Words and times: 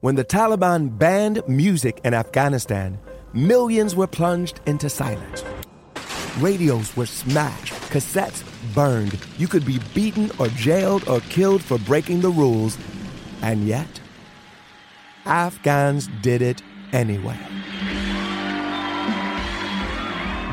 When 0.00 0.14
the 0.14 0.24
Taliban 0.24 0.96
banned 0.96 1.42
music 1.48 2.00
in 2.04 2.14
Afghanistan, 2.14 2.98
millions 3.32 3.96
were 3.96 4.06
plunged 4.06 4.60
into 4.66 4.88
silence. 4.88 5.42
Radios 6.38 6.96
were 6.96 7.06
smashed, 7.06 7.72
cassettes 7.90 8.44
burned. 8.74 9.18
You 9.38 9.48
could 9.48 9.64
be 9.64 9.80
beaten 9.94 10.30
or 10.38 10.48
jailed 10.48 11.08
or 11.08 11.20
killed 11.20 11.62
for 11.62 11.78
breaking 11.78 12.20
the 12.20 12.30
rules. 12.30 12.78
And 13.42 13.66
yet, 13.66 14.00
Afghans 15.24 16.08
did 16.22 16.40
it 16.42 16.62
anyway. 16.92 17.38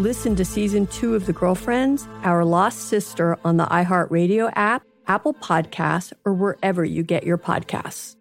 Listen 0.00 0.34
to 0.34 0.44
season 0.44 0.88
two 0.88 1.14
of 1.14 1.26
The 1.26 1.32
Girlfriends, 1.32 2.08
Our 2.24 2.44
Lost 2.44 2.88
Sister 2.88 3.38
on 3.44 3.58
the 3.58 3.66
iHeartRadio 3.66 4.52
app, 4.56 4.82
Apple 5.06 5.34
Podcasts, 5.34 6.12
or 6.24 6.34
wherever 6.34 6.84
you 6.84 7.04
get 7.04 7.22
your 7.22 7.38
podcasts. 7.38 8.16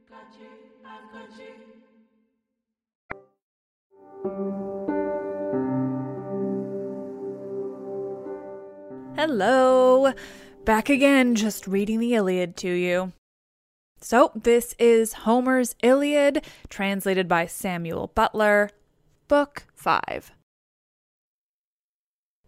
Hello. 9.16 10.14
Back 10.66 10.90
again, 10.90 11.34
just 11.34 11.66
reading 11.66 12.00
the 12.00 12.14
Iliad 12.14 12.56
to 12.58 12.70
you. 12.70 13.14
So, 14.00 14.32
this 14.36 14.76
is 14.78 15.14
Homer's 15.14 15.76
Iliad, 15.82 16.46
translated 16.70 17.28
by 17.28 17.48
Samuel 17.48 18.12
Butler, 18.14 18.70
Book 19.28 19.64
5. 19.74 20.34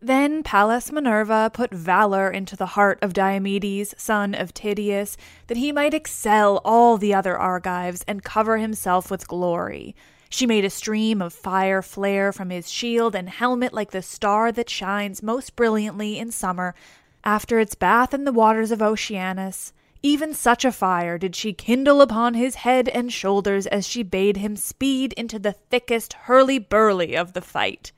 Then 0.06 0.44
Pallas 0.44 0.92
Minerva 0.92 1.50
put 1.52 1.74
valor 1.74 2.30
into 2.30 2.56
the 2.56 2.68
heart 2.78 3.00
of 3.02 3.12
Diomedes, 3.12 3.96
son 3.98 4.36
of 4.36 4.54
Tydeus, 4.54 5.18
that 5.48 5.58
he 5.58 5.72
might 5.72 5.96
excel 5.96 6.62
all 6.64 7.00
the 7.00 7.12
other 7.12 7.36
Argives 7.36 8.06
and 8.08 8.24
cover 8.24 8.60
himself 8.60 9.10
with 9.10 9.28
glory. 9.28 9.96
She 10.30 10.46
made 10.46 10.64
a 10.64 10.70
stream 10.70 11.24
of 11.24 11.34
fire 11.34 11.82
flare 11.82 12.32
from 12.32 12.52
his 12.52 12.70
shield 12.70 13.16
and 13.16 13.28
helmet 13.28 13.74
like 13.74 13.90
the 13.90 14.04
star 14.04 14.52
that 14.52 14.70
shines 14.70 15.24
most 15.24 15.56
brilliantly 15.56 16.20
in 16.20 16.30
summer 16.30 16.76
after 17.24 17.60
its 17.60 17.74
bath 17.74 18.14
in 18.14 18.26
the 18.26 18.32
waters 18.32 18.70
of 18.70 18.84
Oceanus. 18.84 19.74
Even 20.04 20.36
such 20.36 20.64
a 20.64 20.72
fire 20.72 21.18
did 21.18 21.36
she 21.36 21.52
kindle 21.52 22.00
upon 22.00 22.36
his 22.36 22.54
head 22.54 22.88
and 22.90 23.12
shoulders 23.12 23.66
as 23.66 23.88
she 23.88 24.04
bade 24.04 24.38
him 24.38 24.56
speed 24.56 25.14
into 25.14 25.40
the 25.40 25.54
thickest 25.54 26.14
hurly 26.14 26.60
burly 26.60 27.18
of 27.18 27.34
the 27.34 27.42
fight. 27.42 27.92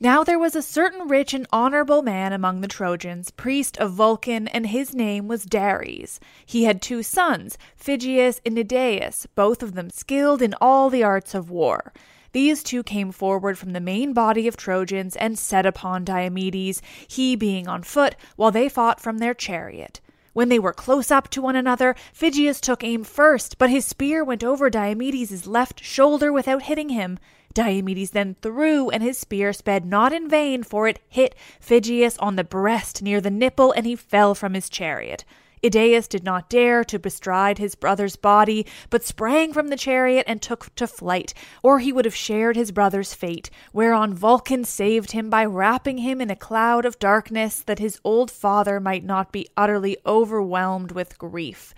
Now 0.00 0.22
there 0.22 0.38
was 0.38 0.54
a 0.54 0.62
certain 0.62 1.08
rich 1.08 1.34
and 1.34 1.44
honorable 1.52 2.02
man 2.02 2.32
among 2.32 2.60
the 2.60 2.68
Trojans, 2.68 3.32
priest 3.32 3.76
of 3.78 3.94
Vulcan, 3.94 4.46
and 4.46 4.68
his 4.68 4.94
name 4.94 5.26
was 5.26 5.44
Dares. 5.44 6.20
He 6.46 6.62
had 6.64 6.80
two 6.80 7.02
sons, 7.02 7.58
Phegeus 7.74 8.40
and 8.46 8.56
Idaeus, 8.56 9.26
both 9.34 9.60
of 9.60 9.74
them 9.74 9.90
skilled 9.90 10.40
in 10.40 10.54
all 10.60 10.88
the 10.88 11.02
arts 11.02 11.34
of 11.34 11.50
war. 11.50 11.92
These 12.30 12.62
two 12.62 12.84
came 12.84 13.10
forward 13.10 13.58
from 13.58 13.72
the 13.72 13.80
main 13.80 14.12
body 14.12 14.46
of 14.46 14.56
Trojans 14.56 15.16
and 15.16 15.36
set 15.36 15.66
upon 15.66 16.04
Diomedes, 16.04 16.80
he 17.08 17.34
being 17.34 17.66
on 17.66 17.82
foot, 17.82 18.14
while 18.36 18.52
they 18.52 18.68
fought 18.68 19.00
from 19.00 19.18
their 19.18 19.34
chariot. 19.34 20.00
When 20.32 20.48
they 20.48 20.60
were 20.60 20.72
close 20.72 21.10
up 21.10 21.28
to 21.30 21.42
one 21.42 21.56
another, 21.56 21.96
Phegeus 22.12 22.60
took 22.60 22.84
aim 22.84 23.02
first, 23.02 23.58
but 23.58 23.70
his 23.70 23.84
spear 23.84 24.22
went 24.22 24.44
over 24.44 24.70
Diomedes' 24.70 25.48
left 25.48 25.82
shoulder 25.82 26.32
without 26.32 26.62
hitting 26.62 26.90
him. 26.90 27.18
Diomedes 27.58 28.10
then 28.12 28.36
threw, 28.40 28.88
and 28.88 29.02
his 29.02 29.18
spear 29.18 29.52
sped 29.52 29.84
not 29.84 30.12
in 30.12 30.28
vain, 30.28 30.62
for 30.62 30.86
it 30.86 31.00
hit 31.08 31.34
Phegeus 31.58 32.16
on 32.18 32.36
the 32.36 32.44
breast 32.44 33.02
near 33.02 33.20
the 33.20 33.32
nipple, 33.32 33.72
and 33.72 33.84
he 33.84 33.96
fell 33.96 34.36
from 34.36 34.54
his 34.54 34.68
chariot. 34.68 35.24
Idaeus 35.64 36.06
did 36.06 36.22
not 36.22 36.48
dare 36.48 36.84
to 36.84 37.00
bestride 37.00 37.58
his 37.58 37.74
brother's 37.74 38.14
body, 38.14 38.64
but 38.90 39.04
sprang 39.04 39.52
from 39.52 39.70
the 39.70 39.76
chariot 39.76 40.24
and 40.28 40.40
took 40.40 40.72
to 40.76 40.86
flight, 40.86 41.34
or 41.60 41.80
he 41.80 41.92
would 41.92 42.04
have 42.04 42.14
shared 42.14 42.54
his 42.54 42.70
brother's 42.70 43.12
fate, 43.12 43.50
whereon 43.72 44.14
Vulcan 44.14 44.62
saved 44.62 45.10
him 45.10 45.28
by 45.28 45.44
wrapping 45.44 45.98
him 45.98 46.20
in 46.20 46.30
a 46.30 46.36
cloud 46.36 46.84
of 46.84 47.00
darkness 47.00 47.60
that 47.62 47.80
his 47.80 47.98
old 48.04 48.30
father 48.30 48.78
might 48.78 49.02
not 49.02 49.32
be 49.32 49.48
utterly 49.56 49.96
overwhelmed 50.06 50.92
with 50.92 51.18
grief. 51.18 51.74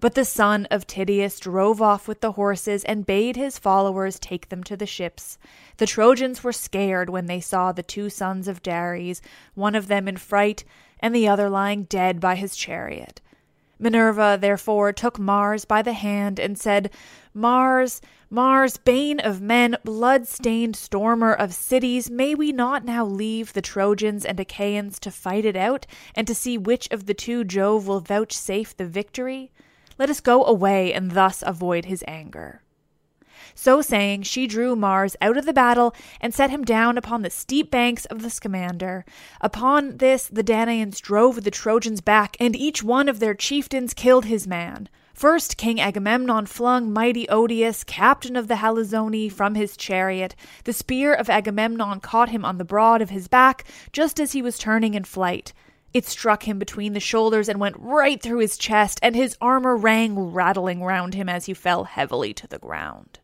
But 0.00 0.14
the 0.14 0.24
son 0.24 0.66
of 0.70 0.86
Tydeus 0.86 1.40
drove 1.40 1.82
off 1.82 2.06
with 2.06 2.20
the 2.20 2.32
horses 2.32 2.84
and 2.84 3.04
bade 3.04 3.34
his 3.34 3.58
followers 3.58 4.20
take 4.20 4.48
them 4.48 4.62
to 4.64 4.76
the 4.76 4.86
ships. 4.86 5.38
The 5.78 5.86
Trojans 5.86 6.44
were 6.44 6.52
scared 6.52 7.10
when 7.10 7.26
they 7.26 7.40
saw 7.40 7.72
the 7.72 7.82
two 7.82 8.08
sons 8.08 8.46
of 8.46 8.62
Dares, 8.62 9.20
one 9.54 9.74
of 9.74 9.88
them 9.88 10.06
in 10.06 10.16
fright, 10.16 10.62
and 11.00 11.12
the 11.12 11.26
other 11.26 11.50
lying 11.50 11.82
dead 11.82 12.20
by 12.20 12.36
his 12.36 12.54
chariot. 12.54 13.20
Minerva 13.80 14.38
therefore 14.40 14.92
took 14.92 15.18
Mars 15.18 15.64
by 15.64 15.82
the 15.82 15.92
hand 15.92 16.38
and 16.38 16.56
said, 16.56 16.90
Mars, 17.34 18.00
Mars, 18.30 18.76
bane 18.76 19.18
of 19.18 19.40
men, 19.40 19.76
blood 19.84 20.28
stained 20.28 20.76
stormer 20.76 21.32
of 21.32 21.54
cities, 21.54 22.08
may 22.08 22.34
we 22.34 22.52
not 22.52 22.84
now 22.84 23.04
leave 23.04 23.52
the 23.52 23.62
Trojans 23.62 24.24
and 24.24 24.38
Achaeans 24.38 24.98
to 25.00 25.10
fight 25.10 25.44
it 25.44 25.56
out, 25.56 25.86
and 26.14 26.26
to 26.26 26.34
see 26.34 26.56
which 26.56 26.88
of 26.92 27.06
the 27.06 27.14
two 27.14 27.42
Jove 27.42 27.88
will 27.88 28.00
vouchsafe 28.00 28.76
the 28.76 28.86
victory? 28.86 29.50
Let 29.98 30.10
us 30.10 30.20
go 30.20 30.44
away 30.44 30.92
and 30.92 31.10
thus 31.10 31.42
avoid 31.44 31.86
his 31.86 32.04
anger. 32.06 32.62
So 33.54 33.82
saying, 33.82 34.22
she 34.22 34.46
drew 34.46 34.76
Mars 34.76 35.16
out 35.20 35.36
of 35.36 35.44
the 35.44 35.52
battle 35.52 35.92
and 36.20 36.32
set 36.32 36.50
him 36.50 36.64
down 36.64 36.96
upon 36.96 37.22
the 37.22 37.30
steep 37.30 37.70
banks 37.70 38.04
of 38.04 38.22
the 38.22 38.30
Scamander. 38.30 39.04
Upon 39.40 39.96
this 39.96 40.28
the 40.28 40.44
Danaans 40.44 41.00
drove 41.00 41.42
the 41.42 41.50
Trojans 41.50 42.00
back, 42.00 42.36
and 42.38 42.54
each 42.54 42.84
one 42.84 43.08
of 43.08 43.18
their 43.18 43.34
chieftains 43.34 43.94
killed 43.94 44.26
his 44.26 44.46
man. 44.46 44.88
First, 45.12 45.56
King 45.56 45.80
Agamemnon 45.80 46.46
flung 46.46 46.92
mighty 46.92 47.26
Odius, 47.26 47.82
captain 47.84 48.36
of 48.36 48.46
the 48.46 48.56
Halizoni, 48.56 49.28
from 49.28 49.56
his 49.56 49.76
chariot. 49.76 50.36
The 50.62 50.72
spear 50.72 51.12
of 51.12 51.28
Agamemnon 51.28 51.98
caught 51.98 52.28
him 52.28 52.44
on 52.44 52.58
the 52.58 52.64
broad 52.64 53.02
of 53.02 53.10
his 53.10 53.26
back, 53.26 53.64
just 53.90 54.20
as 54.20 54.30
he 54.30 54.42
was 54.42 54.58
turning 54.58 54.94
in 54.94 55.02
flight. 55.02 55.52
It 55.94 56.06
struck 56.06 56.46
him 56.46 56.58
between 56.58 56.92
the 56.92 57.00
shoulders 57.00 57.48
and 57.48 57.58
went 57.58 57.76
right 57.78 58.20
through 58.20 58.40
his 58.40 58.58
chest, 58.58 59.00
and 59.02 59.16
his 59.16 59.36
armor 59.40 59.76
rang 59.76 60.18
rattling 60.18 60.82
round 60.82 61.14
him 61.14 61.28
as 61.28 61.46
he 61.46 61.54
fell 61.54 61.84
heavily 61.84 62.34
to 62.34 62.46
the 62.46 62.58
ground. 62.58 63.20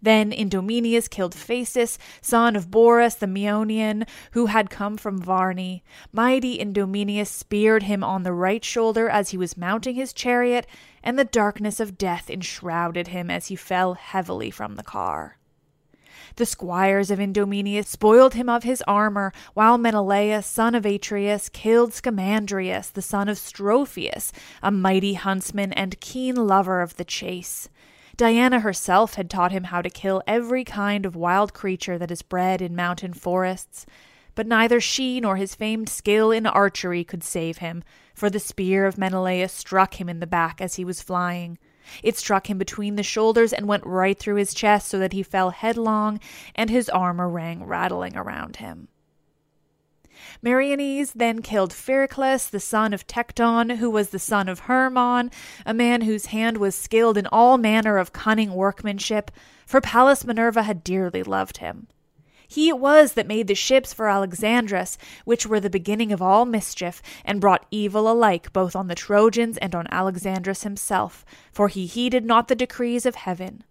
Then 0.00 0.32
Idomeneus 0.32 1.08
killed 1.08 1.34
Phaestus, 1.34 1.98
son 2.20 2.54
of 2.54 2.70
Borus 2.70 3.16
the 3.16 3.26
Meonian, 3.26 4.06
who 4.32 4.46
had 4.46 4.70
come 4.70 4.96
from 4.96 5.20
Varne. 5.20 5.82
Mighty 6.12 6.60
Idomeneus 6.60 7.30
speared 7.30 7.84
him 7.84 8.04
on 8.04 8.22
the 8.22 8.32
right 8.32 8.64
shoulder 8.64 9.08
as 9.08 9.30
he 9.30 9.38
was 9.38 9.56
mounting 9.56 9.96
his 9.96 10.12
chariot, 10.12 10.66
and 11.02 11.18
the 11.18 11.24
darkness 11.24 11.80
of 11.80 11.98
death 11.98 12.30
enshrouded 12.30 13.08
him 13.08 13.30
as 13.30 13.48
he 13.48 13.56
fell 13.56 13.94
heavily 13.94 14.50
from 14.50 14.76
the 14.76 14.84
car. 14.84 15.37
The 16.38 16.46
squires 16.46 17.10
of 17.10 17.18
Idomeneus 17.18 17.88
spoiled 17.88 18.34
him 18.34 18.48
of 18.48 18.62
his 18.62 18.80
armor, 18.86 19.32
while 19.54 19.76
Menelaus, 19.76 20.46
son 20.46 20.76
of 20.76 20.86
Atreus, 20.86 21.48
killed 21.48 21.90
Scamandrius, 21.90 22.92
the 22.92 23.02
son 23.02 23.28
of 23.28 23.38
Strophius, 23.38 24.30
a 24.62 24.70
mighty 24.70 25.14
huntsman 25.14 25.72
and 25.72 25.98
keen 25.98 26.36
lover 26.36 26.80
of 26.80 26.96
the 26.96 27.04
chase. 27.04 27.68
Diana 28.16 28.60
herself 28.60 29.14
had 29.14 29.28
taught 29.28 29.50
him 29.50 29.64
how 29.64 29.82
to 29.82 29.90
kill 29.90 30.22
every 30.28 30.62
kind 30.62 31.04
of 31.04 31.16
wild 31.16 31.54
creature 31.54 31.98
that 31.98 32.12
is 32.12 32.22
bred 32.22 32.62
in 32.62 32.76
mountain 32.76 33.14
forests. 33.14 33.84
But 34.36 34.46
neither 34.46 34.80
she 34.80 35.18
nor 35.18 35.34
his 35.34 35.56
famed 35.56 35.88
skill 35.88 36.30
in 36.30 36.46
archery 36.46 37.02
could 37.02 37.24
save 37.24 37.58
him, 37.58 37.82
for 38.14 38.30
the 38.30 38.38
spear 38.38 38.86
of 38.86 38.96
Menelaus 38.96 39.52
struck 39.52 40.00
him 40.00 40.08
in 40.08 40.20
the 40.20 40.26
back 40.28 40.60
as 40.60 40.76
he 40.76 40.84
was 40.84 41.02
flying. 41.02 41.58
It 42.02 42.16
struck 42.16 42.48
him 42.48 42.58
between 42.58 42.96
the 42.96 43.02
shoulders 43.02 43.52
and 43.52 43.66
went 43.66 43.86
right 43.86 44.18
through 44.18 44.36
his 44.36 44.54
chest 44.54 44.88
so 44.88 44.98
that 44.98 45.12
he 45.12 45.22
fell 45.22 45.50
headlong, 45.50 46.20
and 46.54 46.70
his 46.70 46.88
armor 46.88 47.28
rang 47.28 47.64
rattling 47.64 48.16
around 48.16 48.56
him. 48.56 48.88
Meriones 50.42 51.12
then 51.12 51.42
killed 51.42 51.72
Phereclus, 51.72 52.48
the 52.48 52.60
son 52.60 52.92
of 52.92 53.06
Tecton, 53.06 53.76
who 53.76 53.90
was 53.90 54.10
the 54.10 54.18
son 54.18 54.48
of 54.48 54.60
Hermon, 54.60 55.30
a 55.64 55.74
man 55.74 56.02
whose 56.02 56.26
hand 56.26 56.58
was 56.58 56.74
skilled 56.74 57.16
in 57.16 57.26
all 57.26 57.58
manner 57.58 57.98
of 57.98 58.12
cunning 58.12 58.52
workmanship, 58.52 59.30
for 59.66 59.80
Pallas 59.80 60.24
Minerva 60.24 60.62
had 60.62 60.84
dearly 60.84 61.22
loved 61.22 61.58
him. 61.58 61.88
He 62.50 62.70
it 62.70 62.78
was 62.78 63.12
that 63.12 63.26
made 63.26 63.46
the 63.46 63.54
ships 63.54 63.92
for 63.92 64.08
Alexandrus, 64.08 64.96
which 65.26 65.46
were 65.46 65.60
the 65.60 65.68
beginning 65.68 66.12
of 66.12 66.22
all 66.22 66.46
mischief, 66.46 67.02
and 67.22 67.42
brought 67.42 67.66
evil 67.70 68.10
alike 68.10 68.54
both 68.54 68.74
on 68.74 68.88
the 68.88 68.94
Trojans 68.94 69.58
and 69.58 69.74
on 69.74 69.86
Alexandrus 69.92 70.62
himself, 70.62 71.26
for 71.52 71.68
he 71.68 71.84
heeded 71.84 72.24
not 72.24 72.48
the 72.48 72.56
decrees 72.56 73.04
of 73.04 73.16
heaven. 73.16 73.64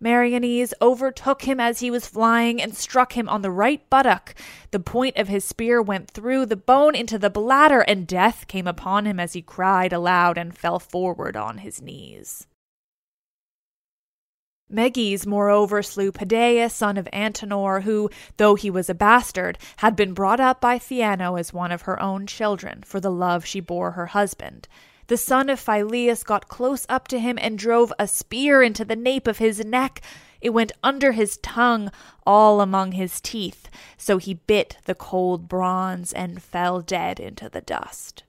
Meriones 0.00 0.74
overtook 0.82 1.42
him 1.42 1.60
as 1.60 1.78
he 1.78 1.90
was 1.90 2.08
flying 2.08 2.60
and 2.60 2.74
struck 2.74 3.12
him 3.12 3.28
on 3.28 3.42
the 3.42 3.50
right 3.50 3.88
buttock. 3.88 4.34
The 4.72 4.80
point 4.80 5.16
of 5.16 5.28
his 5.28 5.44
spear 5.44 5.80
went 5.80 6.10
through 6.10 6.46
the 6.46 6.56
bone 6.56 6.96
into 6.96 7.18
the 7.18 7.30
bladder, 7.30 7.82
and 7.82 8.06
death 8.06 8.48
came 8.48 8.66
upon 8.66 9.06
him 9.06 9.20
as 9.20 9.34
he 9.34 9.42
cried 9.42 9.92
aloud 9.92 10.38
and 10.38 10.56
fell 10.56 10.80
forward 10.80 11.36
on 11.36 11.58
his 11.58 11.80
knees. 11.80 12.48
Meges, 14.70 15.26
moreover, 15.26 15.82
slew 15.82 16.10
Pedaeus, 16.10 16.72
son 16.72 16.96
of 16.96 17.06
Antenor, 17.12 17.82
who, 17.82 18.08
though 18.38 18.54
he 18.54 18.70
was 18.70 18.88
a 18.88 18.94
bastard, 18.94 19.58
had 19.78 19.94
been 19.94 20.14
brought 20.14 20.40
up 20.40 20.60
by 20.60 20.78
Theano 20.78 21.38
as 21.38 21.52
one 21.52 21.70
of 21.70 21.82
her 21.82 22.00
own 22.00 22.26
children, 22.26 22.82
for 22.84 22.98
the 22.98 23.10
love 23.10 23.44
she 23.44 23.60
bore 23.60 23.92
her 23.92 24.06
husband. 24.06 24.66
The 25.06 25.18
son 25.18 25.50
of 25.50 25.60
Phyleus 25.60 26.24
got 26.24 26.48
close 26.48 26.86
up 26.88 27.08
to 27.08 27.18
him 27.18 27.38
and 27.40 27.58
drove 27.58 27.92
a 27.98 28.08
spear 28.08 28.62
into 28.62 28.86
the 28.86 28.96
nape 28.96 29.26
of 29.26 29.36
his 29.36 29.62
neck. 29.62 30.00
It 30.40 30.50
went 30.50 30.72
under 30.82 31.12
his 31.12 31.36
tongue, 31.38 31.92
all 32.26 32.62
among 32.62 32.92
his 32.92 33.20
teeth, 33.20 33.68
so 33.98 34.16
he 34.16 34.34
bit 34.34 34.78
the 34.86 34.94
cold 34.94 35.46
bronze 35.46 36.12
and 36.12 36.42
fell 36.42 36.80
dead 36.80 37.20
into 37.20 37.50
the 37.50 37.60
dust. 37.60 38.24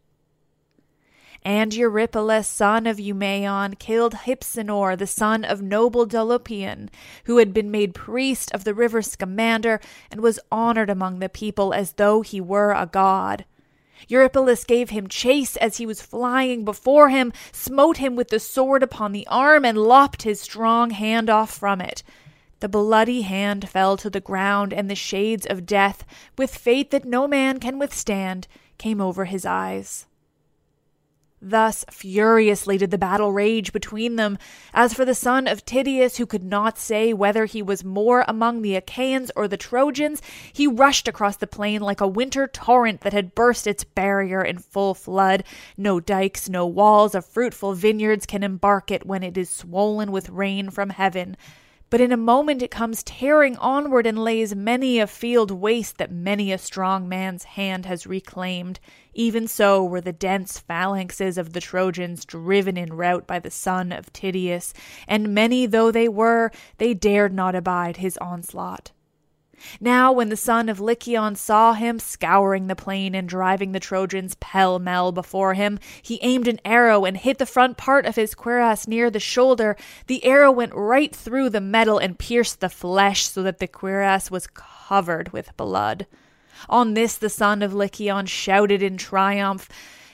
And 1.46 1.76
Eurypylus, 1.76 2.48
son 2.48 2.88
of 2.88 2.98
Euaemon, 2.98 3.78
killed 3.78 4.16
Hypsenor, 4.16 4.98
the 4.98 5.06
son 5.06 5.46
of 5.46 5.62
noble 5.62 6.08
Dolopion, 6.08 6.90
who 7.26 7.38
had 7.38 7.54
been 7.54 7.70
made 7.70 7.94
priest 7.94 8.52
of 8.52 8.64
the 8.64 8.74
river 8.74 9.04
Scamander 9.04 9.80
and 10.10 10.22
was 10.22 10.40
honored 10.52 10.90
among 10.90 11.20
the 11.20 11.30
people 11.30 11.72
as 11.72 11.94
though 11.94 12.22
he 12.22 12.42
were 12.42 12.72
a 12.72 12.90
god. 12.92 13.46
Eurypylus 14.08 14.64
gave 14.64 14.90
him 14.90 15.08
chase 15.08 15.56
as 15.58 15.78
he 15.78 15.86
was 15.86 16.02
flying 16.02 16.66
before 16.66 17.10
him, 17.10 17.32
smote 17.52 17.98
him 17.98 18.16
with 18.16 18.30
the 18.30 18.40
sword 18.40 18.82
upon 18.82 19.12
the 19.12 19.28
arm, 19.28 19.64
and 19.64 19.78
lopped 19.78 20.24
his 20.24 20.42
strong 20.42 20.90
hand 20.90 21.30
off 21.30 21.56
from 21.56 21.80
it. 21.80 22.02
The 22.60 22.70
bloody 22.70 23.22
hand 23.22 23.70
fell 23.70 23.98
to 23.98 24.10
the 24.10 24.20
ground, 24.20 24.74
and 24.74 24.90
the 24.90 24.96
shades 24.96 25.46
of 25.46 25.68
death, 25.68 26.06
with 26.40 26.56
fate 26.56 26.90
that 26.90 27.06
no 27.06 27.28
man 27.28 27.60
can 27.60 27.78
withstand, 27.78 28.48
came 28.80 29.00
over 29.00 29.26
his 29.26 29.46
eyes. 29.46 30.08
Thus 31.48 31.86
furiously 31.92 32.80
did 32.80 32.90
the 32.90 32.98
battle 32.98 33.32
rage 33.32 33.72
between 33.72 34.16
them. 34.16 34.40
As 34.74 34.96
for 34.96 35.06
the 35.06 35.14
son 35.14 35.48
of 35.48 35.64
Tydeus, 35.64 36.18
who 36.18 36.26
could 36.26 36.44
not 36.44 36.80
say 36.80 37.14
whether 37.14 37.46
he 37.46 37.62
was 37.62 37.84
more 37.84 38.26
among 38.28 38.64
the 38.64 38.76
Achaeans 38.76 39.30
or 39.36 39.48
the 39.48 39.56
Trojans, 39.56 40.24
he 40.52 40.66
rushed 40.66 41.08
across 41.08 41.38
the 41.38 41.46
plain 41.46 41.82
like 41.82 42.02
a 42.02 42.08
winter 42.08 42.48
torrent 42.48 43.02
that 43.02 43.14
had 43.14 43.36
burst 43.36 43.68
its 43.68 43.84
barrier 43.84 44.42
in 44.42 44.58
full 44.58 44.96
flood. 44.96 45.44
No 45.78 46.00
dikes, 46.00 46.50
no 46.50 46.66
walls 46.66 47.14
of 47.14 47.28
fruitful 47.28 47.76
vineyards 47.76 48.26
can 48.26 48.42
embark 48.42 48.90
it 48.90 49.06
when 49.06 49.22
it 49.22 49.38
is 49.38 49.48
swollen 49.48 50.12
with 50.12 50.30
rain 50.30 50.72
from 50.72 50.90
heaven. 50.90 51.38
But 51.90 52.02
in 52.02 52.12
a 52.12 52.18
moment 52.18 52.62
it 52.62 52.72
comes 52.72 53.04
tearing 53.04 53.58
onward 53.58 54.08
and 54.08 54.18
lays 54.18 54.56
many 54.56 55.00
a 55.00 55.08
field 55.08 55.52
waste 55.52 55.98
that 55.98 56.12
many 56.12 56.52
a 56.52 56.58
strong 56.58 57.08
man's 57.08 57.44
hand 57.44 57.86
has 57.86 58.08
reclaimed. 58.08 58.80
Even 59.14 59.48
so 59.48 59.84
were 59.86 60.02
the 60.02 60.12
dense 60.12 60.60
phalanxes 60.60 61.38
of 61.38 61.54
the 61.54 61.62
Trojans 61.62 62.26
driven 62.26 62.76
in 62.76 62.94
rout 62.94 63.28
by 63.28 63.40
the 63.40 63.52
son 63.52 63.92
of 63.92 64.12
Tydeus, 64.12 64.74
and 65.08 65.34
many 65.34 65.66
though 65.66 65.92
they 65.92 66.10
were, 66.10 66.52
they 66.80 66.94
dared 66.94 67.34
not 67.34 67.56
abide 67.56 67.98
his 67.98 68.18
onslaught. 68.18 68.92
Now, 69.80 70.12
when 70.12 70.30
the 70.30 70.38
son 70.38 70.70
of 70.70 70.80
Lycaon 70.80 71.36
saw 71.36 71.74
him 71.74 72.00
scouring 72.00 72.68
the 72.68 72.76
plain 72.76 73.16
and 73.16 73.28
driving 73.28 73.72
the 73.72 73.80
Trojans 73.80 74.36
pell 74.40 74.80
mell 74.80 75.12
before 75.12 75.54
him, 75.54 75.80
he 76.02 76.20
aimed 76.22 76.48
an 76.48 76.60
arrow 76.66 77.06
and 77.06 77.18
hit 77.18 77.38
the 77.38 77.46
front 77.46 77.78
part 77.78 78.06
of 78.06 78.16
his 78.16 78.36
cuirass 78.36 78.88
near 78.88 79.10
the 79.10 79.20
shoulder. 79.20 79.76
The 80.08 80.24
arrow 80.26 80.52
went 80.52 80.74
right 80.74 81.16
through 81.16 81.50
the 81.50 81.62
metal 81.62 81.98
and 81.98 82.20
pierced 82.20 82.60
the 82.60 82.70
flesh 82.70 83.28
so 83.28 83.44
that 83.44 83.60
the 83.60 83.68
cuirass 83.68 84.32
was 84.32 84.48
covered 84.48 85.34
with 85.34 85.56
blood. 85.58 86.08
On 86.70 86.94
this 86.94 87.18
the 87.18 87.30
son 87.30 87.62
of 87.62 87.74
Lycaon 87.74 88.26
shouted 88.26 88.82
in 88.82 88.98
triumph, 88.98 89.70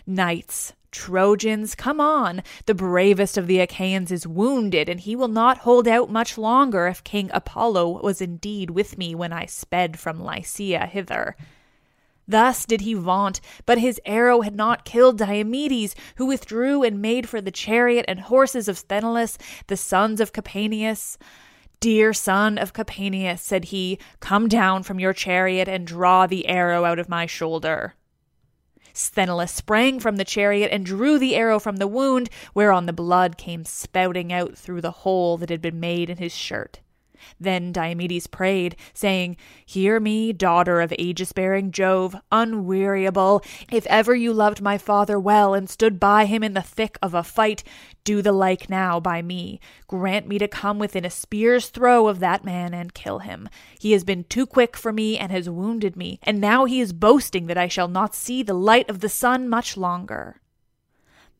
Knights, 0.05 0.73
Trojans, 0.91 1.73
come 1.73 2.01
on! 2.01 2.43
The 2.65 2.75
bravest 2.75 3.37
of 3.37 3.47
the 3.47 3.59
Achaeans 3.59 4.11
is 4.11 4.27
wounded, 4.27 4.89
and 4.89 4.99
he 4.99 5.15
will 5.15 5.29
not 5.29 5.59
hold 5.59 5.87
out 5.87 6.09
much 6.09 6.37
longer 6.37 6.87
if 6.87 7.03
King 7.03 7.31
Apollo 7.33 8.01
was 8.03 8.21
indeed 8.21 8.71
with 8.71 8.97
me 8.97 9.15
when 9.15 9.31
I 9.31 9.45
sped 9.45 9.97
from 9.97 10.23
Lycia 10.23 10.85
hither. 10.85 11.35
Thus 12.27 12.65
did 12.65 12.81
he 12.81 12.93
vaunt, 12.93 13.41
but 13.65 13.77
his 13.77 13.99
arrow 14.05 14.41
had 14.41 14.55
not 14.55 14.85
killed 14.85 15.17
Diomedes, 15.17 15.95
who 16.15 16.25
withdrew 16.25 16.83
and 16.83 17.01
made 17.01 17.27
for 17.27 17.41
the 17.41 17.51
chariot 17.51 18.05
and 18.07 18.21
horses 18.21 18.67
of 18.67 18.77
Sthenelus, 18.77 19.37
the 19.67 19.77
sons 19.77 20.21
of 20.21 20.33
Capaneus. 20.33 21.17
Dear 21.79 22.13
son 22.13 22.57
of 22.57 22.73
Capaneus, 22.73 23.41
said 23.41 23.65
he, 23.65 23.97
come 24.19 24.47
down 24.47 24.83
from 24.83 24.99
your 24.99 25.13
chariot 25.13 25.67
and 25.67 25.87
draw 25.87 26.27
the 26.27 26.47
arrow 26.47 26.85
out 26.85 26.99
of 26.99 27.09
my 27.09 27.25
shoulder. 27.25 27.95
Sthenelus 28.93 29.51
sprang 29.51 29.99
from 29.99 30.17
the 30.17 30.25
chariot 30.25 30.71
and 30.71 30.85
drew 30.85 31.17
the 31.17 31.35
arrow 31.35 31.59
from 31.59 31.77
the 31.77 31.87
wound, 31.87 32.29
whereon 32.53 32.85
the 32.85 32.93
blood 32.93 33.37
came 33.37 33.65
spouting 33.65 34.31
out 34.33 34.57
through 34.57 34.81
the 34.81 34.91
hole 34.91 35.37
that 35.37 35.49
had 35.49 35.61
been 35.61 35.79
made 35.79 36.09
in 36.09 36.17
his 36.17 36.35
shirt. 36.35 36.79
Then 37.39 37.71
Diomedes 37.71 38.27
prayed, 38.27 38.75
saying, 38.93 39.37
Hear 39.65 39.99
me, 39.99 40.33
daughter 40.33 40.81
of 40.81 40.93
aegis 40.97 41.31
bearing 41.31 41.71
Jove, 41.71 42.15
unweariable. 42.31 43.43
If 43.71 43.85
ever 43.87 44.15
you 44.15 44.33
loved 44.33 44.61
my 44.61 44.77
father 44.77 45.19
well 45.19 45.53
and 45.53 45.69
stood 45.69 45.99
by 45.99 46.25
him 46.25 46.43
in 46.43 46.53
the 46.53 46.61
thick 46.61 46.97
of 47.01 47.13
a 47.13 47.23
fight, 47.23 47.63
do 48.03 48.21
the 48.21 48.31
like 48.31 48.69
now 48.69 48.99
by 48.99 49.21
me. 49.21 49.59
Grant 49.87 50.27
me 50.27 50.37
to 50.39 50.47
come 50.47 50.79
within 50.79 51.05
a 51.05 51.09
spear's 51.09 51.67
throw 51.67 52.07
of 52.07 52.19
that 52.19 52.43
man 52.43 52.73
and 52.73 52.93
kill 52.93 53.19
him. 53.19 53.47
He 53.79 53.91
has 53.91 54.03
been 54.03 54.23
too 54.23 54.45
quick 54.45 54.75
for 54.75 54.91
me 54.91 55.17
and 55.17 55.31
has 55.31 55.49
wounded 55.49 55.95
me, 55.95 56.19
and 56.23 56.41
now 56.41 56.65
he 56.65 56.79
is 56.79 56.93
boasting 56.93 57.47
that 57.47 57.57
I 57.57 57.67
shall 57.67 57.87
not 57.87 58.15
see 58.15 58.41
the 58.41 58.53
light 58.53 58.89
of 58.89 58.99
the 58.99 59.09
sun 59.09 59.47
much 59.47 59.77
longer. 59.77 60.41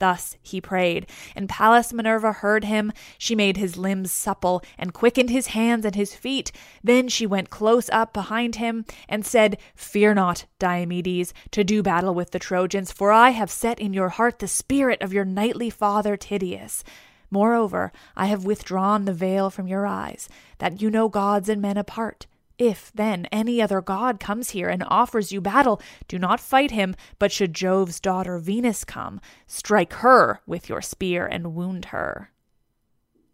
Thus 0.01 0.35
he 0.41 0.59
prayed, 0.59 1.05
and 1.35 1.47
Pallas 1.47 1.93
Minerva 1.93 2.31
heard 2.31 2.63
him. 2.63 2.91
She 3.19 3.35
made 3.35 3.57
his 3.57 3.77
limbs 3.77 4.11
supple, 4.11 4.63
and 4.75 4.95
quickened 4.95 5.29
his 5.29 5.47
hands 5.53 5.85
and 5.85 5.93
his 5.93 6.15
feet. 6.15 6.51
Then 6.83 7.07
she 7.07 7.27
went 7.27 7.51
close 7.51 7.87
up 7.91 8.11
behind 8.11 8.55
him, 8.55 8.83
and 9.07 9.23
said, 9.23 9.59
Fear 9.75 10.15
not, 10.15 10.45
Diomedes, 10.57 11.35
to 11.51 11.63
do 11.63 11.83
battle 11.83 12.15
with 12.15 12.31
the 12.31 12.39
Trojans, 12.39 12.91
for 12.91 13.11
I 13.11 13.29
have 13.29 13.51
set 13.51 13.79
in 13.79 13.93
your 13.93 14.09
heart 14.09 14.39
the 14.39 14.47
spirit 14.47 14.99
of 15.03 15.13
your 15.13 15.23
knightly 15.23 15.69
father 15.69 16.17
Tydeus. 16.17 16.83
Moreover, 17.29 17.91
I 18.17 18.25
have 18.25 18.43
withdrawn 18.43 19.05
the 19.05 19.13
veil 19.13 19.51
from 19.51 19.67
your 19.67 19.85
eyes, 19.85 20.27
that 20.57 20.81
you 20.81 20.89
know 20.89 21.09
gods 21.09 21.47
and 21.47 21.61
men 21.61 21.77
apart. 21.77 22.25
If, 22.61 22.91
then, 22.93 23.25
any 23.31 23.59
other 23.59 23.81
god 23.81 24.19
comes 24.19 24.51
here 24.51 24.69
and 24.69 24.83
offers 24.83 25.31
you 25.31 25.41
battle, 25.41 25.81
do 26.07 26.19
not 26.19 26.39
fight 26.39 26.69
him, 26.69 26.95
but 27.17 27.31
should 27.31 27.55
Jove's 27.55 27.99
daughter 27.99 28.37
Venus 28.37 28.83
come, 28.83 29.19
strike 29.47 29.93
her 29.93 30.41
with 30.45 30.69
your 30.69 30.79
spear 30.79 31.25
and 31.25 31.55
wound 31.55 31.85
her. 31.85 32.29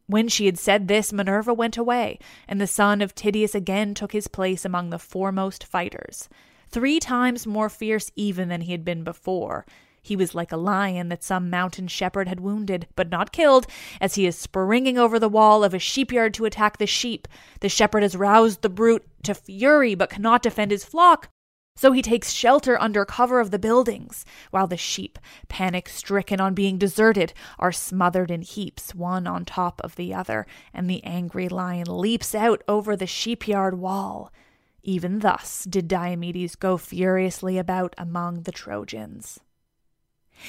When 0.06 0.30
she 0.30 0.46
had 0.46 0.58
said 0.58 0.88
this, 0.88 1.12
Minerva 1.12 1.54
went 1.54 1.76
away, 1.76 2.20
and 2.48 2.62
the 2.62 2.68
son 2.68 3.02
of 3.02 3.14
Tydeus 3.14 3.54
again 3.54 3.94
took 3.94 4.14
his 4.14 4.30
place 4.30 4.64
among 4.64 4.92
the 4.92 4.98
foremost 4.98 5.66
fighters, 5.66 6.30
three 6.70 6.98
times 6.98 7.46
more 7.46 7.68
fierce 7.68 8.10
even 8.16 8.48
than 8.48 8.62
he 8.62 8.72
had 8.72 8.86
been 8.86 9.04
before, 9.04 9.66
he 10.08 10.16
was 10.16 10.34
like 10.34 10.52
a 10.52 10.58
lion 10.58 11.10
that 11.10 11.24
some 11.24 11.50
mountain 11.50 11.88
shepherd 11.88 12.28
had 12.28 12.40
wounded, 12.40 12.88
but 12.96 13.10
not 13.10 13.32
killed, 13.32 13.68
as 14.02 14.16
he 14.16 14.26
is 14.26 14.38
springing 14.38 14.98
over 14.98 15.20
the 15.20 15.30
wall 15.30 15.64
of 15.64 15.74
a 15.74 15.80
sheepyard 15.80 16.34
to 16.34 16.46
attack 16.46 16.78
the 16.78 16.88
sheep. 16.88 17.28
The 17.60 17.70
shepherd 17.70 18.04
has 18.04 18.16
roused 18.16 18.62
the 18.62 18.70
brute 18.70 19.06
to 19.24 19.34
fury, 19.34 19.96
but 19.96 20.10
cannot 20.10 20.44
defend 20.44 20.72
his 20.72 20.86
flock. 20.86 21.30
So 21.76 21.92
he 21.92 22.02
takes 22.02 22.32
shelter 22.32 22.82
under 22.82 23.06
cover 23.06 23.40
of 23.40 23.52
the 23.52 23.60
buildings, 23.60 24.26
while 24.50 24.66
the 24.66 24.78
sheep, 24.78 25.20
panic 25.48 25.88
stricken 25.88 26.42
on 26.42 26.56
being 26.56 26.80
deserted, 26.80 27.34
are 27.60 27.72
smothered 27.72 28.32
in 28.32 28.42
heaps, 28.42 28.96
one 28.96 29.28
on 29.28 29.46
top 29.46 29.80
of 29.84 29.96
the 29.96 30.12
other, 30.12 30.48
and 30.74 30.90
the 30.90 31.04
angry 31.04 31.48
lion 31.48 31.86
leaps 31.88 32.34
out 32.34 32.64
over 32.68 32.96
the 32.96 33.06
sheepyard 33.06 33.78
wall. 33.78 34.34
Even 34.82 35.20
thus 35.20 35.66
did 35.66 35.88
Diomedes 35.88 36.56
go 36.56 36.78
furiously 36.78 37.60
about 37.60 37.94
among 37.98 38.44
the 38.44 38.52
Trojans. 38.52 39.40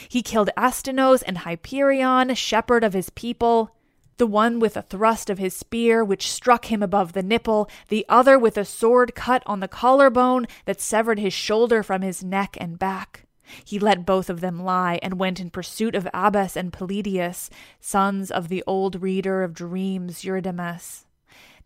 He 0.09 0.23
killed 0.23 0.51
Astynous 0.57 1.23
and 1.23 1.39
Hyperion, 1.39 2.35
shepherd 2.35 2.85
of 2.85 2.93
his 2.93 3.11
people, 3.11 3.75
the 4.19 4.27
one 4.27 4.59
with 4.59 4.77
a 4.77 4.83
thrust 4.83 5.31
of 5.31 5.39
his 5.39 5.55
spear 5.55 6.05
which 6.05 6.31
struck 6.31 6.67
him 6.67 6.83
above 6.83 7.13
the 7.13 7.23
nipple, 7.23 7.71
the 7.89 8.05
other 8.09 8.39
with 8.39 8.59
a 8.59 8.65
sword 8.65 9.15
cut 9.15 9.43
on 9.47 9.61
the 9.61 9.69
collarbone 9.69 10.47
that 10.65 10.81
severed 10.81 11.19
his 11.19 11.33
shoulder 11.33 11.83
from 11.83 12.03
his 12.03 12.23
neck 12.23 12.57
and 12.61 12.79
back. 12.79 13.25
He 13.65 13.79
let 13.79 14.05
both 14.05 14.29
of 14.29 14.41
them 14.41 14.63
lie 14.63 14.99
and 15.03 15.19
went 15.19 15.41
in 15.41 15.51
pursuit 15.51 15.95
of 15.95 16.09
Abas 16.13 16.57
and 16.57 16.73
Polyidus, 16.73 17.49
sons 17.81 18.31
of 18.31 18.49
the 18.49 18.63
old 18.67 19.01
reader 19.01 19.43
of 19.43 19.55
dreams 19.55 20.23
Eurydamas. 20.23 21.05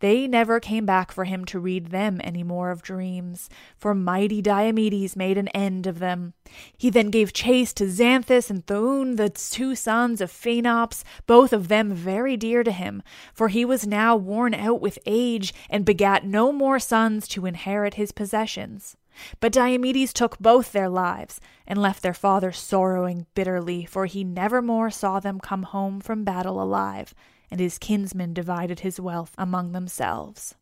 They 0.03 0.27
never 0.27 0.59
came 0.59 0.85
back 0.85 1.13
for 1.13 1.23
him 1.23 1.45
to 1.45 1.61
read 1.61 1.87
them 1.87 2.21
any 2.25 2.43
more 2.43 2.73
of 2.73 2.83
dreams, 2.83 3.49
for 3.79 3.95
mighty 3.95 4.43
Diomedes 4.43 5.15
made 5.15 5.39
an 5.39 5.47
end 5.49 5.87
of 5.87 6.01
them. 6.01 6.35
He 6.77 6.91
then 6.91 7.09
gave 7.09 7.33
chase 7.33 7.73
to 7.75 7.85
Xanthus 7.85 8.51
and 8.51 8.67
Thoon, 8.67 9.15
the 9.15 9.31
two 9.31 9.77
sons 9.77 10.21
of 10.21 10.33
Phaenops, 10.33 11.05
both 11.29 11.53
of 11.53 11.69
them 11.69 11.95
very 11.95 12.37
dear 12.37 12.65
to 12.65 12.73
him, 12.73 13.05
for 13.33 13.47
he 13.47 13.65
was 13.65 13.87
now 13.87 14.17
worn 14.17 14.55
out 14.55 14.81
with 14.81 14.99
age 15.07 15.55
and 15.71 15.85
begat 15.85 16.27
no 16.27 16.51
more 16.51 16.81
sons 16.81 17.29
to 17.29 17.47
inherit 17.47 17.95
his 17.95 18.11
possessions. 18.11 18.97
But 19.39 19.53
Diomedes 19.53 20.13
took 20.13 20.37
both 20.41 20.73
their 20.73 20.89
lives, 20.89 21.41
and 21.65 21.81
left 21.81 22.03
their 22.03 22.13
father 22.13 22.51
sorrowing 22.51 23.27
bitterly, 23.37 23.85
for 23.85 24.07
he 24.07 24.25
never 24.25 24.61
more 24.61 24.91
saw 24.91 25.21
them 25.21 25.39
come 25.39 25.63
home 25.63 26.01
from 26.01 26.25
battle 26.25 26.61
alive, 26.61 27.15
and 27.53 27.61
his 27.61 27.77
kinsmen 27.77 28.33
divided 28.33 28.81
his 28.81 28.99
wealth 28.99 29.35
among 29.37 29.73
themselves. 29.73 30.55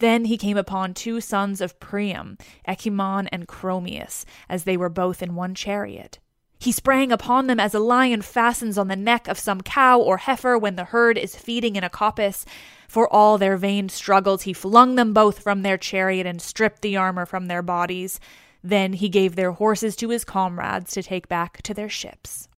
Then 0.00 0.24
he 0.24 0.36
came 0.36 0.56
upon 0.56 0.94
two 0.94 1.20
sons 1.20 1.60
of 1.60 1.78
Priam, 1.78 2.38
Echemmon 2.66 3.28
and 3.30 3.46
Chromius, 3.46 4.26
as 4.48 4.64
they 4.64 4.76
were 4.76 4.88
both 4.88 5.22
in 5.22 5.36
one 5.36 5.54
chariot. 5.54 6.18
He 6.58 6.72
sprang 6.72 7.12
upon 7.12 7.46
them 7.46 7.60
as 7.60 7.72
a 7.72 7.78
lion 7.78 8.22
fastens 8.22 8.76
on 8.76 8.88
the 8.88 8.96
neck 8.96 9.28
of 9.28 9.38
some 9.38 9.60
cow 9.60 10.00
or 10.00 10.16
heifer 10.16 10.58
when 10.58 10.74
the 10.74 10.86
herd 10.86 11.16
is 11.16 11.36
feeding 11.36 11.76
in 11.76 11.84
a 11.84 11.90
coppice. 11.90 12.44
For 12.88 13.08
all 13.12 13.38
their 13.38 13.56
vain 13.56 13.88
struggles, 13.88 14.42
he 14.42 14.52
flung 14.52 14.96
them 14.96 15.12
both 15.12 15.38
from 15.38 15.62
their 15.62 15.78
chariot 15.78 16.26
and 16.26 16.42
stripped 16.42 16.82
the 16.82 16.96
armor 16.96 17.26
from 17.26 17.46
their 17.46 17.62
bodies. 17.62 18.18
Then 18.60 18.94
he 18.94 19.08
gave 19.08 19.36
their 19.36 19.52
horses 19.52 19.94
to 19.96 20.08
his 20.08 20.24
comrades 20.24 20.90
to 20.92 21.02
take 21.04 21.28
back 21.28 21.62
to 21.62 21.74
their 21.74 21.90
ships. 21.90 22.48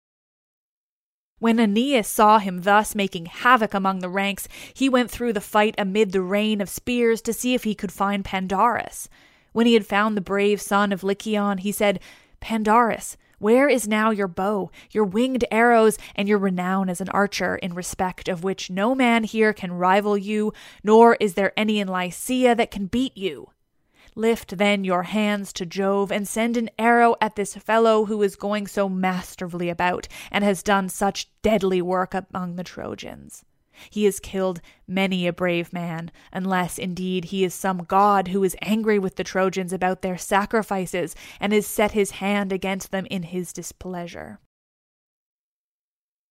When 1.39 1.57
Aeneas 1.57 2.07
saw 2.07 2.39
him 2.39 2.63
thus 2.63 2.93
making 2.93 3.27
havoc 3.27 3.73
among 3.73 3.99
the 3.99 4.09
ranks, 4.09 4.49
he 4.73 4.89
went 4.89 5.09
through 5.09 5.31
the 5.31 5.41
fight 5.41 5.73
amid 5.77 6.11
the 6.11 6.21
rain 6.21 6.59
of 6.59 6.69
spears 6.69 7.21
to 7.21 7.33
see 7.33 7.53
if 7.53 7.63
he 7.63 7.73
could 7.73 7.93
find 7.93 8.25
Pandarus. 8.25 9.07
When 9.53 9.65
he 9.65 9.73
had 9.73 9.87
found 9.87 10.17
the 10.17 10.21
brave 10.21 10.61
son 10.61 10.91
of 10.91 11.01
Lycaon, 11.01 11.59
he 11.59 11.71
said, 11.71 12.01
Pandarus, 12.41 13.15
where 13.39 13.69
is 13.69 13.87
now 13.87 14.11
your 14.11 14.27
bow, 14.27 14.69
your 14.91 15.05
winged 15.05 15.45
arrows, 15.49 15.97
and 16.13 16.27
your 16.27 16.37
renown 16.37 16.89
as 16.89 16.99
an 16.99 17.09
archer, 17.09 17.55
in 17.55 17.73
respect 17.73 18.27
of 18.27 18.43
which 18.43 18.69
no 18.69 18.93
man 18.93 19.23
here 19.23 19.53
can 19.53 19.71
rival 19.71 20.17
you, 20.17 20.51
nor 20.83 21.15
is 21.21 21.35
there 21.35 21.53
any 21.55 21.79
in 21.79 21.87
Lycia 21.87 22.53
that 22.55 22.69
can 22.69 22.87
beat 22.87 23.17
you? 23.17 23.51
Lift 24.15 24.57
then 24.57 24.83
your 24.83 25.03
hands 25.03 25.53
to 25.53 25.65
Jove 25.65 26.11
and 26.11 26.27
send 26.27 26.57
an 26.57 26.69
arrow 26.77 27.15
at 27.21 27.35
this 27.35 27.55
fellow 27.55 28.05
who 28.05 28.21
is 28.23 28.35
going 28.35 28.67
so 28.67 28.89
masterfully 28.89 29.69
about 29.69 30.07
and 30.31 30.43
has 30.43 30.63
done 30.63 30.89
such 30.89 31.29
deadly 31.41 31.81
work 31.81 32.13
among 32.13 32.55
the 32.55 32.63
Trojans. 32.63 33.45
He 33.89 34.05
has 34.05 34.19
killed 34.19 34.61
many 34.87 35.25
a 35.25 35.33
brave 35.33 35.71
man, 35.71 36.11
unless 36.33 36.77
indeed 36.77 37.25
he 37.25 37.43
is 37.43 37.53
some 37.53 37.85
god 37.85 38.29
who 38.29 38.43
is 38.43 38.57
angry 38.61 38.99
with 38.99 39.15
the 39.15 39.23
Trojans 39.23 39.71
about 39.71 40.01
their 40.01 40.17
sacrifices 40.17 41.15
and 41.39 41.53
has 41.53 41.65
set 41.65 41.91
his 41.91 42.11
hand 42.11 42.51
against 42.51 42.91
them 42.91 43.05
in 43.09 43.23
his 43.23 43.53
displeasure. 43.53 44.39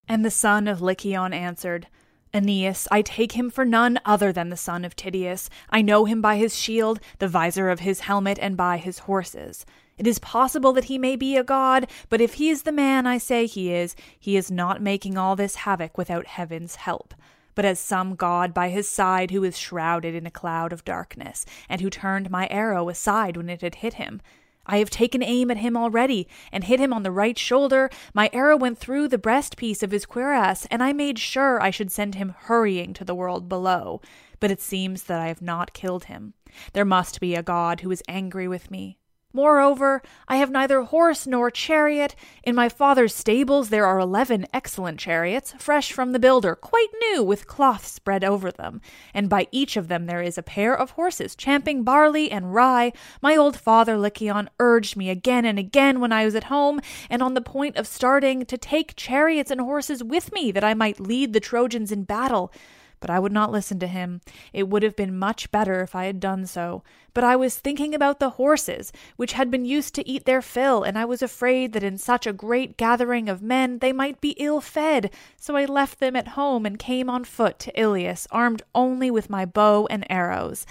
And 0.07 0.25
the 0.25 0.31
son 0.31 0.69
of 0.69 0.81
Lycaon 0.81 1.33
answered, 1.33 1.87
Aeneas, 2.35 2.87
I 2.91 3.03
take 3.03 3.33
him 3.33 3.51
for 3.51 3.65
none 3.65 3.99
other 4.05 4.33
than 4.33 4.51
the 4.51 4.57
son 4.57 4.85
of 4.85 4.95
Tydeus. 4.95 5.49
I 5.71 5.83
know 5.83 6.05
him 6.05 6.21
by 6.21 6.37
his 6.37 6.57
shield, 6.57 7.01
the 7.19 7.29
visor 7.29 7.71
of 7.71 7.81
his 7.81 8.01
helmet, 8.01 8.39
and 8.41 8.57
by 8.57 8.77
his 8.77 9.01
horses. 9.01 9.65
It 9.97 10.07
is 10.07 10.19
possible 10.19 10.73
that 10.75 10.85
he 10.85 10.99
may 10.99 11.17
be 11.17 11.37
a 11.37 11.43
god, 11.43 11.89
but 12.09 12.21
if 12.21 12.35
he 12.35 12.51
is 12.51 12.63
the 12.63 12.73
man 12.73 13.07
I 13.07 13.19
say 13.19 13.47
he 13.47 13.73
is, 13.73 13.97
he 14.19 14.37
is 14.37 14.51
not 14.51 14.81
making 14.81 15.19
all 15.19 15.35
this 15.35 15.57
havoc 15.57 15.99
without 15.99 16.27
heaven's 16.27 16.77
help, 16.77 17.15
but 17.55 17.65
as 17.65 17.81
some 17.81 18.15
god 18.15 18.55
by 18.55 18.69
his 18.69 18.89
side 18.89 19.33
who 19.33 19.43
is 19.43 19.59
shrouded 19.59 20.15
in 20.15 20.27
a 20.27 20.31
cloud 20.31 20.73
of 20.73 20.85
darkness, 20.85 21.45
and 21.69 21.81
who 21.81 21.91
turned 21.91 22.31
my 22.31 22.47
arrow 22.49 22.89
aside 22.89 23.37
when 23.37 23.49
it 23.49 23.63
had 23.63 23.77
hit 23.77 23.95
him. 23.95 24.21
I 24.69 24.79
have 24.79 24.91
taken 24.91 25.23
aim 25.23 25.51
at 25.51 25.57
him 25.57 25.77
already, 25.77 26.29
and 26.53 26.65
hit 26.65 26.79
him 26.79 26.93
on 26.93 27.03
the 27.03 27.11
right 27.11 27.39
shoulder. 27.39 27.89
My 28.13 28.29
arrow 28.33 28.57
went 28.57 28.79
through 28.79 29.09
the 29.09 29.19
breastpiece 29.19 29.83
of 29.83 29.91
his 29.91 30.05
cuirass, 30.07 30.67
and 30.71 30.83
I 30.83 30.93
made 30.93 31.19
sure 31.19 31.61
I 31.61 31.71
should 31.71 31.91
send 31.91 32.15
him 32.15 32.35
hurrying 32.37 32.93
to 32.95 33.05
the 33.05 33.15
world 33.15 33.49
below. 33.49 34.03
But 34.41 34.51
it 34.51 34.61
seems 34.61 35.05
that 35.05 35.21
I 35.21 35.29
have 35.29 35.43
not 35.43 35.73
killed 35.73 36.05
him. 36.05 36.35
There 36.75 36.85
must 36.85 37.21
be 37.21 37.35
a 37.35 37.43
god 37.43 37.81
who 37.81 37.91
is 37.91 38.03
angry 38.09 38.47
with 38.47 38.71
me. 38.71 38.99
Moreover, 39.35 40.01
I 40.27 40.37
have 40.37 40.51
neither 40.51 40.81
horse 40.83 41.27
nor 41.27 41.51
chariot. 41.51 42.15
In 42.43 42.55
my 42.55 42.71
father's 42.71 43.15
stables 43.15 43.69
there 43.69 43.85
are 43.85 43.99
eleven 43.99 44.47
excellent 44.55 44.99
chariots, 44.99 45.53
fresh 45.59 45.93
from 45.93 46.13
the 46.13 46.19
builder, 46.19 46.55
quite 46.55 46.89
new, 47.11 47.23
with 47.23 47.47
cloth 47.47 47.87
spread 47.87 48.25
over 48.25 48.51
them. 48.51 48.81
And 49.13 49.29
by 49.29 49.47
each 49.53 49.77
of 49.77 49.89
them 49.89 50.07
there 50.07 50.23
is 50.23 50.39
a 50.39 50.43
pair 50.43 50.75
of 50.75 50.93
horses, 50.93 51.37
champing 51.37 51.83
barley 51.83 52.31
and 52.31 52.55
rye. 52.55 52.93
My 53.21 53.37
old 53.37 53.59
father 53.59 53.99
Lycaon 53.99 54.49
urged 54.59 54.97
me 54.97 55.11
again 55.11 55.45
and 55.45 55.59
again 55.59 56.01
when 56.01 56.11
I 56.11 56.25
was 56.25 56.35
at 56.35 56.45
home, 56.45 56.81
and 57.11 57.23
on 57.23 57.35
the 57.35 57.43
point 57.43 57.77
of 57.77 57.87
starting, 57.87 58.47
to 58.47 58.57
take 58.57 58.97
chariots 58.97 59.51
and 59.51 59.61
horses 59.61 60.03
with 60.03 60.33
me, 60.33 60.51
that 60.53 60.65
I 60.65 60.73
might 60.73 61.01
lead 61.01 61.35
the 61.35 61.41
Trojans 61.41 61.93
in 61.93 62.05
battle. 62.05 62.51
But 63.01 63.11
I 63.11 63.19
would 63.19 63.33
not 63.33 63.53
listen 63.53 63.79
to 63.81 63.87
him. 63.87 64.21
It 64.53 64.69
would 64.69 64.83
have 64.83 64.97
been 64.97 65.19
much 65.19 65.51
better 65.51 65.83
if 65.83 65.95
I 65.95 66.05
had 66.07 66.21
done 66.21 66.47
so. 66.47 66.83
But 67.15 67.25
I 67.25 67.37
was 67.37 67.59
thinking 67.59 67.95
about 67.95 68.21
the 68.21 68.31
horses, 68.31 68.93
which 69.17 69.33
had 69.33 69.51
been 69.51 69.65
used 69.65 69.95
to 69.95 70.09
eat 70.09 70.25
their 70.25 70.43
fill, 70.43 70.83
and 70.83 70.99
I 70.99 71.05
was 71.05 71.23
afraid 71.23 71.73
that 71.73 71.83
in 71.83 71.99
such 71.99 72.27
a 72.27 72.33
great 72.33 72.77
gathering 72.77 73.29
of 73.29 73.43
men 73.43 73.79
they 73.79 73.93
might 73.93 74.21
be 74.21 74.37
ill 74.39 74.61
fed. 74.61 75.11
So 75.37 75.57
I 75.57 75.65
left 75.65 76.01
them 76.01 76.17
at 76.17 76.29
home 76.29 76.67
and 76.67 76.79
came 76.79 77.09
on 77.09 77.25
foot 77.25 77.59
to 77.61 77.81
Ilius, 77.81 78.27
armed 78.31 78.63
only 78.75 79.11
with 79.11 79.31
my 79.31 79.45
bow 79.45 79.87
and 79.91 80.07
arrows. 80.11 80.67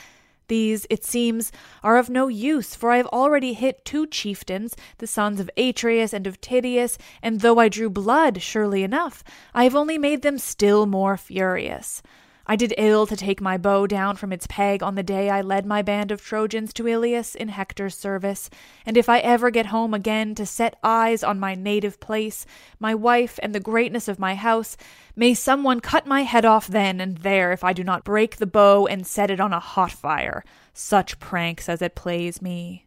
These, 0.48 0.88
it 0.90 1.04
seems, 1.04 1.52
are 1.84 1.98
of 1.98 2.10
no 2.10 2.28
use, 2.28 2.76
for 2.76 2.92
I 2.92 2.98
have 2.98 3.08
already 3.08 3.54
hit 3.54 3.84
two 3.84 4.08
chieftains, 4.08 4.76
the 5.00 5.08
sons 5.08 5.40
of 5.40 5.50
Atreus 5.58 6.14
and 6.14 6.26
of 6.26 6.40
Tydeus, 6.40 6.98
and 7.22 7.42
though 7.42 7.60
I 7.60 7.70
drew 7.70 7.90
blood, 7.90 8.42
surely 8.42 8.84
enough, 8.84 9.24
I 9.54 9.64
have 9.66 9.76
only 9.76 9.98
made 9.98 10.22
them 10.22 10.38
still 10.38 10.86
more 10.86 11.18
furious. 11.18 12.02
I 12.50 12.56
did 12.56 12.74
ill 12.78 13.06
to 13.08 13.18
take 13.18 13.42
my 13.42 13.58
bow 13.58 13.88
down 13.88 14.16
from 14.16 14.32
its 14.32 14.48
peg 14.48 14.82
on 14.82 14.96
the 14.96 15.04
day 15.04 15.30
I 15.30 15.42
led 15.42 15.66
my 15.66 15.82
band 15.82 16.12
of 16.12 16.24
Trojans 16.24 16.72
to 16.74 16.88
Ilius 16.88 17.36
in 17.36 17.50
Hector's 17.50 17.94
service, 17.94 18.50
and 18.86 18.96
if 18.96 19.10
I 19.10 19.20
ever 19.20 19.52
get 19.52 19.66
home 19.66 19.94
again 19.94 20.34
to 20.36 20.46
set 20.46 20.80
eyes 20.82 21.26
on 21.26 21.42
my 21.42 21.56
native 21.56 22.00
place, 22.00 22.46
my 22.80 22.96
wife, 22.96 23.38
and 23.44 23.54
the 23.54 23.60
greatness 23.60 24.08
of 24.08 24.18
my 24.18 24.36
house, 24.36 24.78
may 25.14 25.34
someone 25.34 25.82
cut 25.82 26.08
my 26.08 26.22
head 26.22 26.46
off 26.46 26.68
then 26.68 27.02
and 27.02 27.18
there 27.18 27.52
if 27.52 27.66
I 27.66 27.74
do 27.74 27.84
not 27.84 28.06
break 28.06 28.38
the 28.38 28.48
bow 28.48 28.88
and 28.88 29.06
set 29.06 29.30
it 29.30 29.42
on 29.42 29.52
a 29.52 29.60
hot 29.60 29.92
fire. 29.92 30.46
Such 30.74 31.20
pranks 31.20 31.68
as 31.68 31.82
it 31.82 31.96
plays 31.96 32.42
me. 32.42 32.87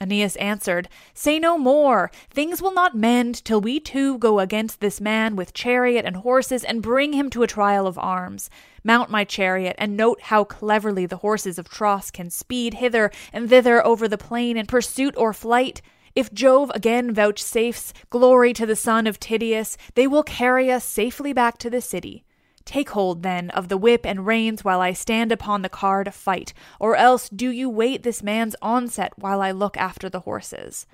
Aeneas 0.00 0.36
answered, 0.36 0.88
Say 1.12 1.38
no 1.38 1.58
more. 1.58 2.10
Things 2.30 2.62
will 2.62 2.72
not 2.72 2.96
mend 2.96 3.44
till 3.44 3.60
we 3.60 3.78
two 3.78 4.16
go 4.16 4.40
against 4.40 4.80
this 4.80 4.98
man 4.98 5.36
with 5.36 5.52
chariot 5.52 6.06
and 6.06 6.16
horses 6.16 6.64
and 6.64 6.82
bring 6.82 7.12
him 7.12 7.28
to 7.30 7.42
a 7.42 7.46
trial 7.46 7.86
of 7.86 7.98
arms. 7.98 8.48
Mount 8.82 9.10
my 9.10 9.24
chariot, 9.24 9.76
and 9.78 9.98
note 9.98 10.22
how 10.22 10.42
cleverly 10.42 11.04
the 11.04 11.18
horses 11.18 11.58
of 11.58 11.68
Tros 11.68 12.10
can 12.10 12.30
speed 12.30 12.74
hither 12.74 13.10
and 13.30 13.50
thither 13.50 13.84
over 13.86 14.08
the 14.08 14.16
plain 14.16 14.56
in 14.56 14.64
pursuit 14.64 15.14
or 15.18 15.34
flight. 15.34 15.82
If 16.14 16.32
Jove 16.32 16.72
again 16.74 17.14
vouchsafes 17.14 17.92
glory 18.08 18.54
to 18.54 18.64
the 18.64 18.76
son 18.76 19.06
of 19.06 19.20
Tydeus, 19.20 19.76
they 19.96 20.06
will 20.06 20.22
carry 20.22 20.70
us 20.70 20.84
safely 20.84 21.34
back 21.34 21.58
to 21.58 21.68
the 21.68 21.82
city. 21.82 22.24
Take 22.70 22.90
hold, 22.90 23.24
then, 23.24 23.50
of 23.50 23.66
the 23.66 23.76
whip 23.76 24.06
and 24.06 24.24
reins 24.24 24.62
while 24.62 24.80
I 24.80 24.92
stand 24.92 25.32
upon 25.32 25.62
the 25.62 25.68
car 25.68 26.04
to 26.04 26.12
fight, 26.12 26.52
or 26.78 26.94
else 26.94 27.28
do 27.28 27.50
you 27.50 27.68
wait 27.68 28.04
this 28.04 28.22
man's 28.22 28.54
onset 28.62 29.12
while 29.16 29.42
I 29.42 29.50
look 29.50 29.76
after 29.76 30.08
the 30.08 30.20
horses. 30.20 30.86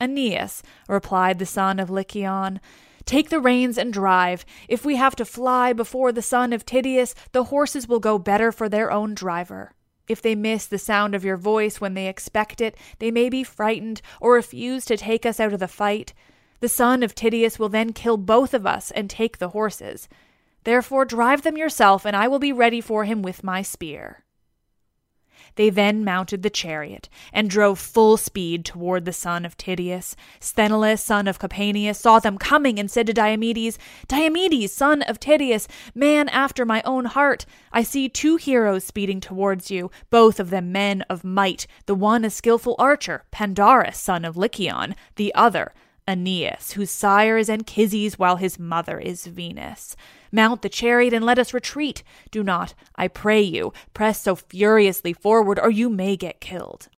Aeneas, 0.00 0.60
replied 0.88 1.38
the 1.38 1.46
son 1.46 1.78
of 1.78 1.88
Lycaon, 1.88 2.58
take 3.04 3.28
the 3.28 3.38
reins 3.38 3.78
and 3.78 3.92
drive. 3.92 4.44
If 4.66 4.84
we 4.84 4.96
have 4.96 5.14
to 5.14 5.24
fly 5.24 5.72
before 5.72 6.10
the 6.10 6.20
son 6.20 6.52
of 6.52 6.66
Tydeus, 6.66 7.14
the 7.30 7.44
horses 7.44 7.86
will 7.86 8.00
go 8.00 8.18
better 8.18 8.50
for 8.50 8.68
their 8.68 8.90
own 8.90 9.14
driver. 9.14 9.74
If 10.08 10.20
they 10.20 10.34
miss 10.34 10.66
the 10.66 10.78
sound 10.78 11.14
of 11.14 11.24
your 11.24 11.36
voice 11.36 11.80
when 11.80 11.94
they 11.94 12.08
expect 12.08 12.60
it, 12.60 12.76
they 12.98 13.12
may 13.12 13.28
be 13.28 13.44
frightened 13.44 14.02
or 14.20 14.32
refuse 14.32 14.84
to 14.86 14.96
take 14.96 15.24
us 15.24 15.38
out 15.38 15.52
of 15.52 15.60
the 15.60 15.68
fight. 15.68 16.12
The 16.58 16.68
son 16.68 17.04
of 17.04 17.14
Tydeus 17.14 17.56
will 17.56 17.68
then 17.68 17.92
kill 17.92 18.16
both 18.16 18.52
of 18.52 18.66
us 18.66 18.90
and 18.90 19.08
take 19.08 19.38
the 19.38 19.50
horses. 19.50 20.08
Therefore 20.68 21.06
drive 21.06 21.44
them 21.44 21.56
yourself, 21.56 22.04
and 22.04 22.14
I 22.14 22.28
will 22.28 22.38
be 22.38 22.52
ready 22.52 22.82
for 22.82 23.04
him 23.04 23.22
with 23.22 23.42
my 23.42 23.62
spear. 23.62 24.24
They 25.54 25.70
then 25.70 26.04
mounted 26.04 26.42
the 26.42 26.50
chariot 26.50 27.08
and 27.32 27.48
drove 27.48 27.78
full 27.78 28.18
speed 28.18 28.66
toward 28.66 29.06
the 29.06 29.14
son 29.14 29.46
of 29.46 29.56
Tydeus. 29.56 30.14
Sthenelus, 30.40 31.00
son 31.00 31.26
of 31.26 31.38
Capaneus, 31.38 31.98
saw 31.98 32.18
them 32.18 32.36
coming 32.36 32.78
and 32.78 32.90
said 32.90 33.06
to 33.06 33.14
Diomedes, 33.14 33.78
Diomedes, 34.08 34.70
son 34.70 35.00
of 35.00 35.18
Tydeus, 35.18 35.68
man 35.94 36.28
after 36.28 36.66
my 36.66 36.82
own 36.84 37.06
heart, 37.06 37.46
I 37.72 37.82
see 37.82 38.10
two 38.10 38.36
heroes 38.36 38.84
speeding 38.84 39.20
towards 39.20 39.70
you, 39.70 39.90
both 40.10 40.38
of 40.38 40.50
them 40.50 40.70
men 40.70 41.00
of 41.08 41.24
might, 41.24 41.66
the 41.86 41.94
one 41.94 42.26
a 42.26 42.30
skilful 42.30 42.76
archer, 42.78 43.24
Pandarus, 43.32 43.96
son 43.96 44.22
of 44.26 44.36
Lycaon, 44.36 44.94
the 45.16 45.34
other 45.34 45.72
Aeneas, 46.08 46.72
whose 46.72 46.90
sire 46.90 47.36
is 47.36 47.50
Anchises 47.50 48.18
while 48.18 48.36
his 48.36 48.58
mother 48.58 48.98
is 48.98 49.26
Venus. 49.26 49.94
Mount 50.32 50.62
the 50.62 50.70
chariot 50.70 51.12
and 51.12 51.24
let 51.24 51.38
us 51.38 51.52
retreat. 51.52 52.02
Do 52.30 52.42
not, 52.42 52.74
I 52.96 53.08
pray 53.08 53.42
you, 53.42 53.74
press 53.92 54.22
so 54.22 54.34
furiously 54.34 55.12
forward, 55.12 55.58
or 55.60 55.70
you 55.70 55.90
may 55.90 56.16
get 56.16 56.40
killed. 56.40 56.88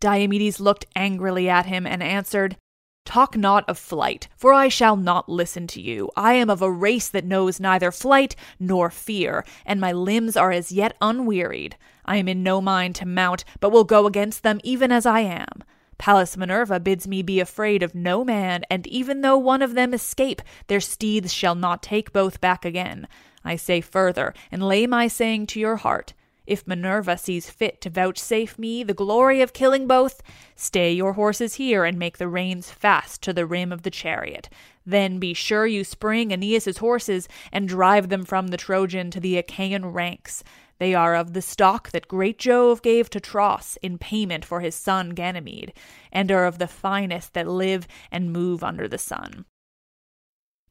Diomedes 0.00 0.60
looked 0.60 0.86
angrily 0.94 1.48
at 1.48 1.66
him 1.66 1.84
and 1.84 2.02
answered, 2.02 2.56
Talk 3.04 3.36
not 3.36 3.68
of 3.68 3.78
flight, 3.78 4.28
for 4.36 4.52
I 4.52 4.68
shall 4.68 4.94
not 4.94 5.28
listen 5.28 5.66
to 5.68 5.80
you. 5.80 6.10
I 6.14 6.34
am 6.34 6.50
of 6.50 6.62
a 6.62 6.70
race 6.70 7.08
that 7.08 7.24
knows 7.24 7.58
neither 7.58 7.90
flight 7.90 8.36
nor 8.60 8.90
fear, 8.90 9.44
and 9.64 9.80
my 9.80 9.92
limbs 9.92 10.36
are 10.36 10.52
as 10.52 10.70
yet 10.70 10.96
unwearied. 11.00 11.76
I 12.04 12.18
am 12.18 12.28
in 12.28 12.42
no 12.42 12.60
mind 12.60 12.94
to 12.96 13.06
mount, 13.06 13.44
but 13.60 13.70
will 13.70 13.84
go 13.84 14.06
against 14.06 14.42
them 14.42 14.60
even 14.62 14.92
as 14.92 15.06
I 15.06 15.20
am. 15.20 15.64
Pallas 15.98 16.36
Minerva 16.36 16.80
bids 16.80 17.06
me 17.06 17.22
be 17.22 17.40
afraid 17.40 17.82
of 17.82 17.94
no 17.94 18.24
man, 18.24 18.64
and 18.70 18.86
even 18.86 19.20
though 19.20 19.36
one 19.36 19.62
of 19.62 19.74
them 19.74 19.92
escape, 19.92 20.40
their 20.68 20.80
steeds 20.80 21.32
shall 21.32 21.54
not 21.54 21.82
take 21.82 22.12
both 22.12 22.40
back 22.40 22.64
again. 22.64 23.08
I 23.44 23.56
say 23.56 23.80
further, 23.80 24.32
and 24.50 24.62
lay 24.62 24.86
my 24.86 25.08
saying 25.08 25.48
to 25.48 25.60
your 25.60 25.76
heart, 25.76 26.14
if 26.48 26.66
Minerva 26.66 27.18
sees 27.18 27.50
fit 27.50 27.82
to 27.82 27.90
vouchsafe 27.90 28.58
me 28.58 28.82
the 28.82 28.94
glory 28.94 29.42
of 29.42 29.52
killing 29.52 29.86
both, 29.86 30.22
stay 30.56 30.90
your 30.90 31.12
horses 31.12 31.54
here 31.56 31.84
and 31.84 31.98
make 31.98 32.16
the 32.16 32.26
reins 32.26 32.70
fast 32.70 33.20
to 33.22 33.34
the 33.34 33.44
rim 33.44 33.70
of 33.70 33.82
the 33.82 33.90
chariot. 33.90 34.48
Then 34.86 35.18
be 35.18 35.34
sure 35.34 35.66
you 35.66 35.84
spring 35.84 36.32
Aeneas's 36.32 36.78
horses 36.78 37.28
and 37.52 37.68
drive 37.68 38.08
them 38.08 38.24
from 38.24 38.48
the 38.48 38.56
Trojan 38.56 39.10
to 39.10 39.20
the 39.20 39.36
Achaean 39.36 39.84
ranks. 39.84 40.42
They 40.78 40.94
are 40.94 41.14
of 41.14 41.32
the 41.32 41.42
stock 41.42 41.90
that 41.90 42.08
great 42.08 42.38
Jove 42.38 42.82
gave 42.82 43.10
to 43.10 43.20
Tros 43.20 43.78
in 43.82 43.98
payment 43.98 44.44
for 44.44 44.60
his 44.60 44.74
son 44.74 45.10
Ganymede, 45.10 45.72
and 46.12 46.30
are 46.30 46.46
of 46.46 46.58
the 46.58 46.68
finest 46.68 47.34
that 47.34 47.48
live 47.48 47.86
and 48.10 48.32
move 48.32 48.62
under 48.62 48.86
the 48.86 48.98
sun. 48.98 49.44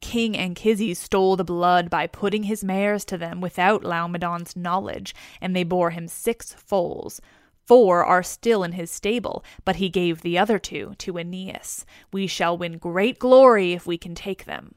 King 0.00 0.36
Anchises 0.36 0.98
stole 0.98 1.36
the 1.36 1.44
blood 1.44 1.90
by 1.90 2.06
putting 2.06 2.44
his 2.44 2.64
mares 2.64 3.04
to 3.06 3.18
them 3.18 3.40
without 3.40 3.82
Laomedon's 3.82 4.56
knowledge, 4.56 5.14
and 5.40 5.54
they 5.54 5.64
bore 5.64 5.90
him 5.90 6.08
six 6.08 6.54
foals. 6.54 7.20
Four 7.66 8.04
are 8.04 8.22
still 8.22 8.64
in 8.64 8.72
his 8.72 8.90
stable, 8.90 9.44
but 9.64 9.76
he 9.76 9.90
gave 9.90 10.22
the 10.22 10.38
other 10.38 10.58
two 10.58 10.94
to 10.98 11.18
Aeneas. 11.18 11.84
We 12.12 12.26
shall 12.26 12.56
win 12.56 12.78
great 12.78 13.18
glory 13.18 13.72
if 13.72 13.86
we 13.86 13.98
can 13.98 14.14
take 14.14 14.46
them. 14.46 14.74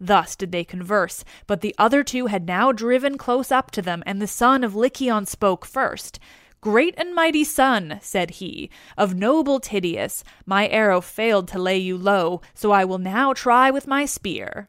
Thus 0.00 0.36
did 0.36 0.52
they 0.52 0.64
converse, 0.64 1.24
but 1.46 1.60
the 1.60 1.74
other 1.78 2.04
two 2.04 2.26
had 2.26 2.46
now 2.46 2.72
driven 2.72 3.16
close 3.16 3.50
up 3.50 3.70
to 3.72 3.82
them, 3.82 4.02
and 4.06 4.20
the 4.20 4.26
son 4.26 4.62
of 4.62 4.74
Lycaon 4.74 5.26
spoke 5.26 5.64
first. 5.64 6.18
Great 6.60 6.94
and 6.96 7.14
mighty 7.14 7.44
son, 7.44 7.98
said 8.02 8.32
he, 8.32 8.70
of 8.98 9.14
noble 9.14 9.60
Tydeus, 9.60 10.24
my 10.44 10.68
arrow 10.68 11.00
failed 11.00 11.48
to 11.48 11.58
lay 11.58 11.78
you 11.78 11.96
low, 11.96 12.40
so 12.54 12.72
I 12.72 12.84
will 12.84 12.98
now 12.98 13.32
try 13.32 13.70
with 13.70 13.86
my 13.86 14.04
spear. 14.04 14.68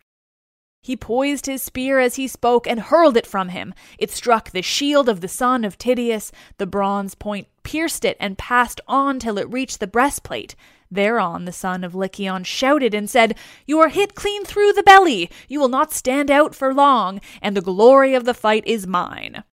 He 0.81 0.95
poised 0.95 1.47
his 1.47 1.61
spear 1.61 1.99
as 1.99 2.15
he 2.15 2.27
spoke 2.27 2.65
and 2.65 2.79
hurled 2.79 3.17
it 3.17 3.27
from 3.27 3.49
him. 3.49 3.73
It 3.97 4.11
struck 4.11 4.51
the 4.51 4.61
shield 4.61 5.09
of 5.09 5.19
the 5.19 5.27
son 5.27 5.65
of 5.65 5.77
Tydeus. 5.77 6.31
The 6.59 6.67
bronze 6.67 7.13
point 7.15 7.47
pierced 7.63 8.05
it 8.05 8.15
and 8.19 8.37
passed 8.37 8.79
on 8.87 9.19
till 9.19 9.37
it 9.37 9.51
reached 9.51 9.81
the 9.81 9.87
breastplate. 9.87 10.55
Thereon 10.89 11.45
the 11.45 11.51
son 11.51 11.83
of 11.83 11.95
Lycaon 11.95 12.43
shouted 12.43 12.93
and 12.93 13.09
said, 13.09 13.37
You 13.65 13.79
are 13.79 13.89
hit 13.89 14.15
clean 14.15 14.45
through 14.45 14.73
the 14.73 14.83
belly. 14.83 15.29
You 15.47 15.59
will 15.59 15.69
not 15.69 15.91
stand 15.91 16.31
out 16.31 16.55
for 16.55 16.73
long, 16.73 17.21
and 17.41 17.55
the 17.55 17.61
glory 17.61 18.13
of 18.13 18.25
the 18.25 18.33
fight 18.33 18.63
is 18.65 18.87
mine. 18.87 19.43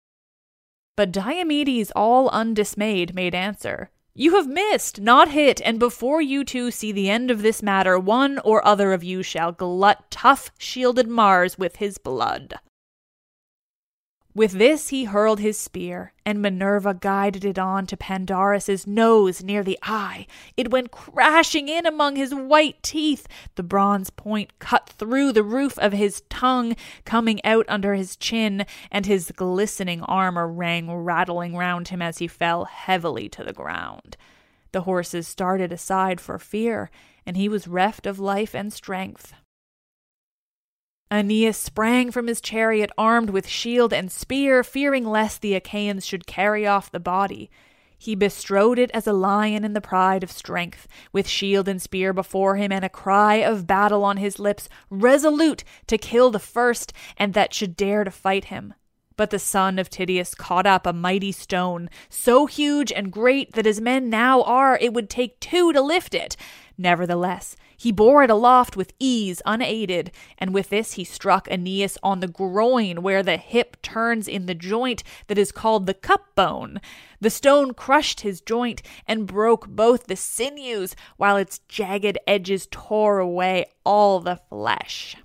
But 0.96 1.10
Diomedes, 1.10 1.90
all 1.96 2.28
undismayed, 2.28 3.14
made 3.14 3.34
answer, 3.34 3.90
You 4.14 4.36
have 4.36 4.46
missed, 4.46 5.00
not 5.00 5.30
hit, 5.30 5.60
and 5.64 5.78
before 5.78 6.22
you 6.22 6.44
two 6.44 6.70
see 6.70 6.92
the 6.92 7.10
end 7.10 7.30
of 7.30 7.42
this 7.42 7.62
matter, 7.62 7.98
one 7.98 8.38
or 8.44 8.64
other 8.64 8.92
of 8.92 9.02
you 9.02 9.22
shall 9.22 9.50
glut 9.50 10.10
tough 10.10 10.52
shielded 10.56 11.08
Mars 11.08 11.58
with 11.58 11.76
his 11.76 11.98
blood. 11.98 12.54
With 14.36 14.52
this 14.52 14.88
he 14.88 15.04
hurled 15.04 15.38
his 15.38 15.56
spear, 15.56 16.12
and 16.26 16.42
Minerva 16.42 16.92
guided 16.92 17.44
it 17.44 17.56
on 17.56 17.86
to 17.86 17.96
Pandarus's 17.96 18.84
nose 18.84 19.44
near 19.44 19.62
the 19.62 19.78
eye. 19.80 20.26
It 20.56 20.72
went 20.72 20.90
crashing 20.90 21.68
in 21.68 21.86
among 21.86 22.16
his 22.16 22.34
white 22.34 22.82
teeth. 22.82 23.28
The 23.54 23.62
bronze 23.62 24.10
point 24.10 24.58
cut 24.58 24.88
through 24.88 25.32
the 25.32 25.44
roof 25.44 25.78
of 25.78 25.92
his 25.92 26.22
tongue, 26.28 26.74
coming 27.04 27.44
out 27.44 27.64
under 27.68 27.94
his 27.94 28.16
chin, 28.16 28.66
and 28.90 29.06
his 29.06 29.30
glistening 29.30 30.02
armor 30.02 30.48
rang 30.48 30.92
rattling 30.92 31.54
round 31.54 31.88
him 31.88 32.02
as 32.02 32.18
he 32.18 32.26
fell 32.26 32.64
heavily 32.64 33.28
to 33.28 33.44
the 33.44 33.52
ground. 33.52 34.16
The 34.72 34.82
horses 34.82 35.28
started 35.28 35.70
aside 35.70 36.20
for 36.20 36.40
fear, 36.40 36.90
and 37.24 37.36
he 37.36 37.48
was 37.48 37.68
reft 37.68 38.04
of 38.04 38.18
life 38.18 38.52
and 38.52 38.72
strength. 38.72 39.32
Aeneas 41.10 41.56
sprang 41.56 42.10
from 42.10 42.26
his 42.26 42.40
chariot 42.40 42.90
armed 42.96 43.30
with 43.30 43.46
shield 43.46 43.92
and 43.92 44.10
spear, 44.10 44.64
fearing 44.64 45.04
lest 45.04 45.42
the 45.42 45.54
Achaeans 45.54 46.04
should 46.04 46.26
carry 46.26 46.66
off 46.66 46.90
the 46.90 47.00
body. 47.00 47.50
He 47.96 48.14
bestrode 48.14 48.78
it 48.78 48.90
as 48.92 49.06
a 49.06 49.12
lion 49.12 49.64
in 49.64 49.72
the 49.72 49.80
pride 49.80 50.22
of 50.22 50.30
strength, 50.30 50.86
with 51.12 51.28
shield 51.28 51.68
and 51.68 51.80
spear 51.80 52.12
before 52.12 52.56
him 52.56 52.70
and 52.72 52.84
a 52.84 52.88
cry 52.88 53.36
of 53.36 53.66
battle 53.66 54.04
on 54.04 54.18
his 54.18 54.38
lips, 54.38 54.68
resolute 54.90 55.64
to 55.86 55.96
kill 55.96 56.30
the 56.30 56.38
first 56.38 56.92
and 57.16 57.32
that 57.34 57.54
should 57.54 57.76
dare 57.76 58.04
to 58.04 58.10
fight 58.10 58.46
him. 58.46 58.74
But 59.16 59.31
the 59.31 59.38
son 59.38 59.79
of 59.79 59.88
Tydeus 59.88 60.35
caught 60.35 60.66
up 60.66 60.87
a 60.87 60.92
mighty 60.92 61.31
stone, 61.31 61.88
so 62.09 62.46
huge 62.46 62.90
and 62.90 63.12
great 63.12 63.53
that 63.53 63.66
as 63.66 63.81
men 63.81 64.11
now 64.11 64.42
are, 64.42 64.77
it 64.81 64.92
would 64.92 65.09
take 65.09 65.38
two 65.38 65.72
to 65.72 65.81
lift 65.81 66.14
it. 66.14 66.37
Nevertheless, 66.77 67.55
he 67.77 67.92
bore 67.92 68.24
it 68.24 68.31
aloft 68.31 68.77
with 68.77 68.92
ease, 68.98 69.40
unaided, 69.46 70.11
and 70.38 70.53
with 70.53 70.70
this 70.70 70.94
he 70.94 71.05
struck 71.05 71.46
Aeneas 71.48 71.96
on 72.03 72.18
the 72.18 72.27
groin, 72.27 73.03
where 73.03 73.22
the 73.22 73.37
hip 73.37 73.81
turns 73.83 74.27
in 74.27 74.46
the 74.46 74.55
joint 74.55 75.05
that 75.29 75.38
is 75.38 75.53
called 75.53 75.87
the 75.87 75.94
cup 75.94 76.35
bone. 76.35 76.81
The 77.20 77.31
stone 77.31 77.74
crushed 77.74 78.22
his 78.22 78.40
joint 78.40 78.83
and 79.07 79.29
broke 79.29 79.68
both 79.68 80.07
the 80.07 80.16
sinews, 80.16 80.96
while 81.16 81.37
its 81.37 81.61
jagged 81.68 82.18
edges 82.27 82.66
tore 82.68 83.20
away 83.20 83.66
all 83.85 84.18
the 84.18 84.40
flesh. 84.48 85.16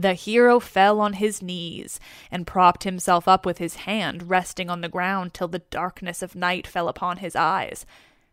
The 0.00 0.14
hero 0.14 0.60
fell 0.60 0.98
on 0.98 1.12
his 1.14 1.42
knees 1.42 2.00
and 2.30 2.46
propped 2.46 2.84
himself 2.84 3.28
up 3.28 3.44
with 3.44 3.58
his 3.58 3.76
hand 3.76 4.30
resting 4.30 4.70
on 4.70 4.80
the 4.80 4.88
ground 4.88 5.34
till 5.34 5.48
the 5.48 5.58
darkness 5.58 6.22
of 6.22 6.34
night 6.34 6.66
fell 6.66 6.88
upon 6.88 7.18
his 7.18 7.36
eyes. 7.36 7.84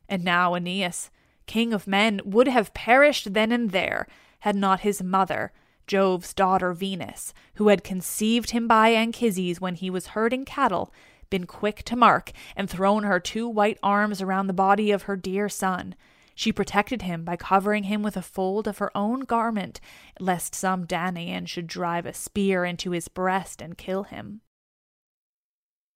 And 0.08 0.23
now 0.23 0.56
Aeneas, 0.56 1.12
king 1.45 1.73
of 1.73 1.86
men, 1.86 2.21
would 2.23 2.47
have 2.47 2.73
perished 2.73 3.34
then 3.34 3.51
and 3.51 3.71
there, 3.71 4.08
had 4.39 4.56
not 4.56 4.80
his 4.80 5.03
mother, 5.03 5.51
Jove's 5.88 6.34
daughter 6.34 6.71
Venus, 6.71 7.34
who 7.56 7.67
had 7.67 7.84
conceived 7.84 8.51
him 8.51 8.65
by 8.65 8.91
Anchises 8.91 9.60
when 9.60 9.75
he 9.75 9.89
was 9.89 10.08
herding 10.08 10.45
cattle, 10.45 10.93
been 11.30 11.45
quick 11.45 11.84
to 11.84 11.97
mark 11.97 12.32
and 12.56 12.69
thrown 12.69 13.03
her 13.03 13.19
two 13.19 13.45
white 13.45 13.77
arms 13.84 14.21
around 14.21 14.47
the 14.47 14.53
body 14.53 14.89
of 14.89 15.03
her 15.03 15.17
dear 15.17 15.49
son. 15.49 15.95
She 16.38 16.54
protected 16.54 17.02
him 17.02 17.23
by 17.23 17.36
covering 17.36 17.86
him 17.86 18.04
with 18.04 18.15
a 18.15 18.21
fold 18.21 18.67
of 18.67 18.78
her 18.78 18.95
own 18.95 19.21
garment, 19.21 19.82
lest 20.19 20.54
some 20.54 20.86
Danaan 20.86 21.47
should 21.47 21.65
drive 21.65 22.06
a 22.06 22.13
spear 22.13 22.63
into 22.63 22.91
his 22.91 23.08
breast 23.08 23.60
and 23.60 23.76
kill 23.76 24.04
him. 24.04 24.41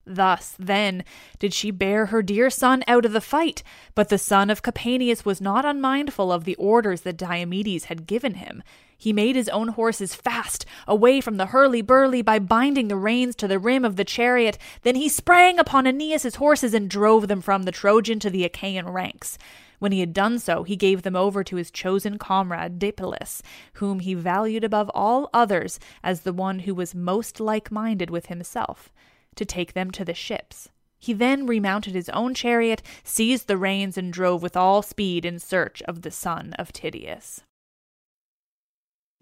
Thus, 0.03 0.55
then, 0.57 1.03
did 1.37 1.53
she 1.53 1.69
bear 1.69 2.07
her 2.07 2.23
dear 2.23 2.49
son 2.49 2.83
out 2.87 3.05
of 3.05 3.11
the 3.11 3.21
fight, 3.21 3.61
but 3.93 4.09
the 4.09 4.17
son 4.17 4.49
of 4.49 4.63
Capaneus 4.63 5.23
was 5.23 5.41
not 5.41 5.63
unmindful 5.63 6.31
of 6.31 6.43
the 6.43 6.55
orders 6.55 7.01
that 7.01 7.17
Diomedes 7.17 7.85
had 7.85 8.07
given 8.07 8.33
him. 8.33 8.63
He 8.97 9.13
made 9.13 9.35
his 9.35 9.49
own 9.49 9.67
horses 9.67 10.15
fast, 10.15 10.65
away 10.87 11.21
from 11.21 11.37
the 11.37 11.47
hurly-burly, 11.47 12.23
by 12.23 12.39
binding 12.39 12.87
the 12.87 12.95
reins 12.95 13.35
to 13.35 13.47
the 13.47 13.59
rim 13.59 13.85
of 13.85 13.95
the 13.95 14.03
chariot. 14.03 14.57
Then 14.81 14.95
he 14.95 15.07
sprang 15.07 15.59
upon 15.59 15.85
Aeneas's 15.85 16.37
horses 16.37 16.73
and 16.73 16.89
drove 16.89 17.27
them 17.27 17.41
from 17.41 17.63
the 17.63 17.71
Trojan 17.71 18.19
to 18.21 18.31
the 18.31 18.43
Achaean 18.43 18.89
ranks. 18.89 19.37
When 19.81 19.91
he 19.91 20.01
had 20.01 20.13
done 20.13 20.37
so, 20.37 20.61
he 20.61 20.75
gave 20.75 21.01
them 21.01 21.15
over 21.15 21.43
to 21.43 21.55
his 21.55 21.71
chosen 21.71 22.19
comrade 22.19 22.77
Deipylus, 22.77 23.41
whom 23.73 23.99
he 23.99 24.13
valued 24.13 24.63
above 24.63 24.91
all 24.93 25.27
others 25.33 25.79
as 26.03 26.21
the 26.21 26.33
one 26.33 26.59
who 26.59 26.75
was 26.75 26.93
most 26.93 27.39
like-minded 27.39 28.11
with 28.11 28.27
himself 28.27 28.93
to 29.33 29.43
take 29.43 29.73
them 29.73 29.89
to 29.89 30.05
the 30.05 30.13
ships. 30.13 30.69
He 30.99 31.13
then 31.13 31.47
remounted 31.47 31.95
his 31.95 32.09
own 32.09 32.35
chariot, 32.35 32.83
seized 33.03 33.47
the 33.47 33.57
reins, 33.57 33.97
and 33.97 34.13
drove 34.13 34.43
with 34.43 34.55
all 34.55 34.83
speed 34.83 35.25
in 35.25 35.39
search 35.39 35.81
of 35.87 36.03
the 36.03 36.11
son 36.11 36.53
of 36.59 36.71
Tydeus. 36.71 37.41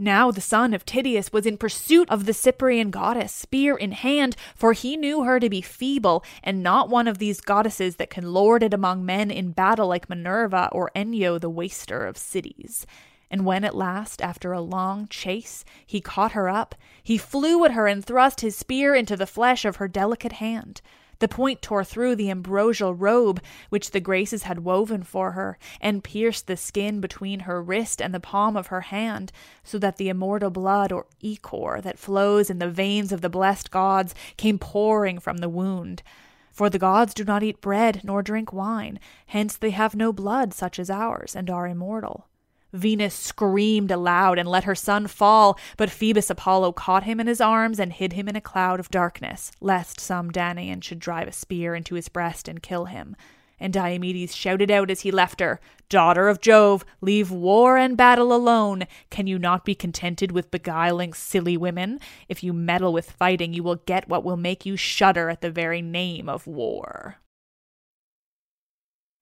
Now 0.01 0.31
the 0.31 0.39
son 0.39 0.73
of 0.73 0.85
Tydeus 0.85 1.33
was 1.33 1.45
in 1.45 1.57
pursuit 1.57 2.09
of 2.09 2.25
the 2.25 2.33
Cyprian 2.33 2.89
goddess, 2.89 3.33
spear 3.33 3.75
in 3.75 3.91
hand, 3.91 4.37
for 4.55 4.71
he 4.71 4.95
knew 4.95 5.23
her 5.23 5.41
to 5.41 5.49
be 5.49 5.59
feeble, 5.59 6.23
and 6.41 6.63
not 6.63 6.87
one 6.87 7.05
of 7.05 7.17
these 7.17 7.41
goddesses 7.41 7.97
that 7.97 8.09
can 8.09 8.31
lord 8.31 8.63
it 8.63 8.73
among 8.73 9.05
men 9.05 9.29
in 9.29 9.51
battle 9.51 9.89
like 9.89 10.09
Minerva 10.09 10.69
or 10.71 10.89
Enyo, 10.95 11.37
the 11.37 11.49
waster 11.49 12.05
of 12.05 12.17
cities. 12.17 12.87
And 13.29 13.45
when 13.45 13.65
at 13.65 13.75
last, 13.75 14.21
after 14.21 14.53
a 14.53 14.61
long 14.61 15.07
chase, 15.09 15.65
he 15.85 15.99
caught 15.99 16.31
her 16.31 16.47
up, 16.47 16.75
he 17.03 17.17
flew 17.17 17.65
at 17.65 17.73
her 17.73 17.85
and 17.85 18.03
thrust 18.03 18.39
his 18.39 18.55
spear 18.55 18.95
into 18.95 19.17
the 19.17 19.27
flesh 19.27 19.65
of 19.65 19.75
her 19.75 19.89
delicate 19.89 20.31
hand. 20.33 20.81
The 21.19 21.27
point 21.27 21.61
tore 21.61 21.83
through 21.83 22.15
the 22.15 22.31
ambrosial 22.31 22.95
robe 22.95 23.41
which 23.69 23.91
the 23.91 23.99
Graces 23.99 24.43
had 24.43 24.63
woven 24.63 25.03
for 25.03 25.33
her, 25.33 25.57
and 25.81 26.03
pierced 26.03 26.47
the 26.47 26.55
skin 26.55 27.01
between 27.01 27.41
her 27.41 27.61
wrist 27.61 28.01
and 28.01 28.13
the 28.13 28.19
palm 28.21 28.55
of 28.55 28.67
her 28.67 28.81
hand, 28.81 29.31
so 29.63 29.77
that 29.79 29.97
the 29.97 30.09
immortal 30.09 30.49
blood 30.49 30.91
or 30.91 31.07
ichor 31.21 31.81
that 31.81 31.99
flows 31.99 32.49
in 32.49 32.59
the 32.59 32.69
veins 32.69 33.11
of 33.11 33.21
the 33.21 33.29
blessed 33.29 33.69
gods 33.69 34.15
came 34.37 34.57
pouring 34.57 35.19
from 35.19 35.37
the 35.37 35.49
wound. 35.49 36.03
For 36.51 36.69
the 36.69 36.79
gods 36.79 37.13
do 37.13 37.23
not 37.23 37.43
eat 37.43 37.61
bread 37.61 38.01
nor 38.03 38.23
drink 38.23 38.51
wine, 38.53 38.99
hence 39.27 39.55
they 39.57 39.71
have 39.71 39.95
no 39.95 40.11
blood 40.13 40.53
such 40.53 40.79
as 40.79 40.89
ours, 40.89 41.35
and 41.35 41.49
are 41.49 41.67
immortal. 41.67 42.27
Venus 42.73 43.13
screamed 43.13 43.91
aloud 43.91 44.37
and 44.37 44.47
let 44.47 44.63
her 44.63 44.75
son 44.75 45.07
fall, 45.07 45.57
but 45.77 45.89
Phoebus 45.89 46.29
Apollo 46.29 46.73
caught 46.73 47.03
him 47.03 47.19
in 47.19 47.27
his 47.27 47.41
arms 47.41 47.79
and 47.79 47.93
hid 47.93 48.13
him 48.13 48.27
in 48.27 48.35
a 48.35 48.41
cloud 48.41 48.79
of 48.79 48.91
darkness, 48.91 49.51
lest 49.59 49.99
some 49.99 50.31
Danaan 50.31 50.83
should 50.83 50.99
drive 50.99 51.27
a 51.27 51.31
spear 51.31 51.75
into 51.75 51.95
his 51.95 52.09
breast 52.09 52.47
and 52.47 52.61
kill 52.61 52.85
him. 52.85 53.15
And 53.59 53.73
Diomedes 53.73 54.33
shouted 54.35 54.71
out 54.71 54.89
as 54.89 55.01
he 55.01 55.11
left 55.11 55.41
her, 55.41 55.59
Daughter 55.89 56.29
of 56.29 56.39
Jove, 56.39 56.85
leave 57.01 57.29
war 57.31 57.77
and 57.77 57.97
battle 57.97 58.31
alone. 58.31 58.85
Can 59.09 59.27
you 59.27 59.37
not 59.37 59.65
be 59.65 59.75
contented 59.75 60.31
with 60.31 60.51
beguiling 60.51 61.13
silly 61.13 61.57
women? 61.57 61.99
If 62.29 62.43
you 62.43 62.53
meddle 62.53 62.93
with 62.93 63.11
fighting, 63.11 63.53
you 63.53 63.63
will 63.63 63.75
get 63.75 64.07
what 64.07 64.23
will 64.23 64.37
make 64.37 64.65
you 64.65 64.77
shudder 64.77 65.29
at 65.29 65.41
the 65.41 65.51
very 65.51 65.81
name 65.81 66.29
of 66.29 66.47
war. 66.47 67.17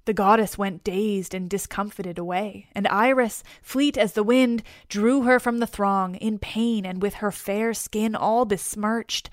The 0.08 0.14
goddess 0.14 0.58
went 0.58 0.86
dazed 0.86 1.34
and 1.34 1.50
discomfited 1.50 2.18
away, 2.18 2.70
and 2.74 2.88
Iris, 2.88 3.44
fleet 3.62 3.98
as 3.98 4.14
the 4.14 4.24
wind, 4.24 4.64
drew 4.88 5.24
her 5.24 5.38
from 5.38 5.58
the 5.58 5.68
throng, 5.68 6.16
in 6.16 6.40
pain 6.40 6.86
and 6.86 7.02
with 7.02 7.16
her 7.16 7.30
fair 7.30 7.74
skin 7.74 8.16
all 8.16 8.46
besmirched. 8.46 9.30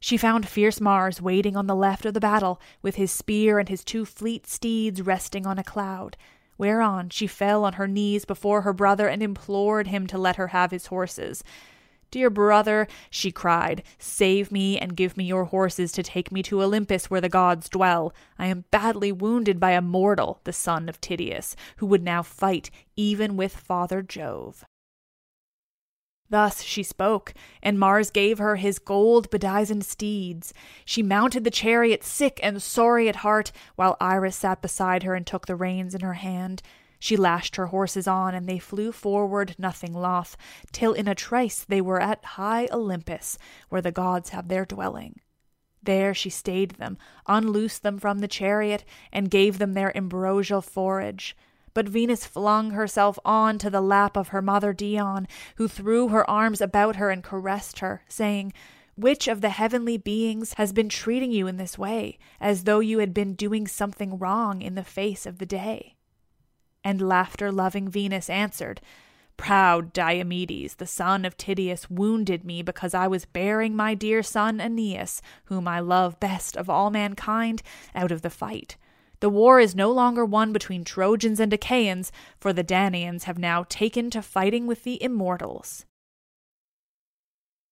She 0.00 0.16
found 0.16 0.48
fierce 0.48 0.80
Mars 0.80 1.22
waiting 1.22 1.56
on 1.56 1.68
the 1.68 1.76
left 1.76 2.04
of 2.04 2.12
the 2.12 2.18
battle, 2.18 2.60
with 2.82 2.96
his 2.96 3.12
spear 3.12 3.60
and 3.60 3.68
his 3.68 3.84
two 3.84 4.04
fleet 4.04 4.48
steeds 4.48 5.00
resting 5.00 5.46
on 5.46 5.60
a 5.60 5.62
cloud. 5.62 6.16
Whereon 6.58 7.10
she 7.10 7.28
fell 7.28 7.64
on 7.64 7.74
her 7.74 7.86
knees 7.86 8.24
before 8.24 8.62
her 8.62 8.72
brother 8.72 9.06
and 9.06 9.22
implored 9.22 9.86
him 9.86 10.08
to 10.08 10.18
let 10.18 10.34
her 10.34 10.48
have 10.48 10.72
his 10.72 10.86
horses. 10.86 11.44
Dear 12.10 12.30
brother, 12.30 12.86
she 13.10 13.32
cried, 13.32 13.82
save 13.98 14.52
me 14.52 14.78
and 14.78 14.96
give 14.96 15.16
me 15.16 15.24
your 15.24 15.44
horses 15.44 15.92
to 15.92 16.02
take 16.02 16.30
me 16.30 16.42
to 16.44 16.62
Olympus 16.62 17.10
where 17.10 17.20
the 17.20 17.28
gods 17.28 17.68
dwell. 17.68 18.14
I 18.38 18.46
am 18.46 18.64
badly 18.70 19.12
wounded 19.12 19.58
by 19.58 19.72
a 19.72 19.82
mortal, 19.82 20.40
the 20.44 20.52
son 20.52 20.88
of 20.88 21.00
Tydeus, 21.00 21.56
who 21.78 21.86
would 21.86 22.02
now 22.02 22.22
fight 22.22 22.70
even 22.96 23.36
with 23.36 23.56
Father 23.56 24.02
Jove. 24.02 24.64
Thus 26.28 26.62
she 26.62 26.82
spoke, 26.82 27.34
and 27.62 27.78
Mars 27.78 28.10
gave 28.10 28.38
her 28.38 28.56
his 28.56 28.78
gold 28.78 29.30
bedizened 29.30 29.84
steeds. 29.84 30.52
She 30.84 31.02
mounted 31.02 31.44
the 31.44 31.50
chariot 31.50 32.02
sick 32.02 32.40
and 32.42 32.60
sorry 32.60 33.08
at 33.08 33.16
heart, 33.16 33.52
while 33.76 33.96
Iris 34.00 34.36
sat 34.36 34.60
beside 34.60 35.04
her 35.04 35.14
and 35.14 35.26
took 35.26 35.46
the 35.46 35.54
reins 35.54 35.94
in 35.94 36.00
her 36.00 36.14
hand. 36.14 36.62
She 37.06 37.16
lashed 37.16 37.54
her 37.54 37.66
horses 37.66 38.08
on, 38.08 38.34
and 38.34 38.48
they 38.48 38.58
flew 38.58 38.90
forward, 38.90 39.54
nothing 39.58 39.92
loth, 39.92 40.36
till 40.72 40.92
in 40.92 41.06
a 41.06 41.14
trice 41.14 41.62
they 41.62 41.80
were 41.80 42.00
at 42.00 42.24
high 42.24 42.66
Olympus, 42.72 43.38
where 43.68 43.80
the 43.80 43.92
gods 43.92 44.30
have 44.30 44.48
their 44.48 44.64
dwelling. 44.64 45.20
There 45.80 46.14
she 46.14 46.30
stayed 46.30 46.72
them, 46.72 46.98
unloosed 47.28 47.84
them 47.84 48.00
from 48.00 48.18
the 48.18 48.26
chariot, 48.26 48.84
and 49.12 49.30
gave 49.30 49.58
them 49.58 49.74
their 49.74 49.96
ambrosial 49.96 50.60
forage. 50.60 51.36
But 51.74 51.88
Venus 51.88 52.26
flung 52.26 52.72
herself 52.72 53.20
on 53.24 53.58
to 53.58 53.70
the 53.70 53.80
lap 53.80 54.16
of 54.16 54.30
her 54.30 54.42
mother 54.42 54.72
Dione, 54.72 55.28
who 55.58 55.68
threw 55.68 56.08
her 56.08 56.28
arms 56.28 56.60
about 56.60 56.96
her 56.96 57.10
and 57.10 57.22
caressed 57.22 57.78
her, 57.78 58.02
saying, 58.08 58.52
Which 58.96 59.28
of 59.28 59.42
the 59.42 59.50
heavenly 59.50 59.96
beings 59.96 60.54
has 60.54 60.72
been 60.72 60.88
treating 60.88 61.30
you 61.30 61.46
in 61.46 61.56
this 61.56 61.78
way, 61.78 62.18
as 62.40 62.64
though 62.64 62.80
you 62.80 62.98
had 62.98 63.14
been 63.14 63.34
doing 63.34 63.68
something 63.68 64.18
wrong 64.18 64.60
in 64.60 64.74
the 64.74 64.82
face 64.82 65.24
of 65.24 65.38
the 65.38 65.46
day? 65.46 65.95
And 66.84 67.08
laughter 67.08 67.50
loving 67.50 67.88
Venus 67.88 68.30
answered, 68.30 68.80
Proud 69.36 69.92
Diomedes, 69.92 70.76
the 70.76 70.86
son 70.86 71.24
of 71.24 71.36
Tydeus, 71.36 71.90
wounded 71.90 72.44
me 72.44 72.62
because 72.62 72.94
I 72.94 73.06
was 73.06 73.26
bearing 73.26 73.76
my 73.76 73.94
dear 73.94 74.22
son 74.22 74.60
Aeneas, 74.60 75.20
whom 75.44 75.68
I 75.68 75.80
love 75.80 76.20
best 76.20 76.56
of 76.56 76.70
all 76.70 76.90
mankind, 76.90 77.62
out 77.94 78.10
of 78.10 78.22
the 78.22 78.30
fight. 78.30 78.76
The 79.20 79.30
war 79.30 79.60
is 79.60 79.74
no 79.74 79.90
longer 79.90 80.24
won 80.24 80.52
between 80.52 80.84
Trojans 80.84 81.40
and 81.40 81.52
Achaeans, 81.52 82.12
for 82.38 82.52
the 82.52 82.64
Danaans 82.64 83.24
have 83.24 83.38
now 83.38 83.64
taken 83.68 84.10
to 84.10 84.22
fighting 84.22 84.66
with 84.66 84.84
the 84.84 85.02
immortals. 85.02 85.84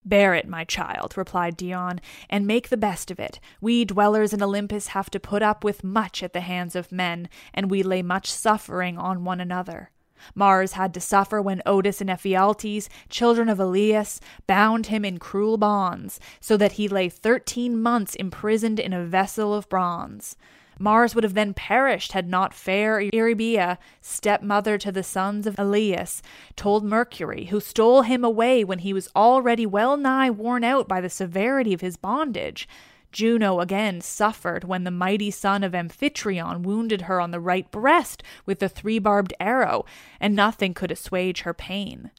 Bear 0.05 0.35
it, 0.35 0.47
my 0.47 0.65
child, 0.65 1.17
replied 1.17 1.57
Dione, 1.57 2.01
and 2.29 2.47
make 2.47 2.69
the 2.69 2.77
best 2.77 3.11
of 3.11 3.19
it. 3.19 3.41
We 3.61 3.85
dwellers 3.85 4.33
in 4.33 4.43
Olympus 4.43 4.89
have 4.89 5.09
to 5.11 5.21
put 5.21 5.43
up 5.43 5.65
with 5.65 5.83
much 5.83 6.23
at 6.23 6.33
the 6.35 6.43
hands 6.43 6.77
of 6.77 6.93
men, 6.93 7.29
and 7.55 7.71
we 7.71 7.83
lay 7.83 8.03
much 8.03 8.31
suffering 8.31 8.99
on 8.99 9.25
one 9.25 9.41
another. 9.41 9.91
Mars 10.35 10.73
had 10.73 10.95
to 10.95 11.01
suffer 11.01 11.41
when 11.41 11.63
Otus 11.67 12.01
and 12.01 12.11
Ephialtes, 12.11 12.89
children 13.09 13.49
of 13.49 13.61
Aloeus, 13.61 14.21
bound 14.47 14.87
him 14.87 15.05
in 15.05 15.19
cruel 15.19 15.57
bonds, 15.57 16.21
so 16.41 16.57
that 16.57 16.73
he 16.73 16.89
lay 16.89 17.09
thirteen 17.09 17.81
months 17.81 18.15
imprisoned 18.15 18.81
in 18.81 18.93
a 18.93 19.05
vessel 19.05 19.55
of 19.55 19.69
bronze. 19.69 20.37
Mars 20.79 21.15
would 21.15 21.25
have 21.25 21.35
then 21.35 21.55
perished 21.55 22.13
had 22.13 22.29
not 22.29 22.55
fair 22.55 23.01
Eeriboea, 23.01 23.79
stepmother 24.01 24.79
to 24.79 24.91
the 24.91 25.03
sons 25.03 25.47
of 25.47 25.59
Aloeus, 25.59 26.23
told 26.57 26.85
Mercury, 26.85 27.47
who 27.47 27.61
stole 27.61 28.03
him 28.03 28.25
away 28.25 28.65
when 28.65 28.81
he 28.81 28.93
was 28.93 29.09
already 29.15 29.67
well 29.67 29.97
nigh 29.97 30.31
worn 30.31 30.65
out 30.65 30.89
by 30.89 31.01
the 31.01 31.11
severity 31.11 31.73
of 31.73 31.81
his 31.81 31.97
bondage. 31.97 32.69
Juno 33.13 33.61
again 33.61 34.01
suffered 34.01 34.65
when 34.65 34.83
the 34.83 34.91
mighty 34.91 35.31
son 35.31 35.63
of 35.63 35.73
Amphitryon 35.73 36.63
wounded 36.63 37.03
her 37.03 37.21
on 37.21 37.31
the 37.31 37.39
right 37.39 37.71
breast 37.71 38.25
with 38.45 38.59
the 38.59 38.69
three 38.69 38.99
barbed 38.99 39.33
arrow, 39.39 39.85
and 40.19 40.35
nothing 40.35 40.75
could 40.75 40.91
assuage 40.91 41.43
her 41.43 41.55
pain. 41.55 42.11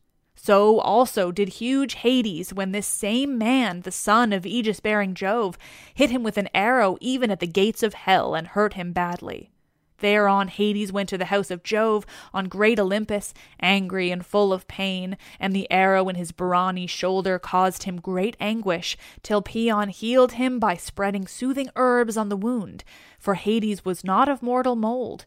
So 0.46 0.80
also 0.80 1.32
did 1.32 1.50
huge 1.50 1.96
Hades 1.96 2.54
when 2.54 2.72
this 2.72 2.86
same 2.86 3.36
man, 3.36 3.82
the 3.82 3.90
son 3.90 4.32
of 4.32 4.46
Aegis 4.46 4.80
bearing 4.80 5.16
Jove, 5.16 5.58
hit 5.96 6.12
him 6.12 6.22
with 6.22 6.38
an 6.38 6.50
arrow 6.54 7.00
even 7.02 7.32
at 7.32 7.40
the 7.40 7.48
gates 7.48 7.82
of 7.82 7.96
hell 7.96 8.36
and 8.36 8.50
hurt 8.50 8.76
him 8.76 8.94
badly. 8.94 9.50
Thereon 10.02 10.50
Hades 10.50 10.92
went 10.92 11.10
to 11.10 11.18
the 11.18 11.34
house 11.34 11.50
of 11.50 11.64
Jove 11.64 12.06
on 12.32 12.48
great 12.48 12.80
Olympus, 12.80 13.34
angry 13.60 14.12
and 14.12 14.24
full 14.24 14.54
of 14.54 14.68
pain, 14.68 15.18
and 15.40 15.56
the 15.56 15.66
arrow 15.72 16.08
in 16.10 16.16
his 16.16 16.32
brawny 16.32 16.86
shoulder 16.86 17.40
caused 17.40 17.82
him 17.84 18.00
great 18.00 18.38
anguish, 18.40 18.96
till 19.24 19.42
Paeon 19.42 19.90
healed 19.90 20.34
him 20.34 20.60
by 20.60 20.76
spreading 20.76 21.26
soothing 21.26 21.72
herbs 21.76 22.18
on 22.18 22.30
the 22.30 22.38
wound, 22.38 22.84
for 23.18 23.34
Hades 23.34 23.84
was 23.84 24.04
not 24.04 24.30
of 24.30 24.44
mortal 24.44 24.76
mould 24.76 25.26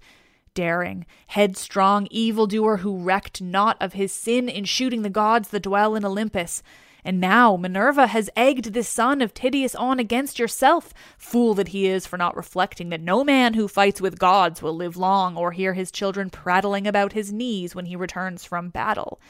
daring, 0.54 1.06
headstrong 1.28 2.08
evildoer 2.10 2.78
who 2.78 2.98
recked 2.98 3.40
not 3.40 3.76
of 3.80 3.92
his 3.92 4.12
sin 4.12 4.48
in 4.48 4.64
shooting 4.64 5.02
the 5.02 5.10
gods 5.10 5.48
that 5.48 5.62
dwell 5.62 5.94
in 5.94 6.04
Olympus. 6.04 6.62
And 7.04 7.20
now 7.20 7.56
Minerva 7.56 8.08
has 8.08 8.28
egged 8.36 8.72
this 8.74 8.88
son 8.88 9.22
of 9.22 9.32
Tydeus 9.32 9.74
on 9.74 9.98
against 9.98 10.38
yourself, 10.38 10.92
fool 11.16 11.54
that 11.54 11.68
he 11.68 11.86
is 11.86 12.06
for 12.06 12.18
not 12.18 12.36
reflecting 12.36 12.88
that 12.90 13.00
no 13.00 13.24
man 13.24 13.54
who 13.54 13.68
fights 13.68 14.00
with 14.00 14.18
gods 14.18 14.60
will 14.60 14.74
live 14.74 14.96
long 14.96 15.36
or 15.36 15.52
hear 15.52 15.74
his 15.74 15.90
children 15.90 16.28
prattling 16.28 16.86
about 16.86 17.12
his 17.12 17.32
knees 17.32 17.74
when 17.74 17.86
he 17.86 17.96
returns 17.96 18.44
from 18.44 18.68
battle. 18.68 19.20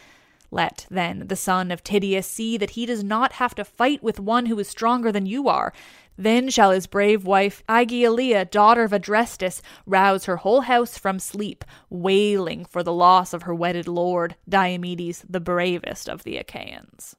Let, 0.51 0.87
then, 0.91 1.27
the 1.29 1.37
son 1.37 1.71
of 1.71 1.85
Tydeus 1.85 2.27
see 2.27 2.57
that 2.57 2.71
he 2.71 2.87
does 2.87 3.05
not 3.05 3.33
have 3.35 3.55
to 3.57 3.65
fight 3.65 4.03
with 4.03 4.19
one 4.19 4.47
who 4.47 4.59
is 4.59 4.67
stronger 4.67 5.13
than 5.13 5.27
you 5.27 5.47
are, 5.47 5.75
then 6.19 6.51
shall 6.51 6.73
his 6.73 6.89
brave 6.89 7.25
wife, 7.25 7.63
Aegialeia, 7.69 8.51
daughter 8.51 8.83
of 8.83 8.91
Adrestus, 8.91 9.63
rouse 9.87 10.25
her 10.25 10.39
whole 10.39 10.63
house 10.63 10.99
from 10.99 11.21
sleep, 11.21 11.65
wailing 11.89 12.65
for 12.65 12.83
the 12.83 12.93
loss 12.93 13.33
of 13.33 13.45
her 13.45 13.55
wedded 13.55 13.87
lord, 13.87 14.35
Diomedes, 14.49 15.25
the 15.29 15.41
bravest 15.41 16.09
of 16.09 16.25
the 16.25 16.37
Achaeans. 16.37 17.15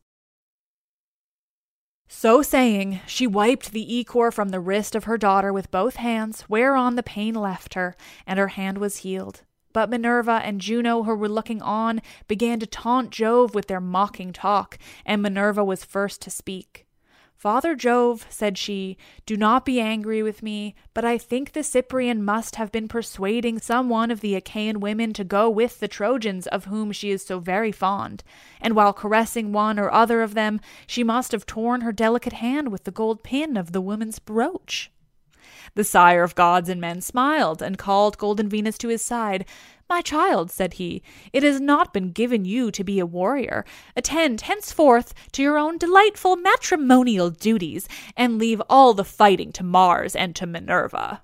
So 2.11 2.41
saying, 2.41 2.99
she 3.07 3.25
wiped 3.25 3.71
the 3.71 3.99
ichor 3.99 4.31
from 4.31 4.49
the 4.49 4.59
wrist 4.59 4.95
of 4.95 5.05
her 5.05 5.17
daughter 5.17 5.53
with 5.53 5.71
both 5.71 5.95
hands, 5.95 6.41
whereon 6.49 6.95
the 6.95 7.03
pain 7.03 7.35
left 7.35 7.75
her, 7.75 7.95
and 8.27 8.37
her 8.37 8.49
hand 8.49 8.79
was 8.79 8.97
healed. 8.97 9.43
But 9.71 9.89
Minerva 9.89 10.41
and 10.43 10.59
Juno, 10.59 11.03
who 11.03 11.15
were 11.15 11.29
looking 11.29 11.61
on, 11.61 12.01
began 12.27 12.59
to 12.59 12.65
taunt 12.65 13.11
Jove 13.11 13.53
with 13.53 13.67
their 13.67 13.79
mocking 13.79 14.33
talk, 14.33 14.79
and 15.05 15.21
Minerva 15.21 15.63
was 15.63 15.85
first 15.85 16.21
to 16.23 16.31
speak. 16.31 16.87
Father 17.39 17.73
Jove, 17.73 18.27
said 18.29 18.57
she, 18.57 18.97
do 19.25 19.37
not 19.37 19.63
be 19.63 19.79
angry 19.79 20.21
with 20.21 20.43
me, 20.43 20.75
but 20.93 21.05
I 21.05 21.17
think 21.17 21.53
the 21.53 21.63
Cyprian 21.63 22.21
must 22.21 22.57
have 22.57 22.69
been 22.69 22.89
persuading 22.89 23.59
some 23.59 23.87
one 23.87 24.11
of 24.11 24.19
the 24.19 24.35
Achaean 24.35 24.81
women 24.81 25.13
to 25.13 25.23
go 25.23 25.49
with 25.49 25.79
the 25.79 25.87
Trojans, 25.87 26.47
of 26.47 26.65
whom 26.65 26.91
she 26.91 27.11
is 27.11 27.25
so 27.25 27.39
very 27.39 27.71
fond, 27.71 28.25
and 28.59 28.75
while 28.75 28.91
caressing 28.91 29.53
one 29.53 29.79
or 29.79 29.89
other 29.89 30.21
of 30.21 30.33
them, 30.33 30.59
she 30.85 31.01
must 31.01 31.31
have 31.31 31.45
torn 31.45 31.79
her 31.79 31.93
delicate 31.93 32.33
hand 32.33 32.73
with 32.73 32.83
the 32.83 32.91
gold 32.91 33.23
pin 33.23 33.55
of 33.55 33.71
the 33.71 33.79
woman's 33.79 34.19
brooch. 34.19 34.91
The 35.75 35.85
sire 35.85 36.23
of 36.23 36.35
gods 36.35 36.67
and 36.67 36.81
men 36.81 36.99
smiled, 36.99 37.61
and 37.61 37.77
called 37.77 38.17
Golden 38.17 38.49
Venus 38.49 38.77
to 38.79 38.89
his 38.89 39.01
side. 39.01 39.45
My 39.89 40.01
child, 40.01 40.51
said 40.51 40.73
he, 40.73 41.01
it 41.33 41.41
has 41.41 41.59
not 41.59 41.93
been 41.93 42.11
given 42.11 42.45
you 42.45 42.69
to 42.69 42.83
be 42.83 42.99
a 42.99 43.07
warrior. 43.07 43.65
Attend 43.95 44.41
henceforth 44.41 45.15
to 45.31 45.41
your 45.41 45.57
own 45.57 45.79
delightful 45.79 46.35
matrimonial 46.35 47.31
duties, 47.31 47.87
and 48.15 48.37
leave 48.37 48.61
all 48.69 48.93
the 48.93 49.03
fighting 49.03 49.51
to 49.53 49.63
Mars 49.63 50.15
and 50.15 50.35
to 50.35 50.45
Minerva. 50.45 51.23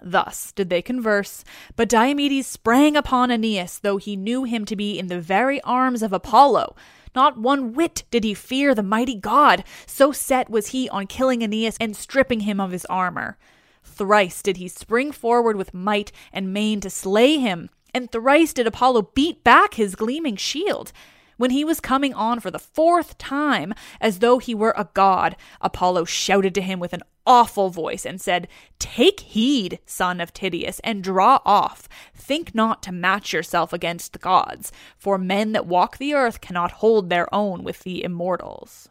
Thus 0.00 0.52
did 0.52 0.70
they 0.70 0.80
converse, 0.80 1.44
but 1.74 1.88
Diomedes 1.88 2.46
sprang 2.46 2.96
upon 2.96 3.30
Aeneas, 3.30 3.80
though 3.80 3.96
he 3.96 4.16
knew 4.16 4.44
him 4.44 4.64
to 4.64 4.76
be 4.76 4.98
in 4.98 5.08
the 5.08 5.20
very 5.20 5.60
arms 5.62 6.02
of 6.02 6.12
Apollo. 6.12 6.76
Not 7.14 7.36
one 7.36 7.72
whit 7.72 8.04
did 8.12 8.22
he 8.22 8.32
fear 8.32 8.74
the 8.74 8.82
mighty 8.84 9.16
god, 9.16 9.64
so 9.86 10.12
set 10.12 10.48
was 10.48 10.68
he 10.68 10.88
on 10.88 11.08
killing 11.08 11.42
Aeneas 11.42 11.76
and 11.80 11.96
stripping 11.96 12.40
him 12.40 12.60
of 12.60 12.70
his 12.70 12.86
armor. 12.86 13.36
Thrice 13.90 14.42
did 14.42 14.56
he 14.56 14.68
spring 14.68 15.12
forward 15.12 15.56
with 15.56 15.74
might 15.74 16.12
and 16.32 16.52
main 16.52 16.80
to 16.80 16.90
slay 16.90 17.38
him, 17.38 17.68
and 17.92 18.10
thrice 18.10 18.52
did 18.52 18.66
Apollo 18.66 19.10
beat 19.14 19.44
back 19.44 19.74
his 19.74 19.94
gleaming 19.94 20.36
shield. 20.36 20.92
When 21.36 21.50
he 21.50 21.64
was 21.64 21.80
coming 21.80 22.12
on 22.12 22.40
for 22.40 22.50
the 22.50 22.58
fourth 22.58 23.16
time, 23.16 23.72
as 24.00 24.18
though 24.18 24.38
he 24.38 24.54
were 24.54 24.74
a 24.76 24.90
god, 24.92 25.36
Apollo 25.60 26.04
shouted 26.04 26.54
to 26.54 26.60
him 26.60 26.78
with 26.78 26.92
an 26.92 27.02
awful 27.26 27.70
voice 27.70 28.04
and 28.04 28.20
said, 28.20 28.46
Take 28.78 29.20
heed, 29.20 29.78
son 29.86 30.20
of 30.20 30.34
Tydeus, 30.34 30.80
and 30.80 31.02
draw 31.02 31.40
off. 31.46 31.88
Think 32.14 32.54
not 32.54 32.82
to 32.82 32.92
match 32.92 33.32
yourself 33.32 33.72
against 33.72 34.12
the 34.12 34.18
gods, 34.18 34.70
for 34.98 35.16
men 35.16 35.52
that 35.52 35.66
walk 35.66 35.96
the 35.96 36.12
earth 36.12 36.40
cannot 36.40 36.72
hold 36.72 37.08
their 37.08 37.32
own 37.34 37.64
with 37.64 37.80
the 37.80 38.04
immortals. 38.04 38.90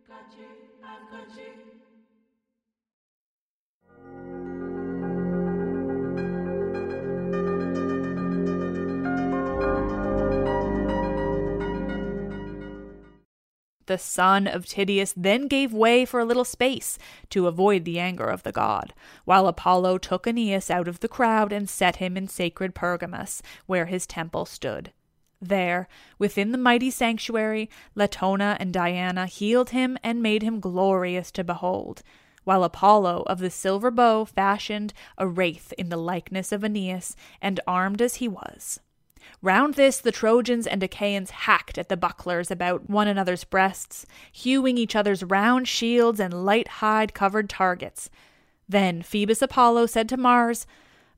The 13.91 13.97
son 13.97 14.47
of 14.47 14.65
Tydeus 14.65 15.13
then 15.17 15.49
gave 15.49 15.73
way 15.73 16.05
for 16.05 16.21
a 16.21 16.25
little 16.25 16.45
space 16.45 16.97
to 17.29 17.47
avoid 17.47 17.83
the 17.83 17.99
anger 17.99 18.23
of 18.23 18.43
the 18.43 18.53
god, 18.53 18.93
while 19.25 19.47
Apollo 19.47 19.97
took 19.97 20.25
Aeneas 20.25 20.71
out 20.71 20.87
of 20.87 21.01
the 21.01 21.09
crowd 21.09 21.51
and 21.51 21.69
set 21.69 21.97
him 21.97 22.15
in 22.15 22.29
sacred 22.29 22.73
Pergamus, 22.73 23.41
where 23.65 23.87
his 23.87 24.07
temple 24.07 24.45
stood. 24.45 24.93
There, 25.41 25.89
within 26.17 26.53
the 26.53 26.57
mighty 26.57 26.89
sanctuary, 26.89 27.69
Latona 27.93 28.55
and 28.61 28.71
Diana 28.71 29.25
healed 29.25 29.71
him 29.71 29.97
and 30.01 30.23
made 30.23 30.41
him 30.41 30.61
glorious 30.61 31.29
to 31.31 31.43
behold, 31.43 32.01
while 32.45 32.63
Apollo 32.63 33.23
of 33.27 33.39
the 33.39 33.49
silver 33.49 33.91
bow 33.91 34.23
fashioned 34.23 34.93
a 35.17 35.27
wraith 35.27 35.73
in 35.73 35.89
the 35.89 35.97
likeness 35.97 36.53
of 36.53 36.63
Aeneas, 36.63 37.17
and 37.41 37.59
armed 37.67 38.01
as 38.01 38.15
he 38.15 38.29
was. 38.29 38.79
Round 39.41 39.73
this 39.75 39.99
the 39.99 40.11
Trojans 40.11 40.67
and 40.67 40.83
Achaeans 40.83 41.31
hacked 41.31 41.77
at 41.77 41.89
the 41.89 41.97
bucklers 41.97 42.51
about 42.51 42.89
one 42.89 43.07
another's 43.07 43.43
breasts, 43.43 44.05
hewing 44.31 44.77
each 44.77 44.95
other's 44.95 45.23
round 45.23 45.67
shields 45.67 46.19
and 46.19 46.45
light 46.45 46.67
hide 46.67 47.13
covered 47.13 47.49
targets. 47.49 48.09
Then 48.69 49.01
Phoebus 49.01 49.41
Apollo 49.41 49.87
said 49.87 50.07
to 50.09 50.17
Mars, 50.17 50.65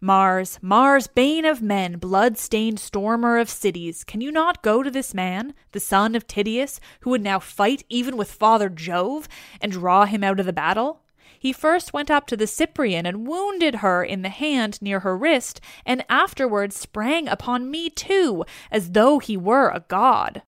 Mars, 0.02 0.60
Mars, 0.62 1.08
bane 1.08 1.46
of 1.46 1.62
men, 1.62 1.98
blood 1.98 2.38
stained 2.38 2.78
stormer 2.78 3.38
of 3.38 3.50
cities, 3.50 4.04
can 4.04 4.20
you 4.20 4.34
not 4.34 4.62
go 4.62 4.84
to 4.84 4.92
this 4.92 5.13
man, 5.13 5.54
the 5.72 5.80
son 5.80 6.13
of 6.13 6.28
Tydeus, 6.28 6.82
who 7.02 7.12
would 7.12 7.22
now 7.22 7.39
fight 7.39 7.86
even 7.88 8.18
with 8.18 8.30
Father 8.30 8.68
Jove, 8.68 9.30
and 9.62 9.72
draw 9.72 10.04
him 10.04 10.22
out 10.22 10.42
of 10.42 10.46
the 10.46 10.52
battle? 10.52 11.03
He 11.44 11.52
first 11.52 11.92
went 11.92 12.10
up 12.10 12.26
to 12.28 12.38
the 12.38 12.48
Cyprian 12.48 13.06
and 13.06 13.28
wounded 13.28 13.76
her 13.76 14.02
in 14.02 14.22
the 14.22 14.30
hand 14.30 14.82
near 14.82 15.02
her 15.02 15.18
wrist, 15.18 15.60
and 15.86 16.06
afterwards 16.08 16.74
sprang 16.74 17.28
upon 17.28 17.70
me 17.70 17.90
too, 17.90 18.46
as 18.72 18.92
though 18.92 19.20
he 19.20 19.36
were 19.36 19.68
a 19.68 19.84
god. 19.90 20.44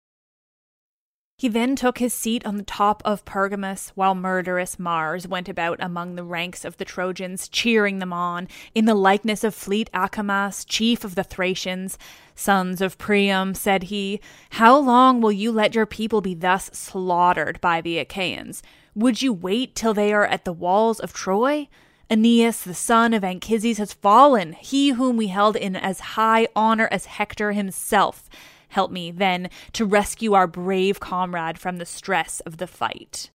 He 1.36 1.48
then 1.48 1.74
took 1.74 1.98
his 1.98 2.14
seat 2.14 2.46
on 2.46 2.58
the 2.58 2.62
top 2.62 3.02
of 3.04 3.24
Pergamus, 3.24 3.90
while 3.96 4.14
murderous 4.14 4.78
Mars 4.78 5.26
went 5.26 5.48
about 5.48 5.82
among 5.82 6.14
the 6.14 6.22
ranks 6.22 6.64
of 6.64 6.76
the 6.76 6.84
Trojans, 6.84 7.48
cheering 7.48 7.98
them 7.98 8.12
on, 8.12 8.46
in 8.72 8.84
the 8.84 8.94
likeness 8.94 9.42
of 9.42 9.52
fleet 9.52 9.90
Acamas, 9.92 10.64
chief 10.64 11.02
of 11.02 11.16
the 11.16 11.24
Thracians. 11.24 11.98
Sons 12.36 12.80
of 12.80 12.98
Priam, 12.98 13.52
said 13.54 13.84
he, 13.84 14.20
how 14.50 14.78
long 14.78 15.20
will 15.20 15.32
you 15.32 15.50
let 15.50 15.74
your 15.74 15.86
people 15.86 16.20
be 16.20 16.34
thus 16.34 16.66
slaughtered 16.72 17.60
by 17.60 17.80
the 17.80 17.98
Achaeans? 17.98 18.62
Would 18.94 19.22
you 19.22 19.32
wait 19.32 19.74
till 19.74 19.92
they 19.92 20.12
are 20.12 20.24
at 20.24 20.44
the 20.44 20.52
walls 20.52 21.00
of 21.00 21.12
Troy? 21.12 21.68
Aeneas, 22.08 22.62
the 22.62 22.74
son 22.74 23.12
of 23.12 23.24
Anchises, 23.24 23.78
has 23.78 23.92
fallen, 23.92 24.52
he 24.52 24.90
whom 24.90 25.16
we 25.16 25.28
held 25.28 25.56
in 25.56 25.74
as 25.74 26.00
high 26.00 26.46
honor 26.54 26.88
as 26.92 27.06
Hector 27.06 27.52
himself. 27.52 28.28
Help 28.68 28.92
me, 28.92 29.10
then, 29.10 29.50
to 29.72 29.84
rescue 29.84 30.34
our 30.34 30.46
brave 30.46 31.00
comrade 31.00 31.58
from 31.58 31.78
the 31.78 31.86
stress 31.86 32.38
of 32.40 32.58
the 32.58 32.68
fight. 32.68 33.30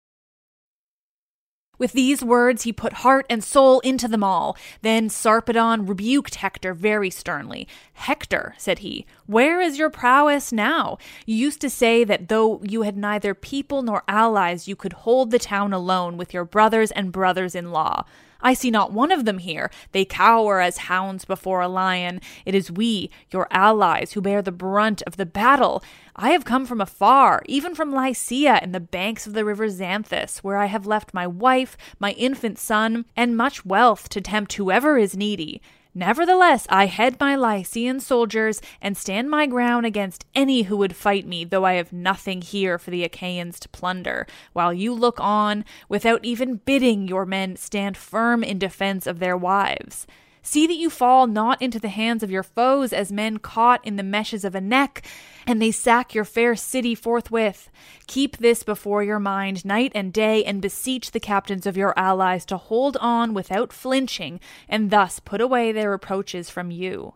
With 1.79 1.93
these 1.93 2.23
words, 2.23 2.63
he 2.63 2.73
put 2.73 2.95
heart 2.95 3.27
and 3.29 3.45
soul 3.45 3.81
into 3.81 4.09
them 4.09 4.25
all. 4.25 4.57
Then 4.83 5.09
Sarpedon 5.09 5.89
rebuked 5.89 6.37
Hector 6.37 6.75
very 6.75 7.11
sternly. 7.11 7.69
Hector, 7.95 8.55
said 8.59 8.81
he, 8.81 9.07
where 9.27 9.61
is 9.61 9.79
your 9.79 9.91
prowess 9.91 10.53
now? 10.53 10.99
You 11.27 11.37
used 11.37 11.61
to 11.61 11.71
say 11.71 12.05
that 12.05 12.29
though 12.29 12.61
you 12.63 12.83
had 12.83 12.97
neither 12.97 13.35
people 13.35 13.83
nor 13.83 14.03
allies, 14.09 14.69
you 14.69 14.77
could 14.77 14.93
hold 14.93 15.31
the 15.31 15.39
town 15.39 15.73
alone 15.73 16.17
with 16.17 16.33
your 16.33 16.45
brothers 16.45 16.91
and 16.93 17.13
brothers 17.13 17.55
in 17.55 17.71
law. 17.73 18.05
I 18.41 18.55
see 18.55 18.71
not 18.71 18.93
one 18.93 19.13
of 19.13 19.25
them 19.25 19.39
here. 19.39 19.71
They 19.93 20.05
cower 20.05 20.61
as 20.61 20.79
hounds 20.79 21.25
before 21.25 21.61
a 21.61 21.69
lion. 21.69 22.21
It 22.45 22.55
is 22.55 22.71
we, 22.71 23.11
your 23.31 23.47
allies, 23.51 24.13
who 24.13 24.21
bear 24.21 24.43
the 24.43 24.53
brunt 24.53 25.03
of 25.03 25.17
the 25.17 25.27
battle. 25.27 25.83
I 26.15 26.31
have 26.31 26.45
come 26.45 26.67
from 26.67 26.81
afar, 26.81 27.43
even 27.47 27.75
from 27.75 27.95
Lycia 27.95 28.59
and 28.63 28.75
the 28.75 28.81
banks 28.81 29.27
of 29.27 29.35
the 29.35 29.45
river 29.45 29.69
Xanthus, 29.69 30.39
where 30.39 30.57
I 30.57 30.67
have 30.67 30.87
left 30.87 31.15
my 31.15 31.27
wife, 31.27 31.77
my 31.99 32.13
infant 32.13 32.59
son, 32.59 33.05
and 33.17 33.37
much 33.37 33.65
wealth 33.65 34.09
to 34.11 34.21
tempt 34.21 34.55
whoever 34.55 34.97
is 34.97 35.17
needy. 35.17 35.61
Nevertheless, 35.99 36.67
I 36.69 36.85
head 36.85 37.19
my 37.19 37.37
Lycian 37.37 38.01
soldiers 38.01 38.61
and 38.83 38.99
stand 38.99 39.31
my 39.31 39.47
ground 39.47 39.87
against 39.87 40.27
any 40.35 40.65
who 40.65 40.77
would 40.77 40.95
fight 40.95 41.27
me, 41.27 41.43
though 41.43 41.65
I 41.65 41.73
have 41.73 41.91
nothing 41.91 42.43
here 42.43 42.77
for 42.79 42.91
the 42.91 43.03
Achaeans 43.03 43.59
to 43.61 43.69
plunder, 43.71 44.27
while 44.53 44.75
you 44.75 44.93
look 44.93 45.19
on, 45.19 45.65
without 45.89 46.23
even 46.23 46.57
bidding 46.67 47.09
your 47.09 47.25
men 47.25 47.57
stand 47.57 47.97
firm 47.97 48.45
in 48.45 48.59
defense 48.59 49.07
of 49.07 49.21
their 49.21 49.39
wives. 49.39 50.07
See 50.43 50.67
that 50.67 50.77
you 50.77 50.91
fall 50.91 51.27
not 51.27 51.63
into 51.63 51.81
the 51.81 51.89
hands 51.89 52.23
of 52.23 52.31
your 52.31 52.43
foes 52.43 52.93
as 52.93 53.11
men 53.11 53.39
caught 53.39 53.83
in 53.83 53.97
the 53.97 54.03
meshes 54.03 54.45
of 54.45 54.55
a 54.55 54.61
neck, 54.61 55.03
and 55.47 55.63
they 55.63 55.71
sack 55.71 56.15
your 56.15 56.25
fair 56.25 56.57
city 56.57 56.95
forthwith. 56.95 57.71
Keep 58.07 58.39
this 58.39 58.63
before 58.63 59.03
your 59.03 59.21
mind 59.21 59.65
night 59.65 59.93
and 59.95 60.13
day, 60.13 60.45
and 60.45 60.61
beseech 60.61 61.13
the 61.13 61.21
captains 61.21 61.67
of 61.67 61.77
your 61.77 61.99
allies 61.99 62.45
to 62.47 62.57
hold 62.57 62.97
on 62.99 63.35
without 63.35 63.73
flinching, 63.73 64.41
and 64.69 64.91
thus 64.91 65.21
put 65.21 65.41
away 65.41 65.73
their 65.73 65.91
reproaches 65.91 66.51
from 66.51 66.71
you. 66.71 67.15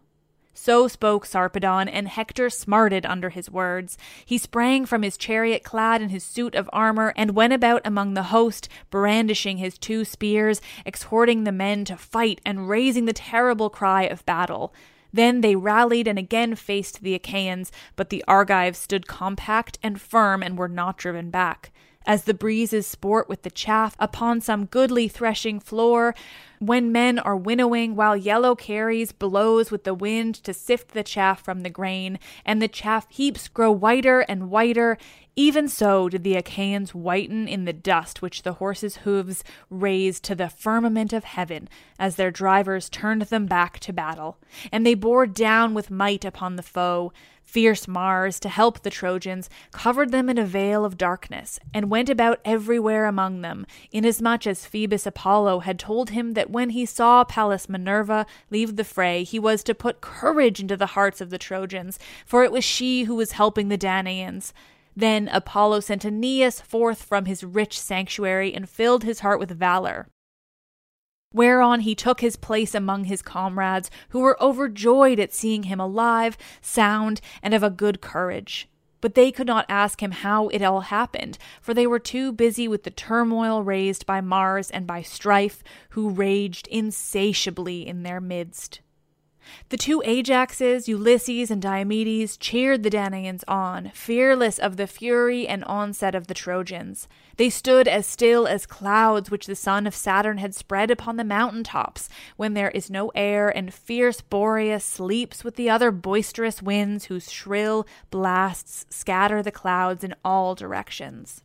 So 0.52 0.88
spoke 0.88 1.24
Sarpedon, 1.24 1.88
and 1.88 2.06
Hector 2.06 2.50
smarted 2.50 3.06
under 3.06 3.30
his 3.30 3.50
words. 3.50 3.96
He 4.26 4.36
sprang 4.36 4.84
from 4.84 5.02
his 5.02 5.16
chariot 5.16 5.62
clad 5.62 6.02
in 6.02 6.10
his 6.10 6.22
suit 6.22 6.54
of 6.54 6.68
armor, 6.72 7.14
and 7.16 7.34
went 7.34 7.52
about 7.52 7.80
among 7.84 8.14
the 8.14 8.24
host, 8.24 8.68
brandishing 8.90 9.56
his 9.56 9.78
two 9.78 10.04
spears, 10.04 10.60
exhorting 10.84 11.44
the 11.44 11.52
men 11.52 11.84
to 11.86 11.96
fight, 11.96 12.40
and 12.44 12.68
raising 12.68 13.06
the 13.06 13.12
terrible 13.12 13.70
cry 13.70 14.02
of 14.02 14.26
battle. 14.26 14.74
Then 15.12 15.40
they 15.40 15.56
rallied 15.56 16.06
and 16.06 16.18
again 16.18 16.54
faced 16.54 17.02
the 17.02 17.14
Achaeans, 17.14 17.72
but 17.96 18.10
the 18.10 18.24
Argives 18.28 18.78
stood 18.78 19.06
compact 19.06 19.78
and 19.82 20.00
firm 20.00 20.42
and 20.42 20.56
were 20.56 20.68
not 20.68 20.96
driven 20.96 21.30
back. 21.30 21.72
As 22.06 22.24
the 22.24 22.34
breezes 22.34 22.86
sport 22.86 23.28
with 23.28 23.42
the 23.42 23.50
chaff 23.50 23.94
upon 23.98 24.40
some 24.40 24.64
goodly 24.64 25.06
threshing 25.06 25.60
floor, 25.60 26.14
when 26.58 26.92
men 26.92 27.18
are 27.18 27.36
winnowing 27.36 27.94
while 27.94 28.16
yellow 28.16 28.54
carries 28.54 29.12
blows 29.12 29.70
with 29.70 29.84
the 29.84 29.94
wind 29.94 30.34
to 30.36 30.54
sift 30.54 30.92
the 30.92 31.02
chaff 31.02 31.42
from 31.42 31.60
the 31.60 31.70
grain, 31.70 32.18
and 32.44 32.60
the 32.60 32.68
chaff 32.68 33.06
heaps 33.10 33.48
grow 33.48 33.70
whiter 33.70 34.20
and 34.20 34.50
whiter, 34.50 34.96
even 35.40 35.68
so 35.68 36.06
did 36.10 36.22
the 36.22 36.36
Achaeans 36.36 36.94
whiten 36.94 37.48
in 37.48 37.64
the 37.64 37.72
dust 37.72 38.20
which 38.20 38.42
the 38.42 38.52
horses' 38.54 38.96
hoofs 38.96 39.42
raised 39.70 40.22
to 40.24 40.34
the 40.34 40.50
firmament 40.50 41.14
of 41.14 41.24
heaven 41.24 41.66
as 41.98 42.16
their 42.16 42.30
drivers 42.30 42.90
turned 42.90 43.22
them 43.22 43.46
back 43.46 43.80
to 43.80 43.90
battle. 43.90 44.36
And 44.70 44.84
they 44.84 44.92
bore 44.92 45.26
down 45.26 45.72
with 45.72 45.90
might 45.90 46.26
upon 46.26 46.56
the 46.56 46.62
foe. 46.62 47.14
Fierce 47.42 47.88
Mars, 47.88 48.38
to 48.40 48.50
help 48.50 48.80
the 48.80 48.90
Trojans, 48.90 49.48
covered 49.72 50.12
them 50.12 50.28
in 50.28 50.36
a 50.36 50.44
veil 50.44 50.84
of 50.84 50.98
darkness, 50.98 51.58
and 51.72 51.90
went 51.90 52.10
about 52.10 52.38
everywhere 52.44 53.06
among 53.06 53.40
them, 53.40 53.66
inasmuch 53.90 54.46
as 54.46 54.66
Phoebus 54.66 55.06
Apollo 55.06 55.60
had 55.60 55.78
told 55.78 56.10
him 56.10 56.34
that 56.34 56.50
when 56.50 56.70
he 56.70 56.84
saw 56.84 57.24
Pallas 57.24 57.66
Minerva 57.66 58.26
leave 58.50 58.76
the 58.76 58.84
fray, 58.84 59.24
he 59.24 59.38
was 59.38 59.64
to 59.64 59.74
put 59.74 60.02
courage 60.02 60.60
into 60.60 60.76
the 60.76 60.94
hearts 60.94 61.22
of 61.22 61.30
the 61.30 61.38
Trojans, 61.38 61.98
for 62.26 62.44
it 62.44 62.52
was 62.52 62.62
she 62.62 63.04
who 63.04 63.14
was 63.14 63.32
helping 63.32 63.68
the 63.68 63.78
Danaans. 63.78 64.52
Then 65.00 65.28
Apollo 65.28 65.80
sent 65.80 66.04
Aeneas 66.04 66.60
forth 66.60 67.02
from 67.02 67.24
his 67.24 67.42
rich 67.42 67.80
sanctuary 67.80 68.52
and 68.52 68.68
filled 68.68 69.02
his 69.02 69.20
heart 69.20 69.40
with 69.40 69.50
valor. 69.50 70.08
Whereon 71.32 71.80
he 71.80 71.94
took 71.94 72.20
his 72.20 72.36
place 72.36 72.74
among 72.74 73.04
his 73.04 73.22
comrades, 73.22 73.90
who 74.10 74.20
were 74.20 74.36
overjoyed 74.42 75.18
at 75.18 75.32
seeing 75.32 75.62
him 75.62 75.80
alive, 75.80 76.36
sound, 76.60 77.22
and 77.42 77.54
of 77.54 77.62
a 77.62 77.70
good 77.70 78.02
courage. 78.02 78.68
But 79.00 79.14
they 79.14 79.32
could 79.32 79.46
not 79.46 79.64
ask 79.70 80.02
him 80.02 80.10
how 80.10 80.48
it 80.48 80.60
all 80.60 80.82
happened, 80.82 81.38
for 81.62 81.72
they 81.72 81.86
were 81.86 81.98
too 81.98 82.30
busy 82.30 82.68
with 82.68 82.82
the 82.82 82.90
turmoil 82.90 83.62
raised 83.62 84.04
by 84.04 84.20
Mars 84.20 84.70
and 84.70 84.86
by 84.86 85.00
strife, 85.00 85.62
who 85.90 86.10
raged 86.10 86.66
insatiably 86.66 87.88
in 87.88 88.02
their 88.02 88.20
midst. 88.20 88.82
The 89.70 89.76
two 89.76 90.02
Ajaxes, 90.04 90.88
Ulysses 90.88 91.50
and 91.50 91.62
Diomedes, 91.62 92.36
cheered 92.36 92.82
the 92.82 92.90
Danaans 92.90 93.42
on, 93.48 93.90
fearless 93.94 94.58
of 94.58 94.76
the 94.76 94.86
fury 94.86 95.46
and 95.46 95.64
onset 95.64 96.14
of 96.14 96.26
the 96.26 96.34
Trojans. 96.34 97.08
They 97.36 97.50
stood 97.50 97.88
as 97.88 98.06
still 98.06 98.46
as 98.46 98.66
clouds 98.66 99.30
which 99.30 99.46
the 99.46 99.54
son 99.54 99.86
of 99.86 99.94
Saturn 99.94 100.38
had 100.38 100.54
spread 100.54 100.90
upon 100.90 101.16
the 101.16 101.24
mountain 101.24 101.64
tops, 101.64 102.08
when 102.36 102.54
there 102.54 102.70
is 102.70 102.90
no 102.90 103.10
air, 103.14 103.48
and 103.48 103.72
fierce 103.72 104.20
Boreas 104.20 104.84
sleeps 104.84 105.44
with 105.44 105.56
the 105.56 105.70
other 105.70 105.90
boisterous 105.90 106.62
winds 106.62 107.06
whose 107.06 107.30
shrill 107.30 107.86
blasts 108.10 108.86
scatter 108.90 109.42
the 109.42 109.50
clouds 109.50 110.04
in 110.04 110.14
all 110.24 110.54
directions. 110.54 111.42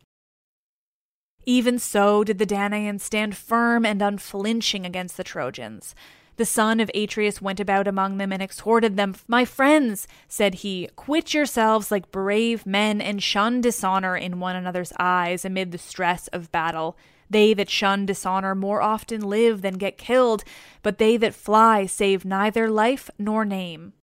Even 1.48 1.78
so 1.78 2.24
did 2.24 2.38
the 2.38 2.46
Danaans 2.46 3.02
stand 3.02 3.36
firm 3.36 3.86
and 3.86 4.02
unflinching 4.02 4.84
against 4.84 5.16
the 5.16 5.22
Trojans. 5.22 5.94
The 6.36 6.44
son 6.44 6.80
of 6.80 6.90
Atreus 6.94 7.40
went 7.40 7.60
about 7.60 7.88
among 7.88 8.18
them 8.18 8.32
and 8.32 8.42
exhorted 8.42 8.96
them. 8.96 9.14
My 9.26 9.44
friends, 9.44 10.06
said 10.28 10.56
he, 10.56 10.88
quit 10.94 11.32
yourselves 11.32 11.90
like 11.90 12.12
brave 12.12 12.66
men 12.66 13.00
and 13.00 13.22
shun 13.22 13.60
dishonor 13.62 14.16
in 14.16 14.38
one 14.38 14.54
another's 14.54 14.92
eyes 14.98 15.44
amid 15.44 15.72
the 15.72 15.78
stress 15.78 16.28
of 16.28 16.52
battle. 16.52 16.96
They 17.30 17.54
that 17.54 17.70
shun 17.70 18.06
dishonor 18.06 18.54
more 18.54 18.82
often 18.82 19.22
live 19.22 19.62
than 19.62 19.78
get 19.78 19.98
killed, 19.98 20.44
but 20.82 20.98
they 20.98 21.16
that 21.16 21.34
fly 21.34 21.86
save 21.86 22.24
neither 22.24 22.70
life 22.70 23.10
nor 23.18 23.44
name. 23.44 23.94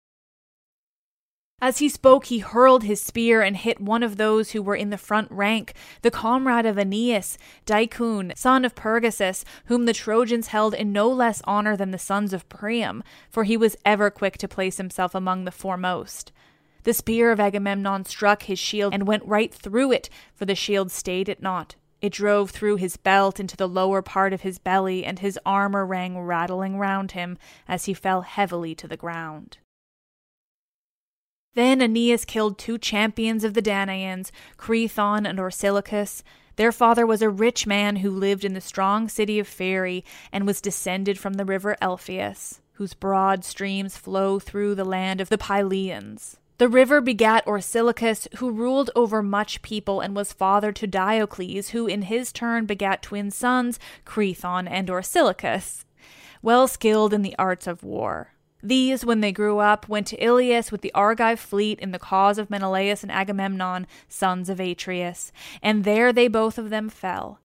As 1.62 1.78
he 1.78 1.88
spoke, 1.88 2.24
he 2.24 2.40
hurled 2.40 2.82
his 2.82 3.00
spear 3.00 3.40
and 3.40 3.56
hit 3.56 3.80
one 3.80 4.02
of 4.02 4.16
those 4.16 4.50
who 4.50 4.60
were 4.60 4.74
in 4.74 4.90
the 4.90 4.98
front 4.98 5.30
rank, 5.30 5.74
the 6.02 6.10
comrade 6.10 6.66
of 6.66 6.76
Aeneas, 6.76 7.38
Dicon, 7.66 8.32
son 8.34 8.64
of 8.64 8.74
Pergasus, 8.74 9.44
whom 9.66 9.84
the 9.84 9.92
Trojans 9.92 10.48
held 10.48 10.74
in 10.74 10.92
no 10.92 11.08
less 11.08 11.40
honor 11.44 11.76
than 11.76 11.92
the 11.92 12.00
sons 12.00 12.32
of 12.32 12.48
Priam, 12.48 13.04
for 13.30 13.44
he 13.44 13.56
was 13.56 13.76
ever 13.84 14.10
quick 14.10 14.38
to 14.38 14.48
place 14.48 14.78
himself 14.78 15.14
among 15.14 15.44
the 15.44 15.52
foremost. 15.52 16.32
The 16.82 16.92
spear 16.92 17.30
of 17.30 17.38
Agamemnon 17.38 18.06
struck 18.06 18.42
his 18.42 18.58
shield 18.58 18.92
and 18.92 19.06
went 19.06 19.24
right 19.24 19.54
through 19.54 19.92
it, 19.92 20.10
for 20.34 20.46
the 20.46 20.56
shield 20.56 20.90
stayed 20.90 21.28
it 21.28 21.40
not. 21.40 21.76
It 22.00 22.12
drove 22.12 22.50
through 22.50 22.78
his 22.78 22.96
belt 22.96 23.38
into 23.38 23.56
the 23.56 23.68
lower 23.68 24.02
part 24.02 24.32
of 24.32 24.40
his 24.40 24.58
belly, 24.58 25.04
and 25.04 25.20
his 25.20 25.38
armor 25.46 25.86
rang 25.86 26.18
rattling 26.18 26.76
round 26.76 27.12
him 27.12 27.38
as 27.68 27.84
he 27.84 27.94
fell 27.94 28.22
heavily 28.22 28.74
to 28.74 28.88
the 28.88 28.96
ground. 28.96 29.58
Then 31.55 31.82
Aeneas 31.82 32.24
killed 32.24 32.59
two 32.59 32.78
champions 32.78 33.44
of 33.44 33.55
the 33.55 33.62
Danaans, 33.62 34.30
Crethon 34.57 35.28
and 35.28 35.38
Orsilochus. 35.38 36.22
Their 36.57 36.72
father 36.72 37.07
was 37.07 37.20
a 37.20 37.28
rich 37.28 37.66
man 37.66 37.96
who 37.96 38.11
lived 38.11 38.44
in 38.44 38.55
the 38.55 38.61
strong 38.61 39.09
city 39.09 39.38
of 39.38 39.48
Pheræ 39.48 40.03
and 40.32 40.46
was 40.46 40.61
descended 40.61 41.18
from 41.18 41.34
the 41.34 41.44
river 41.44 41.76
Alpheus, 41.80 42.61
whose 42.74 42.94
broad 42.94 43.44
streams 43.44 43.96
flow 43.96 44.38
through 44.38 44.74
the 44.74 44.84
land 44.84 45.20
of 45.20 45.28
the 45.28 45.38
Pylians. 45.38 46.36
The 46.59 46.68
river 46.68 47.00
begat 47.00 47.44
Orsilochus, 47.46 48.28
who 48.36 48.50
ruled 48.50 48.90
over 48.94 49.22
much 49.22 49.62
people 49.62 50.00
and 50.00 50.14
was 50.14 50.32
father 50.32 50.72
to 50.72 50.86
Diocles, 50.86 51.70
who 51.70 51.86
in 51.86 52.03
his 52.03 52.32
turn 52.32 52.66
begat 52.66 53.03
twin 53.03 53.30
sons, 53.30 53.78
Crethon 54.07 54.68
and 54.70 54.88
Orsilochus, 54.88 55.84
well 56.40 56.68
skilled 56.68 57.12
in 57.12 57.22
the 57.22 57.36
arts 57.38 57.66
of 57.66 57.82
war. 57.82 58.32
These, 58.62 59.04
when 59.04 59.20
they 59.20 59.32
grew 59.32 59.58
up, 59.58 59.88
went 59.88 60.06
to 60.08 60.24
Ilius 60.24 60.70
with 60.70 60.82
the 60.82 60.92
Argive 60.94 61.40
fleet 61.40 61.80
in 61.80 61.90
the 61.90 61.98
cause 61.98 62.38
of 62.38 62.48
Menelaus 62.48 63.02
and 63.02 63.10
Agamemnon, 63.10 63.86
sons 64.08 64.48
of 64.48 64.60
Atreus, 64.60 65.32
and 65.62 65.82
there 65.82 66.12
they 66.12 66.28
both 66.28 66.58
of 66.58 66.70
them 66.70 66.88
fell. 66.88 67.40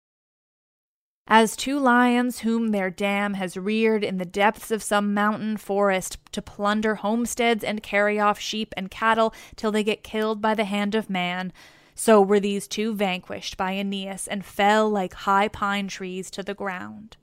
As 1.30 1.57
two 1.57 1.78
lions 1.78 2.39
whom 2.39 2.70
their 2.70 2.89
dam 2.89 3.34
has 3.34 3.57
reared 3.57 4.03
in 4.03 4.18
the 4.18 4.26
depths 4.26 4.72
of 4.72 4.82
some 4.82 5.13
mountain 5.13 5.57
forest 5.57 6.20
to 6.32 6.41
plunder 6.41 6.95
homesteads 6.95 7.63
and 7.63 7.84
carry 7.84 8.18
off 8.20 8.39
sheep 8.39 8.74
and 8.78 8.89
cattle 8.89 9.34
till 9.55 9.72
they 9.72 9.84
get 9.84 10.03
killed 10.03 10.41
by 10.41 10.53
the 10.53 10.65
hand 10.65 10.95
of 10.95 11.09
man, 11.09 11.51
so 11.95 12.22
were 12.22 12.39
these 12.39 12.68
two 12.68 12.93
vanquished 12.93 13.57
by 13.57 13.74
Aeneas 13.74 14.28
and 14.28 14.45
fell 14.45 14.89
like 14.89 15.13
high 15.13 15.47
pine 15.47 15.88
trees 15.88 16.32
to 16.32 16.43
the 16.43 16.53
ground. 16.53 17.18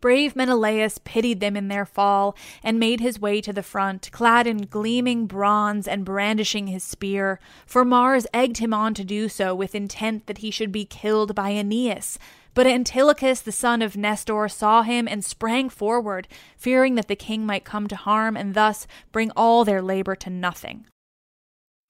Brave 0.00 0.36
Menelaus 0.36 0.98
pitied 1.04 1.40
them 1.40 1.56
in 1.56 1.68
their 1.68 1.86
fall 1.86 2.36
and 2.62 2.78
made 2.78 3.00
his 3.00 3.18
way 3.18 3.40
to 3.40 3.52
the 3.52 3.62
front, 3.62 4.10
clad 4.12 4.46
in 4.46 4.66
gleaming 4.66 5.26
bronze 5.26 5.88
and 5.88 6.04
brandishing 6.04 6.66
his 6.66 6.84
spear, 6.84 7.40
for 7.64 7.84
Mars 7.84 8.26
egged 8.34 8.58
him 8.58 8.74
on 8.74 8.92
to 8.94 9.04
do 9.04 9.28
so 9.28 9.54
with 9.54 9.74
intent 9.74 10.26
that 10.26 10.38
he 10.38 10.50
should 10.50 10.70
be 10.70 10.84
killed 10.84 11.34
by 11.34 11.50
Aeneas. 11.50 12.18
But 12.52 12.66
Antilochus, 12.66 13.40
the 13.40 13.52
son 13.52 13.82
of 13.82 13.96
Nestor, 13.96 14.48
saw 14.48 14.82
him 14.82 15.06
and 15.08 15.24
sprang 15.24 15.68
forward, 15.68 16.28
fearing 16.56 16.94
that 16.94 17.08
the 17.08 17.16
king 17.16 17.44
might 17.44 17.64
come 17.64 17.86
to 17.88 17.96
harm 17.96 18.36
and 18.36 18.54
thus 18.54 18.86
bring 19.12 19.30
all 19.36 19.64
their 19.64 19.82
labor 19.82 20.14
to 20.16 20.30
nothing. 20.30 20.86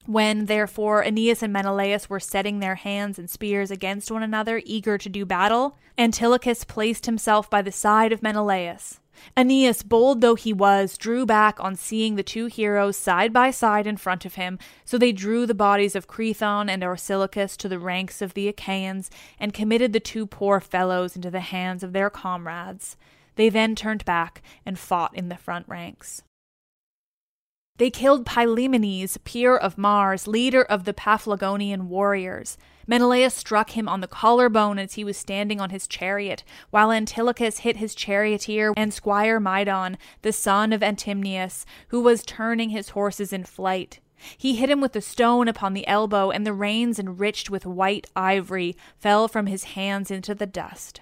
When, 0.07 0.45
therefore, 0.45 1.03
Aeneas 1.03 1.43
and 1.43 1.51
Menelaus 1.51 2.09
were 2.09 2.21
setting 2.21 2.59
their 2.59 2.75
hands 2.75 3.19
and 3.19 3.29
spears 3.29 3.71
against 3.71 4.09
one 4.09 4.23
another, 4.23 4.61
eager 4.63 4.97
to 4.97 5.09
do 5.09 5.25
battle, 5.25 5.77
Antilochus 5.97 6.63
placed 6.63 7.07
himself 7.07 7.49
by 7.49 7.61
the 7.61 7.73
side 7.73 8.13
of 8.13 8.23
Menelaus. 8.23 9.01
Aeneas, 9.35 9.83
bold 9.83 10.21
though 10.21 10.35
he 10.35 10.53
was, 10.53 10.97
drew 10.97 11.25
back 11.25 11.59
on 11.59 11.75
seeing 11.75 12.15
the 12.15 12.23
two 12.23 12.45
heroes 12.45 12.95
side 12.95 13.33
by 13.33 13.51
side 13.51 13.85
in 13.85 13.97
front 13.97 14.23
of 14.23 14.35
him, 14.35 14.57
so 14.85 14.97
they 14.97 15.11
drew 15.11 15.45
the 15.45 15.53
bodies 15.53 15.93
of 15.93 16.07
Crethon 16.07 16.69
and 16.69 16.83
Orsilochus 16.83 17.57
to 17.57 17.67
the 17.67 17.79
ranks 17.79 18.21
of 18.21 18.33
the 18.33 18.47
Achaeans, 18.47 19.11
and 19.37 19.53
committed 19.53 19.91
the 19.91 19.99
two 19.99 20.25
poor 20.25 20.61
fellows 20.61 21.17
into 21.17 21.29
the 21.29 21.41
hands 21.41 21.83
of 21.83 21.91
their 21.91 22.09
comrades. 22.09 22.95
They 23.35 23.49
then 23.49 23.75
turned 23.75 24.05
back 24.05 24.41
and 24.65 24.79
fought 24.79 25.13
in 25.13 25.27
the 25.27 25.35
front 25.35 25.67
ranks. 25.67 26.23
They 27.77 27.91
killed 27.91 28.25
Pylaemenes, 28.25 29.17
peer 29.23 29.55
of 29.55 29.77
Mars, 29.77 30.27
leader 30.27 30.63
of 30.63 30.85
the 30.85 30.93
Paphlagonian 30.93 31.83
warriors. 31.83 32.57
Menelaus 32.87 33.35
struck 33.35 33.71
him 33.71 33.87
on 33.87 34.01
the 34.01 34.07
collarbone 34.07 34.79
as 34.79 34.93
he 34.93 35.03
was 35.03 35.15
standing 35.15 35.61
on 35.61 35.69
his 35.69 35.85
chariot, 35.85 36.43
while 36.71 36.91
Antilochus 36.91 37.59
hit 37.59 37.77
his 37.77 37.93
charioteer 37.93 38.73
and 38.75 38.93
squire 38.93 39.39
Mydon, 39.39 39.97
the 40.23 40.33
son 40.33 40.73
of 40.73 40.81
Atymnius, 40.81 41.65
who 41.89 42.01
was 42.01 42.23
turning 42.23 42.69
his 42.69 42.89
horses 42.89 43.31
in 43.31 43.43
flight. 43.43 43.99
He 44.35 44.55
hit 44.55 44.71
him 44.71 44.81
with 44.81 44.95
a 44.95 45.01
stone 45.01 45.47
upon 45.47 45.73
the 45.75 45.87
elbow, 45.87 46.31
and 46.31 46.47
the 46.47 46.53
reins 46.53 46.97
enriched 46.97 47.51
with 47.51 47.67
white 47.67 48.07
ivory 48.15 48.75
fell 48.97 49.27
from 49.27 49.45
his 49.45 49.65
hands 49.75 50.09
into 50.09 50.33
the 50.33 50.47
dust. 50.47 51.01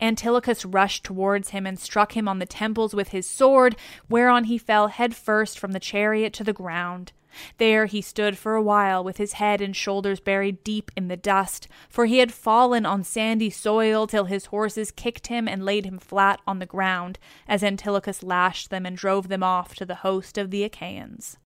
Antilochus 0.00 0.64
rushed 0.64 1.04
towards 1.04 1.50
him 1.50 1.66
and 1.66 1.78
struck 1.78 2.16
him 2.16 2.28
on 2.28 2.38
the 2.38 2.46
temples 2.46 2.94
with 2.94 3.08
his 3.08 3.28
sword, 3.28 3.76
whereon 4.08 4.44
he 4.44 4.58
fell 4.58 4.88
head 4.88 5.14
first 5.14 5.58
from 5.58 5.72
the 5.72 5.80
chariot 5.80 6.32
to 6.34 6.44
the 6.44 6.52
ground. 6.52 7.12
There 7.58 7.86
he 7.86 8.00
stood 8.00 8.38
for 8.38 8.54
a 8.54 8.62
while 8.62 9.04
with 9.04 9.18
his 9.18 9.34
head 9.34 9.60
and 9.60 9.76
shoulders 9.76 10.20
buried 10.20 10.64
deep 10.64 10.90
in 10.96 11.08
the 11.08 11.16
dust, 11.16 11.68
for 11.88 12.06
he 12.06 12.18
had 12.18 12.32
fallen 12.32 12.86
on 12.86 13.04
sandy 13.04 13.50
soil 13.50 14.06
till 14.06 14.24
his 14.24 14.46
horses 14.46 14.90
kicked 14.90 15.26
him 15.26 15.46
and 15.46 15.64
laid 15.64 15.84
him 15.84 15.98
flat 15.98 16.40
on 16.46 16.58
the 16.58 16.66
ground, 16.66 17.18
as 17.46 17.62
Antilochus 17.62 18.22
lashed 18.22 18.70
them 18.70 18.86
and 18.86 18.96
drove 18.96 19.28
them 19.28 19.42
off 19.42 19.74
to 19.74 19.84
the 19.84 19.96
host 19.96 20.38
of 20.38 20.50
the 20.50 20.64
Achaeans. 20.64 21.36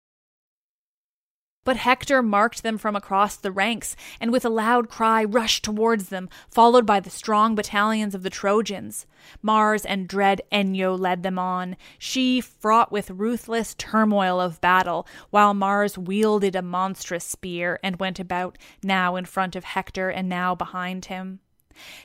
But 1.63 1.77
Hector 1.77 2.23
marked 2.23 2.63
them 2.63 2.79
from 2.79 2.97
across 2.97 3.37
the 3.37 3.53
ranks, 3.53 3.95
and 4.19 4.33
with 4.33 4.47
a 4.47 4.51
loud 4.51 4.89
cry 4.89 5.23
rushed 5.25 5.63
towards 5.63 6.09
them, 6.09 6.31
followed 6.51 6.87
by 6.87 7.01
the 7.01 7.11
strong 7.11 7.55
battalions 7.55 8.15
of 8.15 8.23
the 8.23 8.31
Trojans. 8.31 9.07
Mars 9.43 9.85
and 9.85 10.09
dread 10.09 10.41
Enyo 10.51 10.99
led 10.99 11.23
them 11.23 11.39
on, 11.39 11.77
she 11.99 12.41
fraught 12.41 12.91
with 12.91 13.11
ruthless 13.11 13.75
turmoil 13.75 14.41
of 14.41 14.61
battle, 14.63 15.07
while 15.29 15.53
Mars 15.53 15.99
wielded 15.99 16.57
a 16.57 16.63
monstrous 16.63 17.25
spear 17.25 17.79
and 17.83 18.01
went 18.01 18.19
about, 18.19 18.57
now 18.83 19.17
in 19.17 19.27
front 19.27 19.55
of 19.55 19.65
Hector 19.65 20.09
and 20.09 20.29
now 20.29 20.55
behind 20.55 21.05
him. 21.07 21.41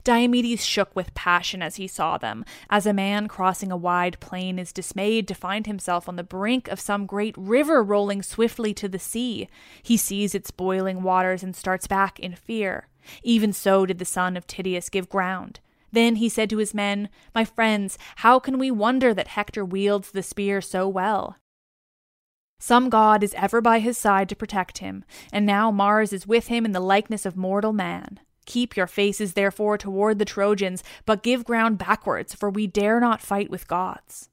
Diomedes 0.04 0.66
shook 0.66 0.96
with 0.96 1.14
passion 1.14 1.62
as 1.62 1.76
he 1.76 1.88
saw 1.88 2.18
them, 2.18 2.46
as 2.70 2.86
a 2.86 2.94
man 2.94 3.28
crossing 3.28 3.72
a 3.72 3.78
wide 3.78 4.20
plain 4.20 4.60
is 4.60 4.72
dismayed 4.72 5.28
to 5.28 5.34
find 5.34 5.66
himself 5.68 6.08
on 6.08 6.16
the 6.16 6.24
brink 6.24 6.68
of 6.68 6.80
some 6.80 7.06
great 7.06 7.36
river 7.38 7.84
rolling 7.84 8.22
swiftly 8.22 8.74
to 8.74 8.88
the 8.88 9.00
sea. 9.00 9.48
He 9.82 9.98
sees 9.98 10.36
its 10.36 10.52
boiling 10.52 11.04
waters 11.04 11.44
and 11.44 11.56
starts 11.56 11.88
back 11.88 12.20
in 12.20 12.36
fear. 12.36 12.88
Even 13.24 13.54
so 13.54 13.86
did 13.86 14.00
the 14.00 14.06
son 14.06 14.36
of 14.36 14.48
Tydeus 14.48 14.90
give 14.90 15.10
ground. 15.10 15.60
Then 15.92 16.18
he 16.18 16.28
said 16.28 16.50
to 16.50 16.58
his 16.58 16.74
men, 16.74 17.10
My 17.34 17.46
friends, 17.46 17.98
how 18.18 18.40
can 18.40 18.60
we 18.60 18.70
wonder 18.72 19.14
that 19.14 19.30
Hector 19.30 19.64
wields 19.64 20.12
the 20.12 20.24
spear 20.24 20.60
so 20.60 20.88
well? 20.88 21.38
Some 22.60 22.90
god 22.90 23.24
is 23.24 23.34
ever 23.36 23.62
by 23.62 23.80
his 23.80 23.98
side 23.98 24.30
to 24.30 24.36
protect 24.36 24.80
him, 24.80 25.04
and 25.32 25.46
now 25.46 25.72
Mars 25.72 26.14
is 26.14 26.28
with 26.28 26.48
him 26.48 26.66
in 26.66 26.72
the 26.72 26.80
likeness 26.80 27.26
of 27.26 27.38
mortal 27.38 27.74
man. 27.74 28.20
Keep 28.46 28.78
your 28.78 28.88
faces 28.88 29.34
therefore 29.34 29.78
toward 29.78 30.20
the 30.20 30.26
Trojans, 30.26 30.84
but 31.06 31.24
give 31.24 31.46
ground 31.46 31.78
backwards, 31.78 32.34
for 32.34 32.50
we 32.50 32.68
dare 32.68 33.00
not 33.00 33.22
fight 33.22 33.50
with 33.50 33.68
gods. 33.68 34.30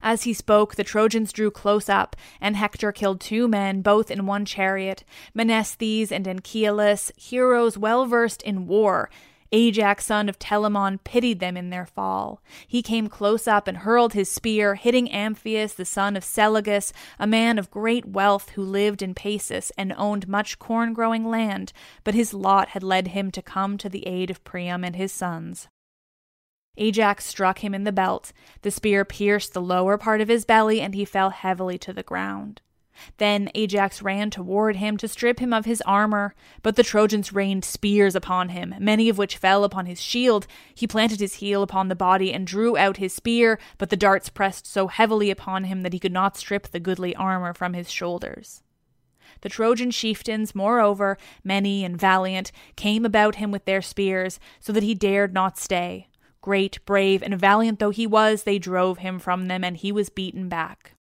As 0.00 0.22
he 0.22 0.32
spoke, 0.32 0.76
the 0.76 0.84
Trojans 0.84 1.32
drew 1.32 1.50
close 1.50 1.88
up, 1.88 2.14
and 2.40 2.56
Hector 2.56 2.92
killed 2.92 3.20
two 3.20 3.48
men, 3.48 3.82
both 3.82 4.10
in 4.10 4.26
one 4.26 4.44
chariot, 4.44 5.02
Menesthes 5.34 6.12
and 6.12 6.24
Anchialus, 6.26 7.10
heroes 7.16 7.76
well 7.76 8.06
versed 8.06 8.42
in 8.42 8.68
war, 8.68 9.10
Ajax, 9.50 10.06
son 10.06 10.28
of 10.28 10.38
Telamon, 10.38 10.98
pitied 11.04 11.40
them 11.40 11.56
in 11.56 11.70
their 11.70 11.86
fall. 11.86 12.42
He 12.66 12.82
came 12.82 13.08
close 13.08 13.48
up 13.48 13.66
and 13.66 13.78
hurled 13.78 14.12
his 14.12 14.30
spear, 14.30 14.74
hitting 14.74 15.08
Amphius, 15.10 15.74
the 15.74 15.84
son 15.84 16.16
of 16.16 16.24
Selagus, 16.24 16.92
a 17.18 17.26
man 17.26 17.58
of 17.58 17.70
great 17.70 18.06
wealth 18.06 18.50
who 18.50 18.62
lived 18.62 19.02
in 19.02 19.14
Paesus 19.14 19.72
and 19.78 19.94
owned 19.96 20.28
much 20.28 20.58
corn 20.58 20.92
growing 20.92 21.24
land, 21.24 21.72
but 22.04 22.14
his 22.14 22.34
lot 22.34 22.68
had 22.68 22.82
led 22.82 23.08
him 23.08 23.30
to 23.30 23.42
come 23.42 23.78
to 23.78 23.88
the 23.88 24.06
aid 24.06 24.30
of 24.30 24.44
Priam 24.44 24.84
and 24.84 24.96
his 24.96 25.12
sons. 25.12 25.68
Ajax 26.76 27.24
struck 27.24 27.58
him 27.64 27.74
in 27.74 27.84
the 27.84 27.92
belt. 27.92 28.32
The 28.62 28.70
spear 28.70 29.04
pierced 29.04 29.52
the 29.52 29.60
lower 29.60 29.98
part 29.98 30.20
of 30.20 30.28
his 30.28 30.44
belly, 30.44 30.80
and 30.80 30.94
he 30.94 31.04
fell 31.04 31.30
heavily 31.30 31.78
to 31.78 31.92
the 31.92 32.02
ground. 32.02 32.60
Then 33.18 33.50
Ajax 33.54 34.02
ran 34.02 34.30
toward 34.30 34.76
him 34.76 34.96
to 34.98 35.08
strip 35.08 35.40
him 35.40 35.52
of 35.52 35.64
his 35.64 35.80
armor, 35.82 36.34
but 36.62 36.76
the 36.76 36.82
Trojans 36.82 37.32
rained 37.32 37.64
spears 37.64 38.14
upon 38.14 38.50
him, 38.50 38.74
many 38.78 39.08
of 39.08 39.18
which 39.18 39.36
fell 39.36 39.64
upon 39.64 39.86
his 39.86 40.00
shield. 40.00 40.46
He 40.74 40.86
planted 40.86 41.20
his 41.20 41.34
heel 41.34 41.62
upon 41.62 41.88
the 41.88 41.94
body 41.94 42.32
and 42.32 42.46
drew 42.46 42.76
out 42.76 42.98
his 42.98 43.14
spear, 43.14 43.58
but 43.78 43.90
the 43.90 43.96
darts 43.96 44.28
pressed 44.28 44.66
so 44.66 44.86
heavily 44.88 45.30
upon 45.30 45.64
him 45.64 45.82
that 45.82 45.92
he 45.92 45.98
could 45.98 46.12
not 46.12 46.36
strip 46.36 46.68
the 46.68 46.80
goodly 46.80 47.14
armor 47.16 47.54
from 47.54 47.74
his 47.74 47.90
shoulders. 47.90 48.62
The 49.42 49.48
Trojan 49.48 49.90
chieftains, 49.90 50.54
moreover, 50.54 51.18
many 51.44 51.84
and 51.84 51.96
valiant, 51.98 52.50
came 52.76 53.04
about 53.04 53.36
him 53.36 53.50
with 53.50 53.64
their 53.64 53.82
spears, 53.82 54.40
so 54.58 54.72
that 54.72 54.82
he 54.82 54.94
dared 54.94 55.32
not 55.32 55.58
stay. 55.58 56.08
Great, 56.40 56.84
brave, 56.86 57.22
and 57.22 57.38
valiant 57.38 57.78
though 57.78 57.90
he 57.90 58.06
was, 58.06 58.42
they 58.42 58.58
drove 58.58 58.98
him 58.98 59.18
from 59.18 59.48
them, 59.48 59.62
and 59.62 59.76
he 59.76 59.92
was 59.92 60.08
beaten 60.08 60.48
back. 60.48 60.94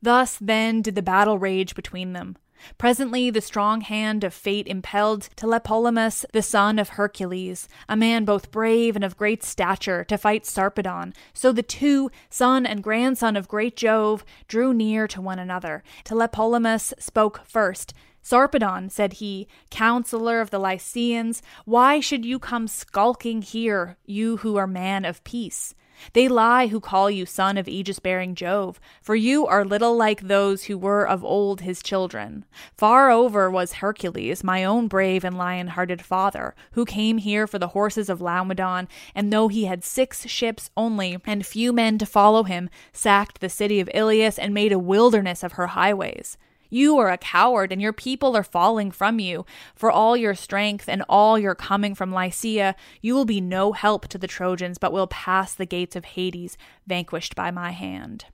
Thus 0.00 0.38
then 0.40 0.82
did 0.82 0.94
the 0.94 1.02
battle 1.02 1.38
rage 1.38 1.74
between 1.74 2.12
them. 2.12 2.36
Presently 2.76 3.30
the 3.30 3.40
strong 3.40 3.82
hand 3.82 4.24
of 4.24 4.34
fate 4.34 4.66
impelled 4.66 5.28
Tlepolemus, 5.36 6.24
the 6.32 6.42
son 6.42 6.78
of 6.78 6.90
Hercules, 6.90 7.68
a 7.88 7.96
man 7.96 8.24
both 8.24 8.50
brave 8.50 8.96
and 8.96 9.04
of 9.04 9.16
great 9.16 9.42
stature, 9.42 10.04
to 10.04 10.18
fight 10.18 10.44
Sarpedon. 10.44 11.14
So 11.32 11.52
the 11.52 11.62
two, 11.62 12.10
son 12.30 12.66
and 12.66 12.82
grandson 12.82 13.36
of 13.36 13.48
great 13.48 13.76
Jove, 13.76 14.24
drew 14.48 14.74
near 14.74 15.06
to 15.08 15.20
one 15.20 15.38
another. 15.38 15.82
Tlepolemus 16.04 16.94
spoke 16.98 17.42
first. 17.44 17.94
Sarpedon, 18.22 18.90
said 18.90 19.14
he, 19.14 19.48
counselor 19.70 20.40
of 20.40 20.50
the 20.50 20.58
Lycians, 20.58 21.40
why 21.64 22.00
should 22.00 22.26
you 22.26 22.38
come 22.38 22.68
skulking 22.68 23.40
here, 23.40 23.96
you 24.04 24.38
who 24.38 24.56
are 24.56 24.66
man 24.66 25.04
of 25.04 25.24
peace? 25.24 25.74
They 26.12 26.28
lie 26.28 26.68
who 26.68 26.80
call 26.80 27.10
you 27.10 27.26
son 27.26 27.56
of 27.58 27.68
aegis 27.68 27.98
bearing 27.98 28.34
Jove, 28.34 28.80
for 29.02 29.14
you 29.14 29.46
are 29.46 29.64
little 29.64 29.96
like 29.96 30.22
those 30.22 30.64
who 30.64 30.78
were 30.78 31.06
of 31.06 31.24
old 31.24 31.60
his 31.60 31.82
children. 31.82 32.44
Far 32.76 33.10
over 33.10 33.50
was 33.50 33.74
Hercules, 33.74 34.44
my 34.44 34.64
own 34.64 34.88
brave 34.88 35.24
and 35.24 35.36
lion 35.36 35.68
hearted 35.68 36.02
father, 36.02 36.54
who 36.72 36.84
came 36.84 37.18
here 37.18 37.46
for 37.46 37.58
the 37.58 37.68
horses 37.68 38.08
of 38.08 38.20
Laomedon, 38.20 38.88
and 39.14 39.32
though 39.32 39.48
he 39.48 39.64
had 39.64 39.84
six 39.84 40.26
ships 40.28 40.70
only, 40.76 41.18
and 41.26 41.44
few 41.44 41.72
men 41.72 41.98
to 41.98 42.06
follow 42.06 42.44
him, 42.44 42.70
sacked 42.92 43.40
the 43.40 43.48
city 43.48 43.80
of 43.80 43.90
Ilius 43.94 44.38
and 44.38 44.54
made 44.54 44.72
a 44.72 44.78
wilderness 44.78 45.42
of 45.42 45.52
her 45.52 45.68
highways. 45.68 46.36
You 46.68 46.98
are 46.98 47.10
a 47.10 47.18
coward, 47.18 47.72
and 47.72 47.80
your 47.80 47.92
people 47.92 48.36
are 48.36 48.42
falling 48.42 48.90
from 48.90 49.18
you. 49.18 49.46
For 49.74 49.90
all 49.90 50.16
your 50.16 50.34
strength 50.34 50.88
and 50.88 51.02
all 51.08 51.38
your 51.38 51.54
coming 51.54 51.94
from 51.94 52.12
Lycia, 52.12 52.74
you 53.00 53.14
will 53.14 53.24
be 53.24 53.40
no 53.40 53.72
help 53.72 54.08
to 54.08 54.18
the 54.18 54.26
Trojans, 54.26 54.78
but 54.78 54.92
will 54.92 55.06
pass 55.06 55.54
the 55.54 55.66
gates 55.66 55.96
of 55.96 56.04
Hades, 56.04 56.58
vanquished 56.86 57.34
by 57.34 57.50
my 57.50 57.70
hand. 57.70 58.26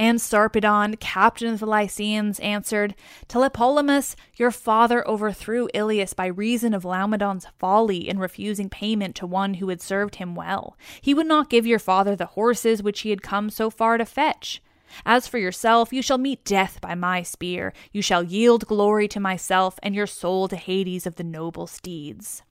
And 0.00 0.20
Sarpedon, 0.20 1.00
captain 1.00 1.52
of 1.52 1.58
the 1.58 1.66
Lycians, 1.66 2.38
answered, 2.38 2.94
Tlepolemus, 3.28 4.14
your 4.36 4.52
father 4.52 5.06
overthrew 5.08 5.68
Ilius 5.74 6.12
by 6.12 6.26
reason 6.26 6.72
of 6.72 6.84
Laomedon's 6.84 7.48
folly 7.58 8.08
in 8.08 8.20
refusing 8.20 8.68
payment 8.68 9.16
to 9.16 9.26
one 9.26 9.54
who 9.54 9.68
had 9.70 9.82
served 9.82 10.16
him 10.16 10.36
well. 10.36 10.76
He 11.00 11.14
would 11.14 11.26
not 11.26 11.50
give 11.50 11.66
your 11.66 11.80
father 11.80 12.14
the 12.14 12.26
horses 12.26 12.80
which 12.80 13.00
he 13.00 13.10
had 13.10 13.22
come 13.22 13.50
so 13.50 13.70
far 13.70 13.98
to 13.98 14.04
fetch. 14.04 14.62
As 15.04 15.28
for 15.28 15.38
yourself, 15.38 15.92
you 15.92 16.02
shall 16.02 16.18
meet 16.18 16.44
death 16.44 16.80
by 16.80 16.94
my 16.94 17.22
spear. 17.22 17.72
You 17.92 18.02
shall 18.02 18.22
yield 18.22 18.66
glory 18.66 19.08
to 19.08 19.20
myself, 19.20 19.78
and 19.82 19.94
your 19.94 20.06
soul 20.06 20.48
to 20.48 20.56
Hades 20.56 21.06
of 21.06 21.16
the 21.16 21.24
noble 21.24 21.66
steeds. 21.66 22.42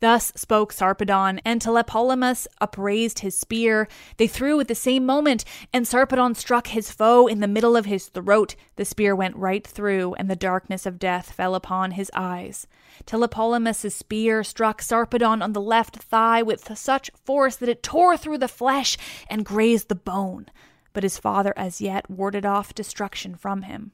Thus 0.00 0.32
spoke 0.34 0.72
Sarpedon, 0.72 1.40
and 1.44 1.60
Tlepolemus 1.60 2.46
upraised 2.58 3.18
his 3.18 3.36
spear. 3.36 3.86
They 4.16 4.26
threw 4.26 4.58
at 4.58 4.68
the 4.68 4.74
same 4.74 5.04
moment, 5.04 5.44
and 5.74 5.86
Sarpedon 5.86 6.34
struck 6.34 6.68
his 6.68 6.90
foe 6.90 7.26
in 7.26 7.40
the 7.40 7.46
middle 7.48 7.76
of 7.76 7.84
his 7.84 8.08
throat. 8.08 8.56
The 8.76 8.86
spear 8.86 9.14
went 9.14 9.36
right 9.36 9.66
through, 9.66 10.14
and 10.14 10.30
the 10.30 10.36
darkness 10.36 10.86
of 10.86 10.98
death 10.98 11.32
fell 11.32 11.54
upon 11.54 11.92
his 11.92 12.10
eyes. 12.14 12.66
Tlepolemus's 13.04 13.94
spear 13.94 14.42
struck 14.42 14.80
Sarpedon 14.80 15.42
on 15.42 15.52
the 15.52 15.60
left 15.60 15.96
thigh 15.96 16.42
with 16.42 16.76
such 16.78 17.10
force 17.22 17.56
that 17.56 17.68
it 17.68 17.82
tore 17.82 18.16
through 18.16 18.38
the 18.38 18.48
flesh 18.48 18.96
and 19.28 19.44
grazed 19.44 19.88
the 19.88 19.94
bone. 19.94 20.46
But 20.94 21.02
his 21.02 21.18
father 21.18 21.52
as 21.56 21.82
yet 21.82 22.10
warded 22.10 22.46
off 22.46 22.74
destruction 22.74 23.34
from 23.36 23.62
him. 23.62 23.92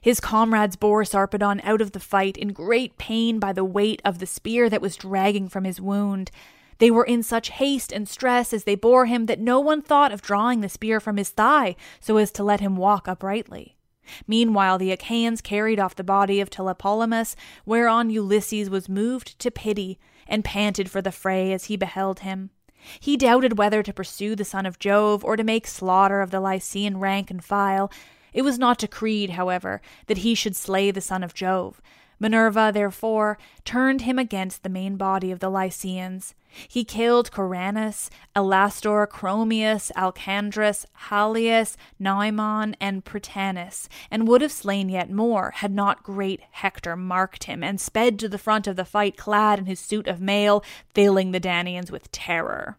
His 0.00 0.20
comrades 0.20 0.76
bore 0.76 1.04
Sarpedon 1.04 1.60
out 1.64 1.80
of 1.80 1.92
the 1.92 2.00
fight 2.00 2.36
in 2.36 2.52
great 2.52 2.98
pain 2.98 3.38
by 3.38 3.52
the 3.52 3.64
weight 3.64 4.00
of 4.04 4.18
the 4.18 4.26
spear 4.26 4.68
that 4.68 4.82
was 4.82 4.96
dragging 4.96 5.48
from 5.48 5.64
his 5.64 5.80
wound. 5.80 6.30
They 6.78 6.90
were 6.90 7.04
in 7.04 7.22
such 7.22 7.50
haste 7.50 7.92
and 7.92 8.08
stress 8.08 8.52
as 8.52 8.64
they 8.64 8.74
bore 8.74 9.06
him 9.06 9.26
that 9.26 9.38
no 9.38 9.60
one 9.60 9.82
thought 9.82 10.12
of 10.12 10.22
drawing 10.22 10.60
the 10.60 10.68
spear 10.68 10.98
from 10.98 11.18
his 11.18 11.30
thigh 11.30 11.76
so 12.00 12.16
as 12.16 12.30
to 12.32 12.44
let 12.44 12.60
him 12.60 12.76
walk 12.76 13.06
uprightly. 13.06 13.76
Meanwhile, 14.26 14.78
the 14.78 14.92
Achaeans 14.92 15.40
carried 15.40 15.78
off 15.78 15.94
the 15.94 16.02
body 16.02 16.40
of 16.40 16.50
Tlepolemus, 16.50 17.36
whereon 17.64 18.10
Ulysses 18.10 18.70
was 18.70 18.88
moved 18.88 19.38
to 19.38 19.50
pity 19.50 19.98
and 20.26 20.44
panted 20.44 20.90
for 20.90 21.02
the 21.02 21.12
fray 21.12 21.52
as 21.52 21.66
he 21.66 21.76
beheld 21.76 22.20
him. 22.20 22.50
He 22.98 23.16
doubted 23.16 23.58
whether 23.58 23.82
to 23.82 23.92
pursue 23.92 24.34
the 24.34 24.44
son 24.44 24.64
of 24.64 24.78
Jove 24.78 25.22
or 25.24 25.36
to 25.36 25.44
make 25.44 25.66
slaughter 25.66 26.22
of 26.22 26.30
the 26.30 26.40
Lycian 26.40 26.98
rank 26.98 27.30
and 27.30 27.44
file, 27.44 27.90
it 28.32 28.42
was 28.42 28.58
not 28.58 28.78
decreed, 28.78 29.30
however, 29.30 29.80
that 30.06 30.18
he 30.18 30.34
should 30.34 30.56
slay 30.56 30.90
the 30.90 31.00
son 31.00 31.22
of 31.22 31.34
Jove, 31.34 31.80
Minerva, 32.20 32.70
therefore, 32.72 33.38
turned 33.64 34.02
him 34.02 34.18
against 34.18 34.62
the 34.62 34.68
main 34.68 34.96
body 34.96 35.32
of 35.32 35.40
the 35.40 35.48
Lycians. 35.48 36.34
He 36.68 36.84
killed 36.84 37.30
Coeranus, 37.30 38.10
Alastor, 38.36 39.08
Chromius, 39.08 39.90
Alcandrus, 39.96 40.84
Halius, 41.08 41.76
Noemon, 41.98 42.74
and 42.80 43.04
Prytanis, 43.04 43.88
and 44.10 44.28
would 44.28 44.42
have 44.42 44.52
slain 44.52 44.90
yet 44.90 45.10
more 45.10 45.52
had 45.52 45.72
not 45.72 46.02
great 46.02 46.42
Hector 46.50 46.96
marked 46.96 47.44
him 47.44 47.64
and 47.64 47.80
sped 47.80 48.18
to 48.18 48.28
the 48.28 48.36
front 48.36 48.66
of 48.66 48.76
the 48.76 48.84
fight 48.84 49.16
clad 49.16 49.58
in 49.58 49.66
his 49.66 49.80
suit 49.80 50.06
of 50.06 50.20
mail, 50.20 50.62
filling 50.92 51.30
the 51.30 51.40
Danaans 51.40 51.90
with 51.90 52.12
terror. 52.12 52.76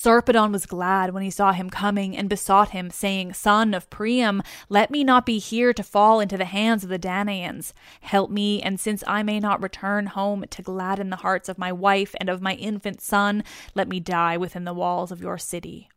Sarpedon 0.00 0.52
was 0.52 0.64
glad 0.64 1.12
when 1.12 1.24
he 1.24 1.30
saw 1.30 1.50
him 1.50 1.68
coming 1.68 2.16
and 2.16 2.28
besought 2.28 2.70
him, 2.70 2.88
saying, 2.88 3.32
Son 3.32 3.74
of 3.74 3.90
Priam, 3.90 4.44
let 4.68 4.92
me 4.92 5.02
not 5.02 5.26
be 5.26 5.40
here 5.40 5.72
to 5.72 5.82
fall 5.82 6.20
into 6.20 6.36
the 6.36 6.44
hands 6.44 6.84
of 6.84 6.88
the 6.88 7.00
Danaans. 7.00 7.72
Help 8.02 8.30
me, 8.30 8.62
and 8.62 8.78
since 8.78 9.02
I 9.08 9.24
may 9.24 9.40
not 9.40 9.60
return 9.60 10.06
home 10.06 10.44
to 10.50 10.62
gladden 10.62 11.10
the 11.10 11.16
hearts 11.16 11.48
of 11.48 11.58
my 11.58 11.72
wife 11.72 12.14
and 12.20 12.28
of 12.28 12.40
my 12.40 12.54
infant 12.54 13.00
son, 13.00 13.42
let 13.74 13.88
me 13.88 13.98
die 13.98 14.36
within 14.36 14.62
the 14.62 14.72
walls 14.72 15.10
of 15.10 15.20
your 15.20 15.36
city. 15.36 15.88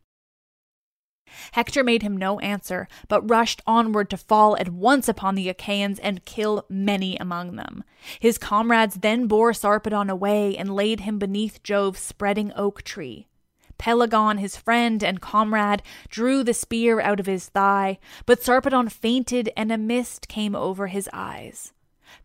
Hector 1.52 1.84
made 1.84 2.02
him 2.02 2.16
no 2.16 2.40
answer, 2.40 2.88
but 3.06 3.30
rushed 3.30 3.62
onward 3.68 4.10
to 4.10 4.16
fall 4.16 4.56
at 4.56 4.70
once 4.70 5.08
upon 5.08 5.36
the 5.36 5.48
Achaeans 5.48 6.00
and 6.00 6.24
kill 6.24 6.66
many 6.68 7.16
among 7.18 7.54
them. 7.54 7.84
His 8.18 8.36
comrades 8.36 8.96
then 8.96 9.28
bore 9.28 9.52
Sarpedon 9.52 10.10
away 10.10 10.56
and 10.56 10.74
laid 10.74 11.00
him 11.00 11.20
beneath 11.20 11.62
Jove's 11.62 12.00
spreading 12.00 12.52
oak 12.56 12.82
tree. 12.82 13.28
Pelagon, 13.78 14.38
his 14.38 14.56
friend 14.56 15.02
and 15.02 15.20
comrade, 15.20 15.82
drew 16.08 16.42
the 16.42 16.54
spear 16.54 17.00
out 17.00 17.20
of 17.20 17.26
his 17.26 17.48
thigh, 17.48 17.98
but 18.26 18.42
Sarpedon 18.42 18.88
fainted 18.90 19.50
and 19.56 19.72
a 19.72 19.78
mist 19.78 20.28
came 20.28 20.54
over 20.54 20.88
his 20.88 21.08
eyes. 21.12 21.72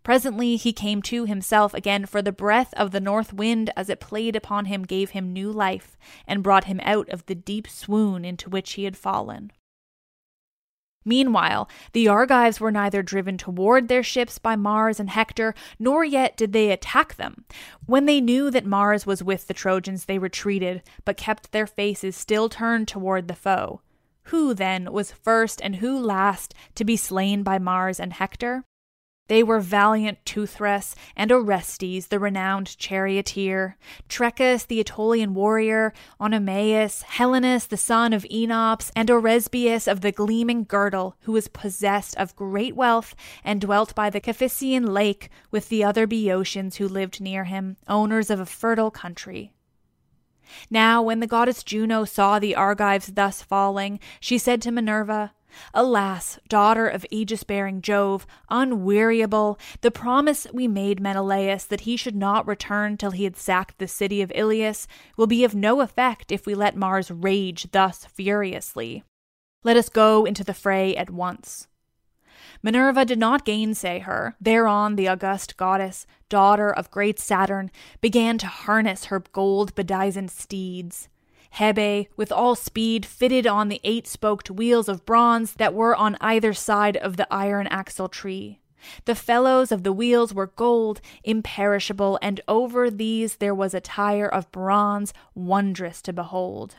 Presently 0.03 0.55
he 0.57 0.73
came 0.73 1.01
to 1.03 1.25
himself 1.25 1.73
again, 1.73 2.05
for 2.05 2.21
the 2.21 2.31
breath 2.31 2.73
of 2.75 2.91
the 2.91 2.99
north 2.99 3.33
wind 3.33 3.71
as 3.75 3.89
it 3.89 3.99
played 3.99 4.35
upon 4.35 4.65
him 4.65 4.83
gave 4.83 5.11
him 5.11 5.31
new 5.31 5.51
life, 5.51 5.97
and 6.27 6.43
brought 6.43 6.65
him 6.65 6.79
out 6.83 7.09
of 7.09 7.25
the 7.25 7.35
deep 7.35 7.67
swoon 7.67 8.25
into 8.25 8.49
which 8.49 8.73
he 8.73 8.83
had 8.83 8.97
fallen. 8.97 9.51
Meanwhile, 11.07 11.69
the 11.93 12.09
Argives 12.09 12.59
were 12.59 12.69
neither 12.69 13.01
driven 13.01 13.37
toward 13.37 13.87
their 13.87 14.03
ships 14.03 14.39
by 14.39 14.57
Mars 14.57 14.99
and 14.99 15.09
Hector, 15.09 15.55
nor 15.79 16.03
yet 16.03 16.35
did 16.35 16.51
they 16.51 16.69
attack 16.69 17.15
them. 17.15 17.45
When 17.85 18.07
they 18.07 18.19
knew 18.19 18.51
that 18.51 18.65
Mars 18.65 19.05
was 19.05 19.23
with 19.23 19.47
the 19.47 19.53
Trojans, 19.53 20.03
they 20.03 20.19
retreated, 20.19 20.83
but 21.05 21.15
kept 21.15 21.53
their 21.53 21.65
faces 21.65 22.17
still 22.17 22.49
turned 22.49 22.89
toward 22.89 23.29
the 23.29 23.35
foe. 23.35 23.79
Who, 24.23 24.53
then, 24.53 24.91
was 24.91 25.13
first 25.13 25.61
and 25.61 25.77
who 25.77 25.97
last 25.97 26.53
to 26.75 26.83
be 26.83 26.97
slain 26.97 27.41
by 27.41 27.57
Mars 27.57 28.01
and 28.01 28.11
Hector? 28.11 28.65
They 29.27 29.43
were 29.43 29.59
valiant 29.59 30.23
Teuthras 30.25 30.95
and 31.15 31.31
Orestes, 31.31 32.07
the 32.07 32.19
renowned 32.19 32.77
charioteer, 32.77 33.77
Trechus, 34.07 34.65
the 34.65 34.79
Aetolian 34.79 35.33
warrior, 35.33 35.93
Oenomaus, 36.19 37.03
Helenus, 37.03 37.67
the 37.67 37.77
son 37.77 38.13
of 38.13 38.23
Enops, 38.31 38.89
and 38.95 39.09
Oresbius 39.09 39.87
of 39.87 40.01
the 40.01 40.11
gleaming 40.11 40.63
girdle, 40.63 41.17
who 41.21 41.33
was 41.33 41.49
possessed 41.49 42.15
of 42.17 42.35
great 42.35 42.75
wealth 42.75 43.15
and 43.43 43.59
dwelt 43.59 43.93
by 43.93 44.09
the 44.09 44.21
Cephisian 44.21 44.85
lake 44.85 45.29
with 45.51 45.69
the 45.69 45.83
other 45.83 46.07
Boeotians 46.07 46.77
who 46.77 46.87
lived 46.87 47.19
near 47.19 47.43
him, 47.43 47.77
owners 47.87 48.29
of 48.29 48.39
a 48.39 48.45
fertile 48.45 48.91
country. 48.91 49.53
Now, 50.69 51.01
when 51.01 51.19
the 51.19 51.27
goddess 51.27 51.63
Juno 51.63 52.05
saw 52.05 52.39
the 52.39 52.55
Argives 52.55 53.07
thus 53.07 53.41
falling, 53.41 53.99
she 54.21 54.37
said 54.37 54.61
to 54.61 54.71
Minerva, 54.71 55.33
Alas, 55.73 56.39
daughter 56.49 56.87
of 56.87 57.05
aegis 57.09 57.43
bearing 57.43 57.81
Jove, 57.81 58.27
unweariable, 58.49 59.59
the 59.81 59.91
promise 59.91 60.47
we 60.53 60.67
made 60.67 60.99
Menelaus 60.99 61.65
that 61.65 61.81
he 61.81 61.97
should 61.97 62.15
not 62.15 62.47
return 62.47 62.97
till 62.97 63.11
he 63.11 63.23
had 63.23 63.37
sacked 63.37 63.77
the 63.77 63.87
city 63.87 64.21
of 64.21 64.31
Ilius 64.35 64.87
will 65.15 65.27
be 65.27 65.43
of 65.43 65.55
no 65.55 65.81
effect 65.81 66.31
if 66.31 66.45
we 66.45 66.55
let 66.55 66.75
Mars 66.75 67.09
rage 67.11 67.71
thus 67.71 68.05
furiously. 68.05 69.03
Let 69.63 69.77
us 69.77 69.89
go 69.89 70.25
into 70.25 70.43
the 70.43 70.53
fray 70.53 70.95
at 70.95 71.09
once. 71.09 71.67
Minerva 72.63 73.05
did 73.05 73.19
not 73.19 73.45
gainsay 73.45 73.99
her. 73.99 74.35
Thereon 74.41 74.95
the 74.95 75.07
august 75.07 75.57
goddess, 75.57 76.05
daughter 76.29 76.69
of 76.71 76.91
great 76.91 77.19
Saturn, 77.19 77.71
began 78.01 78.37
to 78.39 78.47
harness 78.47 79.05
her 79.05 79.19
gold 79.19 79.75
bedizened 79.75 80.31
steeds. 80.31 81.09
Hebe, 81.55 82.07
with 82.15 82.31
all 82.31 82.55
speed, 82.55 83.05
fitted 83.05 83.47
on 83.47 83.69
the 83.69 83.81
eight 83.83 84.07
spoked 84.07 84.51
wheels 84.51 84.87
of 84.87 85.05
bronze 85.05 85.53
that 85.53 85.73
were 85.73 85.95
on 85.95 86.17
either 86.21 86.53
side 86.53 86.97
of 86.97 87.17
the 87.17 87.27
iron 87.31 87.67
axle 87.67 88.09
tree. 88.09 88.59
The 89.05 89.15
felloes 89.15 89.71
of 89.71 89.83
the 89.83 89.93
wheels 89.93 90.33
were 90.33 90.47
gold, 90.47 91.01
imperishable, 91.23 92.19
and 92.21 92.41
over 92.47 92.91
these 92.91 93.37
there 93.37 93.55
was 93.55 93.73
a 93.73 93.81
tire 93.81 94.27
of 94.27 94.51
bronze, 94.51 95.13
wondrous 95.33 96.01
to 96.03 96.13
behold. 96.13 96.75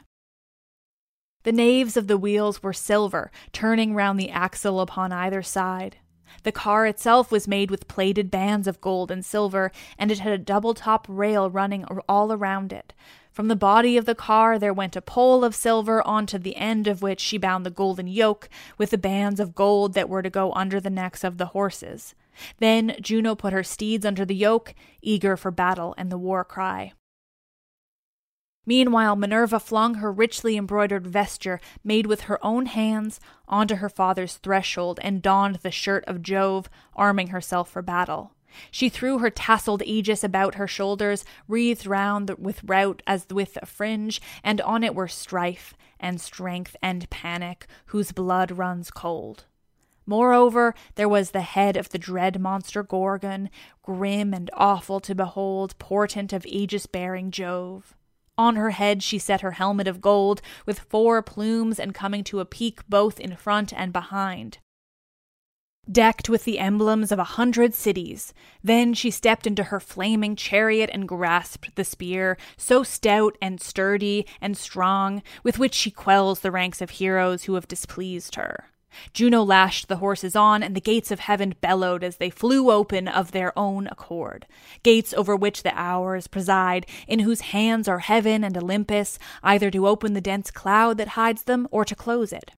The 1.43 1.53
naves 1.53 1.97
of 1.97 2.07
the 2.07 2.19
wheels 2.19 2.63
were 2.63 2.73
silver, 2.73 3.31
turning 3.53 3.95
round 3.95 4.19
the 4.19 4.31
axle 4.31 4.81
upon 4.81 5.13
either 5.13 5.43
side. 5.43 5.97
The 6.43 6.53
car 6.53 6.87
itself 6.87 7.33
was 7.33 7.49
made 7.49 7.71
with 7.71 7.89
plated 7.89 8.31
bands 8.31 8.67
of 8.69 8.81
gold 8.81 9.11
and 9.11 9.25
silver, 9.25 9.73
and 9.99 10.11
it 10.11 10.19
had 10.19 10.33
a 10.33 10.39
double 10.39 10.75
top 10.75 11.07
rail 11.09 11.51
running 11.51 11.85
all 12.09 12.33
around 12.33 12.73
it. 12.73 12.93
From 13.39 13.47
the 13.47 13.55
body 13.55 13.97
of 13.97 14.05
the 14.05 14.17
car 14.17 14.59
there 14.59 14.73
went 14.73 14.97
a 14.97 15.01
pole 15.01 15.45
of 15.45 15.55
silver, 15.55 16.05
onto 16.05 16.39
the 16.39 16.57
end 16.57 16.89
of 16.89 17.03
which 17.03 17.21
she 17.21 17.39
bound 17.39 17.65
the 17.65 17.71
golden 17.71 18.09
yoke, 18.09 18.49
with 18.79 18.91
the 18.91 18.99
bands 18.99 19.39
of 19.39 19.55
gold 19.55 19.95
that 19.95 20.09
were 20.09 20.23
to 20.23 20.29
go 20.29 20.53
under 20.55 20.81
the 20.81 20.91
necks 20.91 21.23
of 21.23 21.39
the 21.39 21.47
horses. 21.47 22.17
Then 22.59 22.97
Juno 23.01 23.37
put 23.37 23.53
her 23.53 23.63
steeds 23.63 24.05
under 24.05 24.25
the 24.25 24.35
yoke, 24.35 24.75
eager 25.03 25.37
for 25.37 25.53
battle 25.53 25.95
and 25.97 26.11
the 26.11 26.19
war 26.19 26.45
cry. 26.45 26.95
Meanwhile, 28.67 29.15
Minerva 29.15 29.61
flung 29.61 29.95
her 29.95 30.11
richly 30.11 30.57
embroidered 30.57 31.07
vesture, 31.07 31.61
made 31.85 32.07
with 32.07 32.23
her 32.23 32.45
own 32.45 32.67
hands, 32.67 33.21
onto 33.47 33.77
her 33.77 33.89
father's 33.89 34.39
threshold 34.39 34.99
and 35.01 35.23
donned 35.23 35.61
the 35.63 35.71
shirt 35.71 36.03
of 36.09 36.23
Jove, 36.23 36.69
arming 36.97 37.29
herself 37.29 37.71
for 37.71 37.83
battle. 37.83 38.33
She 38.71 38.89
threw 38.89 39.19
her 39.19 39.31
tasselled 39.31 39.83
aegis 39.85 40.25
about 40.25 40.55
her 40.55 40.67
shoulders, 40.67 41.25
wreathed 41.47 41.87
round 41.87 42.31
with 42.39 42.65
rout 42.65 43.03
as 43.07 43.27
with 43.31 43.59
a 43.61 43.67
fringe, 43.67 44.21
and 44.43 44.61
on 44.61 44.83
it 44.83 44.95
were 44.95 45.09
strife, 45.09 45.75
and 46.01 46.21
strength, 46.21 46.77
and 46.83 47.09
panic, 47.11 47.67
whose 47.87 48.13
blood 48.13 48.53
runs 48.53 48.91
cold. 48.91 49.45
Moreover, 50.07 50.75
there 50.95 51.09
was 51.09 51.33
the 51.33 51.43
head 51.43 51.77
of 51.77 51.91
the 51.91 51.99
dread 51.99 52.41
monster 52.41 52.83
Gorgon, 52.83 53.51
grim 53.83 54.33
and 54.33 54.51
awful 54.55 55.01
to 55.01 55.15
behold, 55.15 55.79
portent 55.79 56.33
of 56.33 56.47
aegis 56.47 56.87
bearing 56.87 57.31
Jove. 57.31 57.95
On 58.39 58.57
her 58.57 58.71
head 58.71 59.03
she 59.03 59.19
set 59.19 59.43
her 59.43 59.51
helmet 59.53 59.87
of 59.87 60.01
gold, 60.01 60.41
with 60.65 60.79
four 60.79 61.21
plumes 61.23 61.79
and 61.79 61.95
coming 61.95 62.25
to 62.25 62.41
a 62.41 62.47
peak 62.47 62.81
both 62.89 63.21
in 63.21 63.37
front 63.37 63.73
and 63.75 63.93
behind 63.93 64.59
decked 65.91 66.29
with 66.29 66.45
the 66.45 66.59
emblems 66.59 67.11
of 67.11 67.19
a 67.19 67.25
hundred 67.25 67.75
cities. 67.75 68.35
Then 68.63 68.95
she 68.95 69.11
stepped 69.11 69.47
into 69.47 69.65
her 69.65 69.81
flaming 69.81 70.37
chariot 70.37 70.91
and 70.93 71.09
grasped 71.09 71.75
the 71.77 71.85
spear, 71.85 72.37
so 72.57 72.83
stout 72.83 73.37
and 73.41 73.61
sturdy 73.61 74.27
and 74.41 74.57
strong, 74.57 75.23
with 75.43 75.59
which 75.59 75.75
she 75.75 75.91
quells 75.91 76.41
the 76.41 76.51
ranks 76.51 76.81
of 76.81 76.91
heroes 76.91 77.45
who 77.45 77.55
have 77.55 77.69
displeased 77.69 78.35
her. 78.35 78.67
Juno 79.13 79.43
lashed 79.43 79.89
the 79.89 79.97
horses 79.97 80.35
on, 80.35 80.63
and 80.63 80.75
the 80.75 80.81
gates 80.81 81.11
of 81.11 81.21
heaven 81.21 81.55
bellowed 81.61 82.03
as 82.03 82.17
they 82.17 82.31
flew 82.31 82.71
open 82.71 83.07
of 83.07 83.33
their 83.33 83.57
own 83.57 83.87
accord. 83.89 84.47
Gates 84.83 85.13
over 85.15 85.37
which 85.37 85.63
the 85.63 85.79
hours 85.79 86.27
preside, 86.27 86.87
in 87.07 87.21
whose 87.21 87.53
hands 87.53 87.87
are 87.87 88.01
heaven 88.01 88.43
and 88.43 88.57
Olympus, 88.57 89.19
either 89.43 89.71
to 89.71 89.87
open 89.87 90.15
the 90.15 90.21
dense 90.21 90.51
cloud 90.51 90.99
that 90.99 91.09
hides 91.09 91.45
them 91.45 91.69
or 91.71 91.85
to 91.85 91.95
close 91.95 92.33
it. 92.33 92.53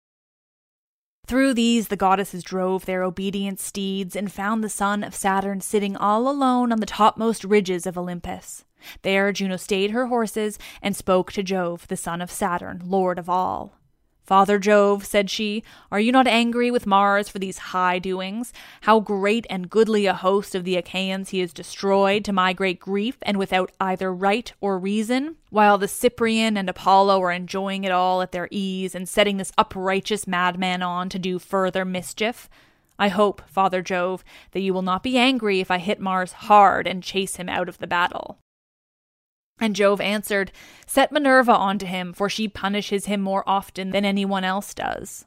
Through 1.29 1.53
these 1.53 1.89
the 1.89 1.97
goddesses 1.97 2.43
drove 2.43 2.87
their 2.87 3.03
obedient 3.03 3.61
steeds 3.61 4.17
and 4.17 4.33
found 4.33 4.65
the 4.65 4.71
son 4.71 5.05
of 5.05 5.15
Saturn 5.15 5.61
sitting 5.61 5.95
all 5.95 6.27
alone 6.27 6.73
on 6.73 6.81
the 6.81 6.87
topmost 6.87 7.45
ridges 7.45 7.87
of 7.87 7.99
Olympus. 7.99 8.65
There 9.03 9.31
Juno 9.31 9.59
stayed 9.59 9.91
her 9.91 10.07
horses 10.07 10.59
and 10.81 10.97
spoke 10.97 11.31
to 11.33 11.43
Jove, 11.43 11.87
the 11.89 11.99
son 11.99 12.23
of 12.23 12.31
Saturn, 12.31 12.81
lord 12.83 13.19
of 13.19 13.29
all. 13.29 13.75
Father 14.29 14.59
Jove, 14.59 15.07
said 15.07 15.31
she, 15.31 15.65
are 15.91 15.99
you 15.99 16.13
not 16.13 16.27
angry 16.27 16.71
with 16.71 16.87
Mars 16.87 17.31
for 17.31 17.39
these 17.39 17.57
high 17.73 17.99
doings? 17.99 18.53
How 18.83 19.01
great 19.01 19.47
and 19.49 19.71
goodly 19.71 20.05
a 20.05 20.13
host 20.13 20.55
of 20.55 20.65
the 20.65 20.77
Achaeans 20.77 21.31
he 21.31 21.41
has 21.41 21.51
destroyed 21.51 22.27
to 22.27 22.33
my 22.35 22.53
great 22.53 22.79
grief, 22.79 23.17
and 23.23 23.39
without 23.39 23.73
either 23.81 24.13
right 24.13 24.53
or 24.61 24.79
reason, 24.79 25.37
while 25.49 25.79
the 25.79 25.89
Cyprian 25.89 26.59
and 26.59 26.69
Apollo 26.69 27.23
are 27.23 27.33
enjoying 27.33 27.85
it 27.85 27.91
all 27.91 28.21
at 28.21 28.33
their 28.33 28.49
ease, 28.51 28.95
and 28.95 29.09
setting 29.09 29.39
this 29.39 29.53
uprighteous 29.57 30.27
madman 30.27 30.83
on 30.83 31.09
to 31.09 31.19
do 31.19 31.39
further 31.39 31.87
mischief. 31.87 32.51
I 32.99 33.09
hope, 33.09 33.41
Father 33.49 33.81
Jove, 33.81 34.25
that 34.53 34.61
you 34.61 34.75
will 34.75 34.83
not 34.83 35.03
be 35.03 35.17
angry 35.17 35.61
if 35.61 35.71
I 35.71 35.79
hit 35.79 36.01
Mars 36.01 36.33
hard 36.33 36.87
and 36.87 37.03
chase 37.03 37.37
him 37.37 37.49
out 37.49 37.71
of 37.71 37.79
the 37.79 37.87
battle. 37.87 38.39
And 39.61 39.75
Jove 39.75 40.01
answered, 40.01 40.53
Set 40.87 41.11
Minerva 41.11 41.53
onto 41.53 41.87
him, 41.87 42.13
for 42.13 42.29
she 42.29 42.49
punishes 42.49 43.07
him 43.07 43.21
more 43.21 43.43
often 43.47 43.91
than 43.91 44.05
anyone 44.05 44.45
else 44.45 44.73
does. 44.73 45.25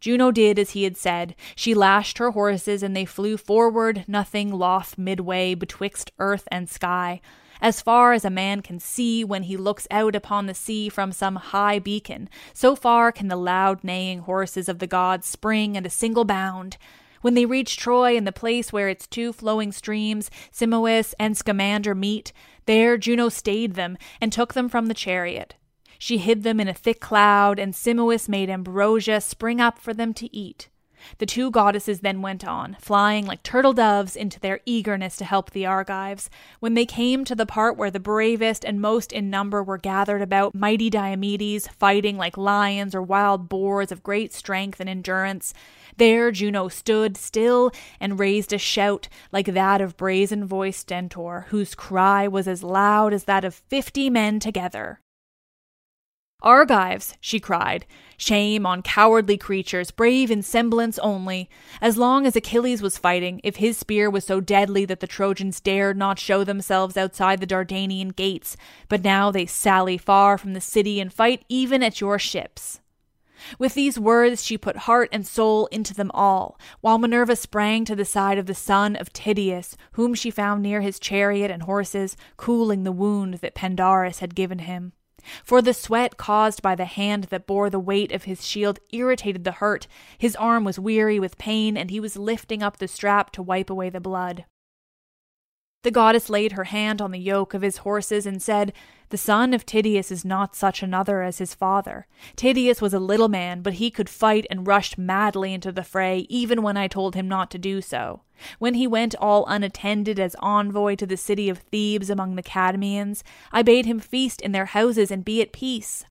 Juno 0.00 0.30
did 0.30 0.58
as 0.58 0.70
he 0.70 0.84
had 0.84 0.96
said. 0.96 1.36
She 1.54 1.74
lashed 1.74 2.18
her 2.18 2.30
horses, 2.30 2.82
and 2.82 2.96
they 2.96 3.04
flew 3.04 3.36
forward, 3.36 4.04
nothing 4.08 4.50
loth 4.50 4.96
midway 4.96 5.54
betwixt 5.54 6.10
earth 6.18 6.48
and 6.50 6.68
sky, 6.68 7.20
as 7.60 7.82
far 7.82 8.14
as 8.14 8.24
a 8.24 8.30
man 8.30 8.62
can 8.62 8.80
see 8.80 9.22
when 9.22 9.42
he 9.42 9.58
looks 9.58 9.86
out 9.90 10.16
upon 10.16 10.46
the 10.46 10.54
sea 10.54 10.88
from 10.88 11.12
some 11.12 11.36
high 11.36 11.78
beacon. 11.78 12.30
So 12.54 12.74
far 12.74 13.12
can 13.12 13.28
the 13.28 13.36
loud 13.36 13.84
neighing 13.84 14.20
horses 14.20 14.68
of 14.68 14.78
the 14.78 14.86
gods 14.86 15.26
spring 15.26 15.76
at 15.76 15.84
a 15.84 15.90
single 15.90 16.24
bound. 16.24 16.78
When 17.20 17.34
they 17.34 17.44
reached 17.44 17.78
Troy 17.78 18.16
and 18.16 18.26
the 18.26 18.32
place 18.32 18.72
where 18.72 18.88
its 18.88 19.06
two 19.06 19.34
flowing 19.34 19.72
streams, 19.72 20.30
Simois 20.50 21.12
and 21.18 21.36
Scamander, 21.36 21.94
meet, 21.94 22.32
there 22.66 22.96
Juno 22.96 23.28
stayed 23.28 23.74
them 23.74 23.96
and 24.20 24.32
took 24.32 24.54
them 24.54 24.68
from 24.68 24.86
the 24.86 24.94
chariot. 24.94 25.54
She 25.98 26.18
hid 26.18 26.42
them 26.42 26.60
in 26.60 26.68
a 26.68 26.74
thick 26.74 27.00
cloud, 27.00 27.58
and 27.58 27.74
Simois 27.74 28.28
made 28.28 28.48
ambrosia 28.48 29.20
spring 29.20 29.60
up 29.60 29.78
for 29.78 29.92
them 29.92 30.14
to 30.14 30.34
eat. 30.34 30.68
The 31.18 31.26
two 31.26 31.50
goddesses 31.50 32.00
then 32.00 32.22
went 32.22 32.46
on, 32.46 32.76
flying 32.80 33.26
like 33.26 33.42
turtle 33.42 33.72
doves 33.72 34.16
into 34.16 34.40
their 34.40 34.60
eagerness 34.66 35.16
to 35.16 35.24
help 35.24 35.50
the 35.50 35.66
Argives. 35.66 36.30
When 36.60 36.74
they 36.74 36.86
came 36.86 37.24
to 37.24 37.34
the 37.34 37.46
part 37.46 37.76
where 37.76 37.90
the 37.90 38.00
bravest 38.00 38.64
and 38.64 38.80
most 38.80 39.12
in 39.12 39.30
number 39.30 39.62
were 39.62 39.78
gathered 39.78 40.22
about 40.22 40.54
mighty 40.54 40.90
Diomedes, 40.90 41.68
fighting 41.68 42.16
like 42.16 42.36
lions 42.36 42.94
or 42.94 43.02
wild 43.02 43.48
boars 43.48 43.92
of 43.92 44.02
great 44.02 44.32
strength 44.32 44.80
and 44.80 44.88
endurance, 44.88 45.52
there 45.96 46.30
Juno 46.30 46.68
stood 46.68 47.16
still 47.16 47.70
and 47.98 48.18
raised 48.18 48.52
a 48.52 48.58
shout 48.58 49.08
like 49.32 49.46
that 49.46 49.80
of 49.80 49.96
brazen 49.96 50.46
voiced 50.46 50.80
Stentor, 50.80 51.46
whose 51.48 51.74
cry 51.74 52.26
was 52.26 52.48
as 52.48 52.62
loud 52.62 53.12
as 53.12 53.24
that 53.24 53.44
of 53.44 53.54
fifty 53.54 54.08
men 54.08 54.40
together. 54.40 55.00
Argives, 56.42 57.14
she 57.20 57.38
cried, 57.38 57.84
shame 58.16 58.64
on 58.64 58.82
cowardly 58.82 59.36
creatures, 59.36 59.90
brave 59.90 60.30
in 60.30 60.42
semblance 60.42 60.98
only. 61.00 61.50
As 61.80 61.96
long 61.96 62.26
as 62.26 62.34
Achilles 62.34 62.80
was 62.80 62.98
fighting, 62.98 63.40
if 63.44 63.56
his 63.56 63.76
spear 63.76 64.08
was 64.08 64.24
so 64.24 64.40
deadly 64.40 64.84
that 64.86 65.00
the 65.00 65.06
Trojans 65.06 65.60
dared 65.60 65.96
not 65.96 66.18
show 66.18 66.42
themselves 66.44 66.96
outside 66.96 67.40
the 67.40 67.46
Dardanian 67.46 68.14
gates, 68.16 68.56
but 68.88 69.04
now 69.04 69.30
they 69.30 69.46
sally 69.46 69.98
far 69.98 70.38
from 70.38 70.54
the 70.54 70.60
city 70.60 70.98
and 71.00 71.12
fight 71.12 71.44
even 71.48 71.82
at 71.82 72.00
your 72.00 72.18
ships. 72.18 72.80
With 73.58 73.74
these 73.74 73.98
words, 73.98 74.44
she 74.44 74.58
put 74.58 74.76
heart 74.78 75.08
and 75.12 75.26
soul 75.26 75.66
into 75.66 75.94
them 75.94 76.10
all, 76.12 76.58
while 76.80 76.98
Minerva 76.98 77.36
sprang 77.36 77.84
to 77.86 77.96
the 77.96 78.04
side 78.04 78.38
of 78.38 78.46
the 78.46 78.54
son 78.54 78.96
of 78.96 79.12
Tydeus, 79.12 79.76
whom 79.92 80.14
she 80.14 80.30
found 80.30 80.62
near 80.62 80.82
his 80.82 80.98
chariot 80.98 81.50
and 81.50 81.62
horses, 81.62 82.16
cooling 82.36 82.84
the 82.84 82.92
wound 82.92 83.34
that 83.34 83.54
Pandarus 83.54 84.18
had 84.18 84.34
given 84.34 84.60
him. 84.60 84.92
For 85.44 85.60
the 85.62 85.74
sweat 85.74 86.16
caused 86.16 86.62
by 86.62 86.74
the 86.74 86.84
hand 86.84 87.24
that 87.24 87.46
bore 87.46 87.70
the 87.70 87.78
weight 87.78 88.12
of 88.12 88.24
his 88.24 88.46
shield 88.46 88.78
irritated 88.90 89.44
the 89.44 89.52
hurt. 89.52 89.86
His 90.18 90.36
arm 90.36 90.64
was 90.64 90.78
weary 90.78 91.18
with 91.18 91.38
pain, 91.38 91.76
and 91.76 91.90
he 91.90 92.00
was 92.00 92.16
lifting 92.16 92.62
up 92.62 92.78
the 92.78 92.88
strap 92.88 93.30
to 93.32 93.42
wipe 93.42 93.70
away 93.70 93.90
the 93.90 94.00
blood. 94.00 94.44
The 95.82 95.90
goddess 95.90 96.28
laid 96.28 96.52
her 96.52 96.64
hand 96.64 97.00
on 97.00 97.10
the 97.10 97.18
yoke 97.18 97.54
of 97.54 97.62
his 97.62 97.78
horses 97.78 98.26
and 98.26 98.42
said, 98.42 98.74
The 99.08 99.16
son 99.16 99.54
of 99.54 99.64
Tydeus 99.64 100.10
is 100.10 100.26
not 100.26 100.54
such 100.54 100.82
another 100.82 101.22
as 101.22 101.38
his 101.38 101.54
father. 101.54 102.06
Tydeus 102.36 102.82
was 102.82 102.92
a 102.92 102.98
little 102.98 103.28
man, 103.28 103.62
but 103.62 103.74
he 103.74 103.90
could 103.90 104.10
fight 104.10 104.46
and 104.50 104.66
rushed 104.66 104.98
madly 104.98 105.54
into 105.54 105.72
the 105.72 105.82
fray, 105.82 106.26
even 106.28 106.62
when 106.62 106.76
I 106.76 106.86
told 106.86 107.14
him 107.14 107.28
not 107.28 107.50
to 107.52 107.58
do 107.58 107.80
so. 107.80 108.20
When 108.58 108.74
he 108.74 108.86
went 108.86 109.14
all 109.16 109.46
unattended 109.46 110.20
as 110.20 110.36
envoy 110.40 110.96
to 110.96 111.06
the 111.06 111.16
city 111.16 111.48
of 111.48 111.58
Thebes 111.58 112.10
among 112.10 112.36
the 112.36 112.42
Cadmeans, 112.42 113.22
I 113.50 113.62
bade 113.62 113.86
him 113.86 114.00
feast 114.00 114.42
in 114.42 114.52
their 114.52 114.66
houses 114.66 115.10
and 115.10 115.24
be 115.24 115.40
at 115.40 115.52
peace. 115.52 116.04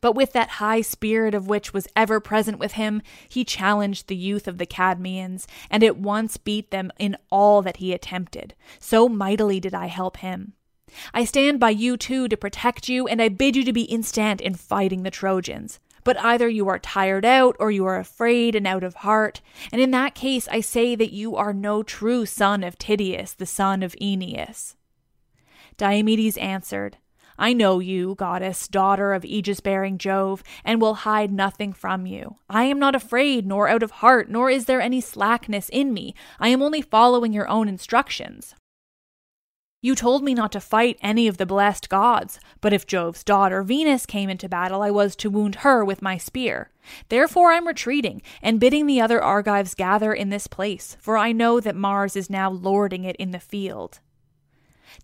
But 0.00 0.14
with 0.14 0.32
that 0.32 0.48
high 0.48 0.80
spirit 0.80 1.34
of 1.34 1.48
which 1.48 1.72
was 1.72 1.88
ever 1.96 2.20
present 2.20 2.58
with 2.58 2.72
him, 2.72 3.02
he 3.28 3.44
challenged 3.44 4.06
the 4.06 4.16
youth 4.16 4.46
of 4.46 4.58
the 4.58 4.66
Cadmeans, 4.66 5.46
and 5.70 5.82
at 5.82 5.96
once 5.98 6.36
beat 6.36 6.70
them 6.70 6.92
in 6.98 7.16
all 7.30 7.62
that 7.62 7.78
he 7.78 7.92
attempted. 7.92 8.54
So 8.78 9.08
mightily 9.08 9.58
did 9.58 9.74
I 9.74 9.86
help 9.86 10.18
him. 10.18 10.52
I 11.12 11.24
stand 11.24 11.58
by 11.58 11.70
you 11.70 11.96
too 11.96 12.28
to 12.28 12.36
protect 12.36 12.88
you, 12.88 13.08
and 13.08 13.20
I 13.20 13.28
bid 13.28 13.56
you 13.56 13.64
to 13.64 13.72
be 13.72 13.82
instant 13.82 14.40
in 14.40 14.54
fighting 14.54 15.02
the 15.02 15.10
Trojans. 15.10 15.80
But 16.04 16.18
either 16.20 16.48
you 16.48 16.68
are 16.68 16.78
tired 16.78 17.24
out, 17.24 17.56
or 17.58 17.70
you 17.70 17.84
are 17.84 17.98
afraid 17.98 18.54
and 18.54 18.66
out 18.66 18.84
of 18.84 18.94
heart, 18.94 19.40
and 19.72 19.82
in 19.82 19.90
that 19.90 20.14
case 20.14 20.48
I 20.48 20.60
say 20.60 20.94
that 20.94 21.12
you 21.12 21.34
are 21.36 21.52
no 21.52 21.82
true 21.82 22.24
son 22.24 22.62
of 22.62 22.78
Tydeus, 22.78 23.34
the 23.34 23.46
son 23.46 23.82
of 23.82 23.96
Oeneus. 24.00 24.76
Diomedes 25.76 26.38
answered, 26.38 26.98
I 27.38 27.52
know 27.52 27.78
you, 27.78 28.16
goddess, 28.16 28.66
daughter 28.66 29.12
of 29.12 29.24
aegis 29.24 29.60
bearing 29.60 29.96
Jove, 29.96 30.42
and 30.64 30.80
will 30.80 30.94
hide 30.94 31.30
nothing 31.30 31.72
from 31.72 32.04
you. 32.04 32.36
I 32.50 32.64
am 32.64 32.80
not 32.80 32.96
afraid, 32.96 33.46
nor 33.46 33.68
out 33.68 33.84
of 33.84 33.92
heart, 33.92 34.28
nor 34.28 34.50
is 34.50 34.64
there 34.64 34.80
any 34.80 35.00
slackness 35.00 35.68
in 35.68 35.94
me. 35.94 36.14
I 36.40 36.48
am 36.48 36.62
only 36.62 36.82
following 36.82 37.32
your 37.32 37.48
own 37.48 37.68
instructions. 37.68 38.56
You 39.80 39.94
told 39.94 40.24
me 40.24 40.34
not 40.34 40.50
to 40.52 40.60
fight 40.60 40.98
any 41.00 41.28
of 41.28 41.36
the 41.36 41.46
blessed 41.46 41.88
gods, 41.88 42.40
but 42.60 42.72
if 42.72 42.84
Jove's 42.84 43.22
daughter 43.22 43.62
Venus 43.62 44.06
came 44.06 44.28
into 44.28 44.48
battle, 44.48 44.82
I 44.82 44.90
was 44.90 45.14
to 45.16 45.30
wound 45.30 45.56
her 45.56 45.84
with 45.84 46.02
my 46.02 46.16
spear. 46.16 46.72
Therefore 47.08 47.52
I 47.52 47.58
am 47.58 47.68
retreating, 47.68 48.20
and 48.42 48.58
bidding 48.58 48.86
the 48.86 49.00
other 49.00 49.22
Argives 49.22 49.76
gather 49.76 50.12
in 50.12 50.30
this 50.30 50.48
place, 50.48 50.96
for 50.98 51.16
I 51.16 51.30
know 51.30 51.60
that 51.60 51.76
Mars 51.76 52.16
is 52.16 52.28
now 52.28 52.50
lording 52.50 53.04
it 53.04 53.14
in 53.16 53.30
the 53.30 53.38
field. 53.38 54.00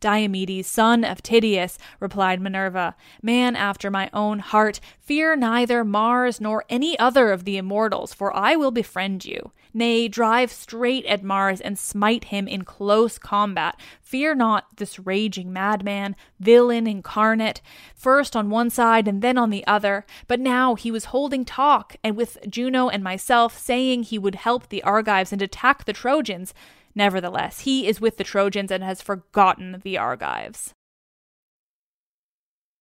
Diomedes, 0.01 0.67
son 0.67 1.05
of 1.05 1.23
Tydeus, 1.23 1.79
replied 2.01 2.41
Minerva, 2.41 2.95
man 3.23 3.57
after 3.57 3.91
my 3.91 4.11
own 4.13 4.39
heart, 4.39 4.81
fear 5.01 5.37
neither 5.37 5.85
Mars 5.85 6.41
nor 6.41 6.65
any 6.69 6.99
other 6.99 7.31
of 7.33 7.45
the 7.45 7.57
immortals, 7.57 8.13
for 8.13 8.35
I 8.35 8.57
will 8.57 8.71
befriend 8.71 9.25
you. 9.25 9.53
Nay, 9.77 10.07
drive 10.07 10.53
straight 10.53 11.05
at 11.07 11.25
Mars 11.25 11.61
and 11.61 11.77
smite 11.77 12.25
him 12.25 12.47
in 12.47 12.65
close 12.65 13.19
combat. 13.19 13.75
Fear 14.01 14.37
not 14.37 14.77
this 14.77 15.01
raging 15.01 15.53
madman, 15.53 16.15
villain 16.39 16.87
incarnate, 16.87 17.61
first 17.93 18.37
on 18.37 18.51
one 18.51 18.71
side 18.71 19.09
and 19.09 19.21
then 19.21 19.37
on 19.37 19.51
the 19.51 19.67
other. 19.67 20.07
But 20.29 20.39
now 20.39 20.77
he 20.77 20.93
was 20.93 21.07
holding 21.07 21.45
talk, 21.45 21.97
and 22.05 22.17
with 22.17 22.39
Juno 22.49 22.89
and 22.89 23.03
myself, 23.03 23.59
saying 23.59 24.05
he 24.05 24.19
would 24.19 24.37
help 24.37 24.69
the 24.69 24.83
Argives 24.85 25.33
and 25.33 25.43
attack 25.43 25.85
the 25.85 25.93
Trojans. 25.93 26.55
Nevertheless, 26.95 27.61
he 27.61 27.87
is 27.87 28.01
with 28.01 28.17
the 28.17 28.25
Trojans 28.25 28.71
and 28.71 28.85
has 28.85 29.03
forgotten 29.03 29.81
the 29.83 29.99
Argives. 29.99 30.75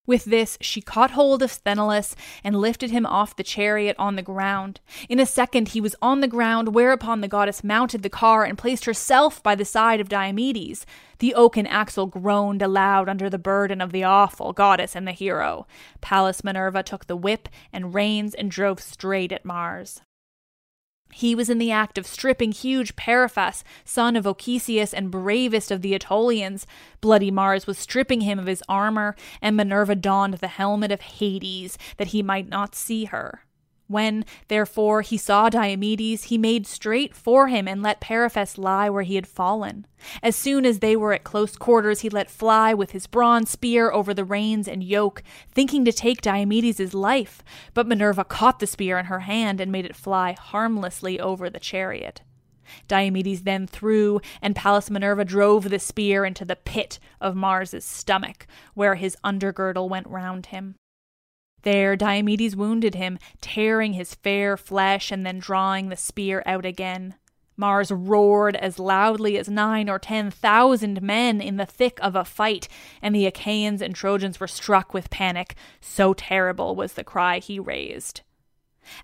With 0.06 0.26
this, 0.26 0.58
she 0.60 0.82
caught 0.82 1.12
hold 1.12 1.42
of 1.42 1.50
Sthenelus 1.50 2.14
and 2.44 2.60
lifted 2.60 2.92
him 2.92 3.06
off 3.06 3.38
the 3.38 3.44
chariot 3.44 3.96
on 3.98 4.18
the 4.18 4.22
ground. 4.22 4.82
In 5.08 5.18
a 5.18 5.26
second, 5.26 5.70
he 5.70 5.80
was 5.80 5.96
on 6.02 6.20
the 6.20 6.28
ground, 6.28 6.76
whereupon 6.76 7.22
the 7.22 7.30
goddess 7.30 7.64
mounted 7.64 8.04
the 8.04 8.10
car 8.10 8.44
and 8.44 8.58
placed 8.58 8.84
herself 8.84 9.42
by 9.42 9.56
the 9.56 9.64
side 9.64 10.02
of 10.02 10.10
Diomedes. 10.10 10.86
The 11.20 11.34
oaken 11.34 11.66
axle 11.66 12.08
groaned 12.08 12.62
aloud 12.62 13.08
under 13.08 13.30
the 13.30 13.40
burden 13.40 13.80
of 13.80 13.94
the 13.94 14.04
awful 14.04 14.52
goddess 14.52 14.94
and 14.94 15.08
the 15.08 15.14
hero. 15.14 15.68
Pallas 16.02 16.44
Minerva 16.44 16.84
took 16.84 17.08
the 17.08 17.16
whip 17.16 17.48
and 17.72 17.94
reins 17.94 18.36
and 18.36 18.52
drove 18.52 18.82
straight 18.82 19.32
at 19.32 19.46
Mars. 19.46 20.02
He 21.14 21.36
was 21.36 21.50
in 21.50 21.58
the 21.58 21.72
act 21.72 21.98
of 21.98 22.08
stripping 22.08 22.52
huge 22.52 22.96
Periphas, 22.96 23.64
son 23.86 24.16
of 24.16 24.26
Ochesius 24.26 24.94
and 24.94 25.12
bravest 25.12 25.72
of 25.72 25.82
the 25.82 25.94
Aetolians. 25.94 26.66
Bloody 27.02 27.32
Mars 27.32 27.68
was 27.68 27.78
stripping 27.78 28.22
him 28.22 28.40
of 28.40 28.48
his 28.48 28.64
armor, 28.68 29.16
and 29.42 29.56
Minerva 29.56 29.96
donned 29.96 30.36
the 30.36 30.48
helmet 30.48 30.92
of 30.92 31.02
Hades, 31.02 31.78
that 31.98 32.08
he 32.08 32.22
might 32.22 32.50
not 32.50 32.76
see 32.76 33.06
her. 33.06 33.46
When, 33.88 34.26
therefore, 34.48 35.02
he 35.02 35.18
saw 35.18 35.50
Diomedes, 35.50 36.26
he 36.26 36.38
made 36.38 36.66
straight 36.66 37.14
for 37.14 37.48
him 37.48 37.68
and 37.68 37.84
let 37.84 38.02
Periphas 38.02 38.58
lie 38.58 38.90
where 38.90 39.04
he 39.04 39.16
had 39.16 39.28
fallen. 39.28 39.86
As 40.22 40.36
soon 40.36 40.66
as 40.66 40.80
they 40.80 40.96
were 40.96 41.14
at 41.14 41.24
close 41.24 41.56
quarters, 41.56 42.02
he 42.02 42.10
let 42.10 42.30
fly 42.30 42.74
with 42.74 42.92
his 42.92 43.08
bronze 43.08 43.50
spear 43.50 43.92
over 43.92 44.14
the 44.14 44.26
reins 44.26 44.68
and 44.68 44.84
yoke, 44.84 45.22
thinking 45.52 45.86
to 45.86 45.92
take 45.92 46.22
Diomedes' 46.22 46.94
life. 46.94 47.44
But 47.74 47.88
Minerva 47.88 48.24
caught 48.24 48.60
the 48.60 48.68
spear 48.68 48.98
in 48.98 49.06
her 49.06 49.22
hand 49.22 49.60
and 49.60 49.72
made 49.72 49.86
it 49.86 49.96
fly 49.96 50.34
harmlessly 50.40 51.20
over 51.20 51.50
the 51.50 51.60
chariot. 51.60 52.22
Diomedes 52.88 53.44
then 53.44 53.68
threw, 53.68 54.22
and 54.42 54.56
Pallas 54.56 54.90
Minerva 54.90 55.26
drove 55.26 55.70
the 55.70 55.80
spear 55.80 56.26
into 56.26 56.46
the 56.46 56.56
pit 56.56 57.00
of 57.20 57.36
Mars's 57.36 57.86
stomach, 57.86 58.48
where 58.74 58.96
his 58.96 59.18
undergirdle 59.24 59.90
went 59.90 60.08
round 60.08 60.48
him. 60.48 60.76
There 61.64 61.96
Diomedes 61.96 62.56
wounded 62.56 62.96
him, 62.96 63.20
tearing 63.42 63.94
his 63.94 64.16
fair 64.16 64.56
flesh 64.56 65.12
and 65.12 65.26
then 65.26 65.40
drawing 65.40 65.90
the 65.90 65.96
spear 65.96 66.44
out 66.46 66.66
again. 66.66 67.16
Mars 67.56 67.92
roared 67.92 68.56
as 68.56 68.80
loudly 68.80 69.38
as 69.38 69.48
nine 69.48 69.90
or 69.90 70.00
ten 70.00 70.32
thousand 70.32 71.02
men 71.02 71.40
in 71.40 71.58
the 71.58 71.66
thick 71.66 72.00
of 72.02 72.16
a 72.16 72.26
fight, 72.26 72.68
and 73.02 73.14
the 73.14 73.28
Achaeans 73.28 73.82
and 73.82 73.96
Trojans 73.96 74.40
were 74.40 74.48
struck 74.48 74.94
with 74.94 75.10
panic, 75.10 75.56
so 75.80 76.14
terrible 76.14 76.76
was 76.76 76.94
the 76.94 77.04
cry 77.04 77.40
he 77.40 77.60
raised. 77.60 78.22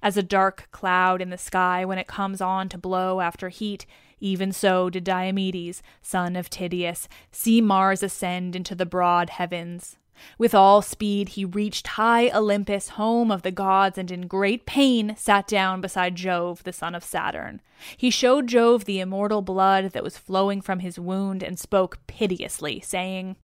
As 0.01 0.17
a 0.17 0.23
dark 0.23 0.67
cloud 0.71 1.21
in 1.21 1.29
the 1.29 1.37
sky 1.37 1.85
when 1.85 1.99
it 1.99 2.07
comes 2.07 2.41
on 2.41 2.67
to 2.69 2.77
blow 2.77 3.21
after 3.21 3.49
heat, 3.49 3.85
even 4.19 4.51
so 4.51 4.89
did 4.89 5.05
Diomedes, 5.05 5.81
son 6.01 6.35
of 6.35 6.49
Tydeus, 6.49 7.07
see 7.31 7.61
Mars 7.61 8.03
ascend 8.03 8.55
into 8.55 8.75
the 8.75 8.85
broad 8.85 9.29
heavens. 9.29 9.98
With 10.37 10.55
all 10.55 10.81
speed, 10.81 11.29
he 11.29 11.45
reached 11.45 11.87
high 11.87 12.29
Olympus, 12.29 12.89
home 12.89 13.31
of 13.31 13.41
the 13.41 13.51
gods, 13.51 13.97
and 13.97 14.11
in 14.11 14.27
great 14.27 14.65
pain 14.65 15.15
sat 15.17 15.47
down 15.47 15.81
beside 15.81 16.15
Jove, 16.15 16.63
the 16.63 16.73
son 16.73 16.95
of 16.95 17.03
Saturn. 17.03 17.61
He 17.97 18.09
showed 18.09 18.47
Jove 18.47 18.85
the 18.85 18.99
immortal 18.99 19.41
blood 19.41 19.91
that 19.91 20.03
was 20.03 20.17
flowing 20.17 20.61
from 20.61 20.79
his 20.79 20.99
wound 20.99 21.43
and 21.43 21.57
spoke 21.57 21.99
piteously, 22.07 22.79
saying, 22.81 23.37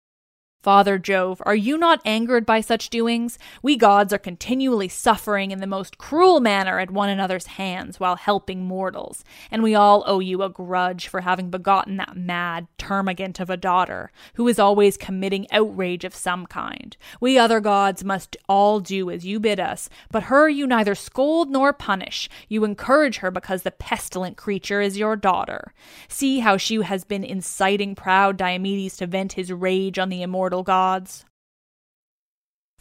Father 0.64 0.96
Jove, 0.96 1.42
are 1.44 1.54
you 1.54 1.76
not 1.76 2.00
angered 2.06 2.46
by 2.46 2.62
such 2.62 2.88
doings? 2.88 3.38
We 3.62 3.76
gods 3.76 4.14
are 4.14 4.18
continually 4.18 4.88
suffering 4.88 5.50
in 5.50 5.60
the 5.60 5.66
most 5.66 5.98
cruel 5.98 6.40
manner 6.40 6.78
at 6.78 6.90
one 6.90 7.10
another's 7.10 7.48
hands 7.48 8.00
while 8.00 8.16
helping 8.16 8.64
mortals, 8.64 9.24
and 9.50 9.62
we 9.62 9.74
all 9.74 10.02
owe 10.06 10.20
you 10.20 10.42
a 10.42 10.48
grudge 10.48 11.06
for 11.06 11.20
having 11.20 11.50
begotten 11.50 11.98
that 11.98 12.16
mad 12.16 12.66
termagant 12.78 13.40
of 13.40 13.50
a 13.50 13.58
daughter, 13.58 14.10
who 14.36 14.48
is 14.48 14.58
always 14.58 14.96
committing 14.96 15.46
outrage 15.52 16.02
of 16.02 16.14
some 16.14 16.46
kind. 16.46 16.96
We 17.20 17.36
other 17.36 17.60
gods 17.60 18.02
must 18.02 18.34
all 18.48 18.80
do 18.80 19.10
as 19.10 19.26
you 19.26 19.40
bid 19.40 19.60
us, 19.60 19.90
but 20.10 20.24
her 20.24 20.48
you 20.48 20.66
neither 20.66 20.94
scold 20.94 21.50
nor 21.50 21.74
punish. 21.74 22.30
You 22.48 22.64
encourage 22.64 23.18
her 23.18 23.30
because 23.30 23.64
the 23.64 23.70
pestilent 23.70 24.38
creature 24.38 24.80
is 24.80 24.96
your 24.96 25.14
daughter. 25.14 25.74
See 26.08 26.38
how 26.38 26.56
she 26.56 26.80
has 26.80 27.04
been 27.04 27.22
inciting 27.22 27.94
proud 27.94 28.38
Diomedes 28.38 28.96
to 28.96 29.06
vent 29.06 29.34
his 29.34 29.52
rage 29.52 29.98
on 29.98 30.08
the 30.08 30.22
immortal 30.22 30.53
gods. 30.62 31.24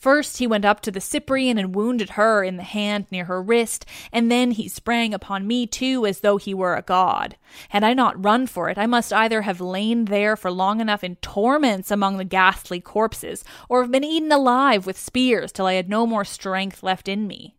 First, 0.03 0.39
he 0.39 0.47
went 0.47 0.65
up 0.65 0.82
to 0.82 0.91
the 0.91 0.99
Cyprian 0.99 1.57
and 1.57 1.74
wounded 1.74 2.09
her 2.11 2.43
in 2.43 2.57
the 2.57 2.63
hand 2.63 3.05
near 3.09 3.24
her 3.24 3.41
wrist, 3.41 3.86
and 4.11 4.30
then 4.30 4.51
he 4.51 4.67
sprang 4.67 5.13
upon 5.13 5.47
me 5.47 5.65
too 5.65 6.05
as 6.05 6.19
though 6.19 6.36
he 6.36 6.53
were 6.53 6.76
a 6.76 6.82
god. 6.82 7.38
Had 7.69 7.86
I 7.86 7.93
not 7.93 8.21
run 8.21 8.45
for 8.45 8.69
it, 8.69 8.78
I 8.78 8.86
must 8.86 9.13
either 9.13 9.43
have 9.43 9.61
lain 9.61 10.03
there 10.03 10.36
for 10.36 10.51
long 10.51 10.82
enough 10.82 11.05
in 11.05 11.15
torments 11.17 11.89
among 11.89 12.17
the 12.17 12.26
ghastly 12.26 12.82
corpses, 12.82 13.45
or 13.69 13.82
have 13.82 13.91
been 13.91 14.03
eaten 14.03 14.30
alive 14.30 14.86
with 14.86 14.99
spears 14.99 15.53
till 15.53 15.67
I 15.67 15.76
had 15.76 15.88
no 15.88 16.05
more 16.05 16.26
strength 16.26 16.84
left 16.84 17.07
in 17.07 17.26
me. 17.26 17.55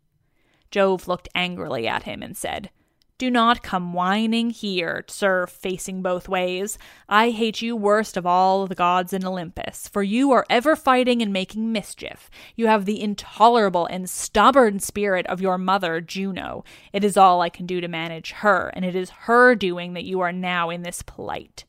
Jove 0.70 1.08
looked 1.08 1.30
angrily 1.34 1.88
at 1.88 2.02
him 2.02 2.22
and 2.22 2.36
said, 2.36 2.68
do 3.16 3.30
not 3.30 3.62
come 3.62 3.92
whining 3.92 4.50
here, 4.50 5.04
sir, 5.06 5.46
facing 5.46 6.02
both 6.02 6.28
ways. 6.28 6.78
I 7.08 7.30
hate 7.30 7.62
you 7.62 7.76
worst 7.76 8.16
of 8.16 8.26
all 8.26 8.66
the 8.66 8.74
gods 8.74 9.12
in 9.12 9.24
Olympus, 9.24 9.86
for 9.86 10.02
you 10.02 10.32
are 10.32 10.44
ever 10.50 10.74
fighting 10.74 11.22
and 11.22 11.32
making 11.32 11.70
mischief. 11.70 12.28
You 12.56 12.66
have 12.66 12.84
the 12.84 13.00
intolerable 13.00 13.86
and 13.86 14.10
stubborn 14.10 14.80
spirit 14.80 15.26
of 15.28 15.40
your 15.40 15.58
mother, 15.58 16.00
Juno. 16.00 16.64
It 16.92 17.04
is 17.04 17.16
all 17.16 17.40
I 17.40 17.50
can 17.50 17.66
do 17.66 17.80
to 17.80 17.86
manage 17.86 18.32
her, 18.32 18.72
and 18.74 18.84
it 18.84 18.96
is 18.96 19.10
her 19.10 19.54
doing 19.54 19.92
that 19.92 20.04
you 20.04 20.20
are 20.20 20.32
now 20.32 20.70
in 20.70 20.82
this 20.82 21.02
plight. 21.02 21.64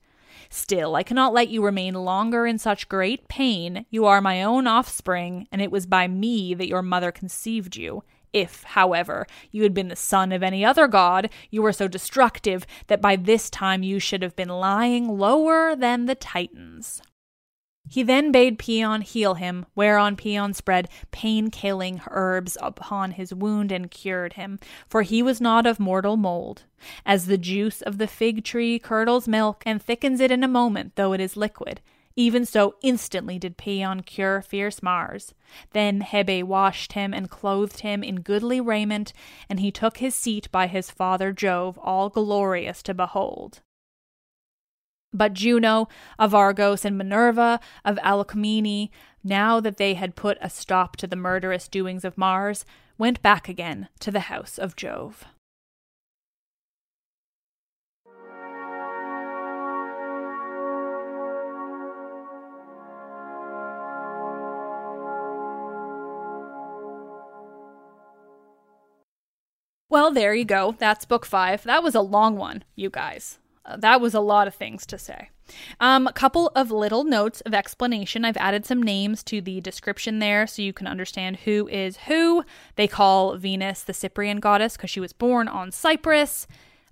Still, 0.49 0.95
I 0.95 1.03
cannot 1.03 1.33
let 1.33 1.49
you 1.49 1.63
remain 1.63 1.93
longer 1.93 2.47
in 2.47 2.57
such 2.57 2.89
great 2.89 3.27
pain. 3.27 3.85
You 3.89 4.05
are 4.05 4.21
my 4.21 4.41
own 4.41 4.67
offspring, 4.67 5.47
and 5.51 5.61
it 5.61 5.71
was 5.71 5.85
by 5.85 6.07
me 6.07 6.53
that 6.53 6.67
your 6.67 6.81
mother 6.81 7.11
conceived 7.11 7.75
you. 7.75 8.03
If, 8.35 8.63
however, 8.63 9.25
you 9.49 9.63
had 9.63 9.73
been 9.73 9.87
the 9.87 9.95
son 9.95 10.33
of 10.33 10.43
any 10.43 10.65
other 10.65 10.89
god, 10.89 11.29
you 11.49 11.61
were 11.61 11.71
so 11.71 11.87
destructive 11.87 12.67
that 12.87 12.99
by 13.01 13.15
this 13.15 13.49
time 13.49 13.81
you 13.81 13.97
should 13.97 14.21
have 14.21 14.35
been 14.35 14.49
lying 14.49 15.07
lower 15.07 15.73
than 15.73 16.05
the 16.05 16.15
Titans. 16.15 17.01
He 17.89 18.03
then 18.03 18.33
bade 18.33 18.59
Paeon 18.59 19.03
heal 19.03 19.35
him, 19.35 19.67
whereon 19.73 20.17
Paeon 20.17 20.53
spread 20.53 20.89
pain 21.11 21.49
killing 21.49 22.01
herbs 22.09 22.57
upon 22.61 23.11
his 23.11 23.33
wound 23.33 23.71
and 23.71 23.89
cured 23.89 24.33
him, 24.33 24.59
for 24.89 25.03
he 25.03 25.23
was 25.23 25.39
not 25.39 25.65
of 25.65 25.79
mortal 25.79 26.17
mold. 26.17 26.63
As 27.05 27.27
the 27.27 27.37
juice 27.37 27.81
of 27.81 27.99
the 27.99 28.07
fig 28.07 28.43
tree 28.43 28.79
curdles 28.79 29.29
milk 29.29 29.63
and 29.65 29.81
thickens 29.81 30.19
it 30.19 30.29
in 30.29 30.43
a 30.43 30.49
moment, 30.49 30.97
though 30.97 31.13
it 31.13 31.21
is 31.21 31.37
liquid, 31.37 31.79
even 32.15 32.45
so, 32.45 32.75
instantly 32.81 33.37
did 33.37 33.57
Paeon 33.57 34.05
cure 34.05 34.41
fierce 34.41 34.81
Mars. 34.81 35.33
Then 35.71 36.01
Hebe 36.01 36.43
washed 36.43 36.93
him 36.93 37.13
and 37.13 37.29
clothed 37.29 37.81
him 37.81 38.03
in 38.03 38.21
goodly 38.21 38.61
raiment, 38.61 39.11
and 39.49 39.59
he 39.59 39.71
took 39.71 39.97
his 39.97 40.15
seat 40.15 40.49
by 40.51 40.67
his 40.67 40.89
father 40.89 41.33
Jove, 41.33 41.77
all 41.79 42.09
glorious 42.09 42.81
to 42.83 42.93
behold. 42.93 43.61
But 45.13 45.33
Juno 45.33 45.87
of 46.17 46.33
Argos 46.33 46.85
and 46.85 46.97
Minerva 46.97 47.59
of 47.83 47.97
Alalcomene, 47.97 48.89
now 49.23 49.59
that 49.59 49.77
they 49.77 49.93
had 49.93 50.15
put 50.15 50.37
a 50.41 50.49
stop 50.49 50.95
to 50.97 51.07
the 51.07 51.15
murderous 51.15 51.67
doings 51.67 52.05
of 52.05 52.17
Mars, 52.17 52.65
went 52.97 53.21
back 53.21 53.49
again 53.49 53.89
to 53.99 54.11
the 54.11 54.21
house 54.21 54.57
of 54.57 54.75
Jove. 54.75 55.25
Well, 69.95 70.11
there 70.11 70.35
you 70.35 70.43
go. 70.43 70.75
That's 70.77 71.05
book 71.05 71.25
five. 71.25 71.63
That 71.63 71.81
was 71.81 71.95
a 71.95 72.01
long 72.01 72.35
one, 72.35 72.65
you 72.75 72.89
guys. 72.89 73.39
Uh, 73.65 73.77
that 73.77 74.01
was 74.01 74.13
a 74.13 74.19
lot 74.19 74.45
of 74.45 74.53
things 74.53 74.85
to 74.87 74.97
say. 74.97 75.29
Um, 75.79 76.05
a 76.05 76.11
couple 76.11 76.51
of 76.53 76.69
little 76.69 77.05
notes 77.05 77.39
of 77.45 77.53
explanation. 77.53 78.25
I've 78.25 78.35
added 78.35 78.65
some 78.65 78.83
names 78.83 79.23
to 79.23 79.39
the 79.39 79.61
description 79.61 80.19
there 80.19 80.47
so 80.47 80.61
you 80.61 80.73
can 80.73 80.85
understand 80.85 81.37
who 81.45 81.69
is 81.69 81.95
who. 82.07 82.43
They 82.75 82.89
call 82.89 83.37
Venus 83.37 83.83
the 83.83 83.93
Cyprian 83.93 84.41
goddess 84.41 84.75
because 84.75 84.89
she 84.89 84.99
was 84.99 85.13
born 85.13 85.47
on 85.47 85.71
Cyprus. 85.71 86.45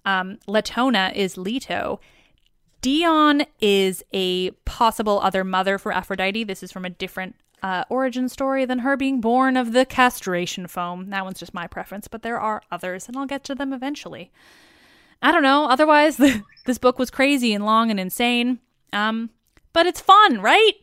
Um, 0.05 0.39
Latona 0.47 1.11
is 1.13 1.35
Leto. 1.37 1.99
Dione 2.81 3.47
is 3.59 4.01
a 4.13 4.51
possible 4.63 5.19
other 5.19 5.43
mother 5.43 5.77
for 5.77 5.91
Aphrodite. 5.91 6.45
This 6.45 6.63
is 6.63 6.71
from 6.71 6.85
a 6.85 6.89
different 6.89 7.35
uh, 7.63 7.85
origin 7.89 8.27
story 8.27 8.65
than 8.65 8.79
her 8.79 8.97
being 8.97 9.21
born 9.21 9.55
of 9.55 9.71
the 9.71 9.85
castration 9.85 10.67
foam. 10.67 11.09
That 11.09 11.23
one's 11.23 11.39
just 11.39 11.53
my 11.53 11.65
preference, 11.65 12.09
but 12.09 12.21
there 12.21 12.39
are 12.39 12.61
others, 12.69 13.07
and 13.07 13.17
I'll 13.17 13.25
get 13.25 13.45
to 13.45 13.55
them 13.55 13.71
eventually. 13.71 14.31
I 15.21 15.31
don't 15.31 15.43
know. 15.43 15.67
Otherwise, 15.69 16.17
this 16.65 16.77
book 16.77 16.99
was 16.99 17.09
crazy 17.09 17.53
and 17.53 17.65
long 17.65 17.89
and 17.89 17.99
insane. 17.99 18.59
Um, 18.91 19.29
but 19.71 19.85
it's 19.85 20.01
fun, 20.01 20.41
right? 20.41 20.73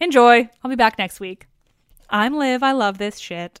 Enjoy. 0.00 0.50
I'll 0.62 0.70
be 0.70 0.76
back 0.76 0.98
next 0.98 1.20
week. 1.20 1.46
I'm 2.10 2.36
Liv. 2.36 2.62
I 2.62 2.72
love 2.72 2.98
this 2.98 3.18
shit. 3.18 3.60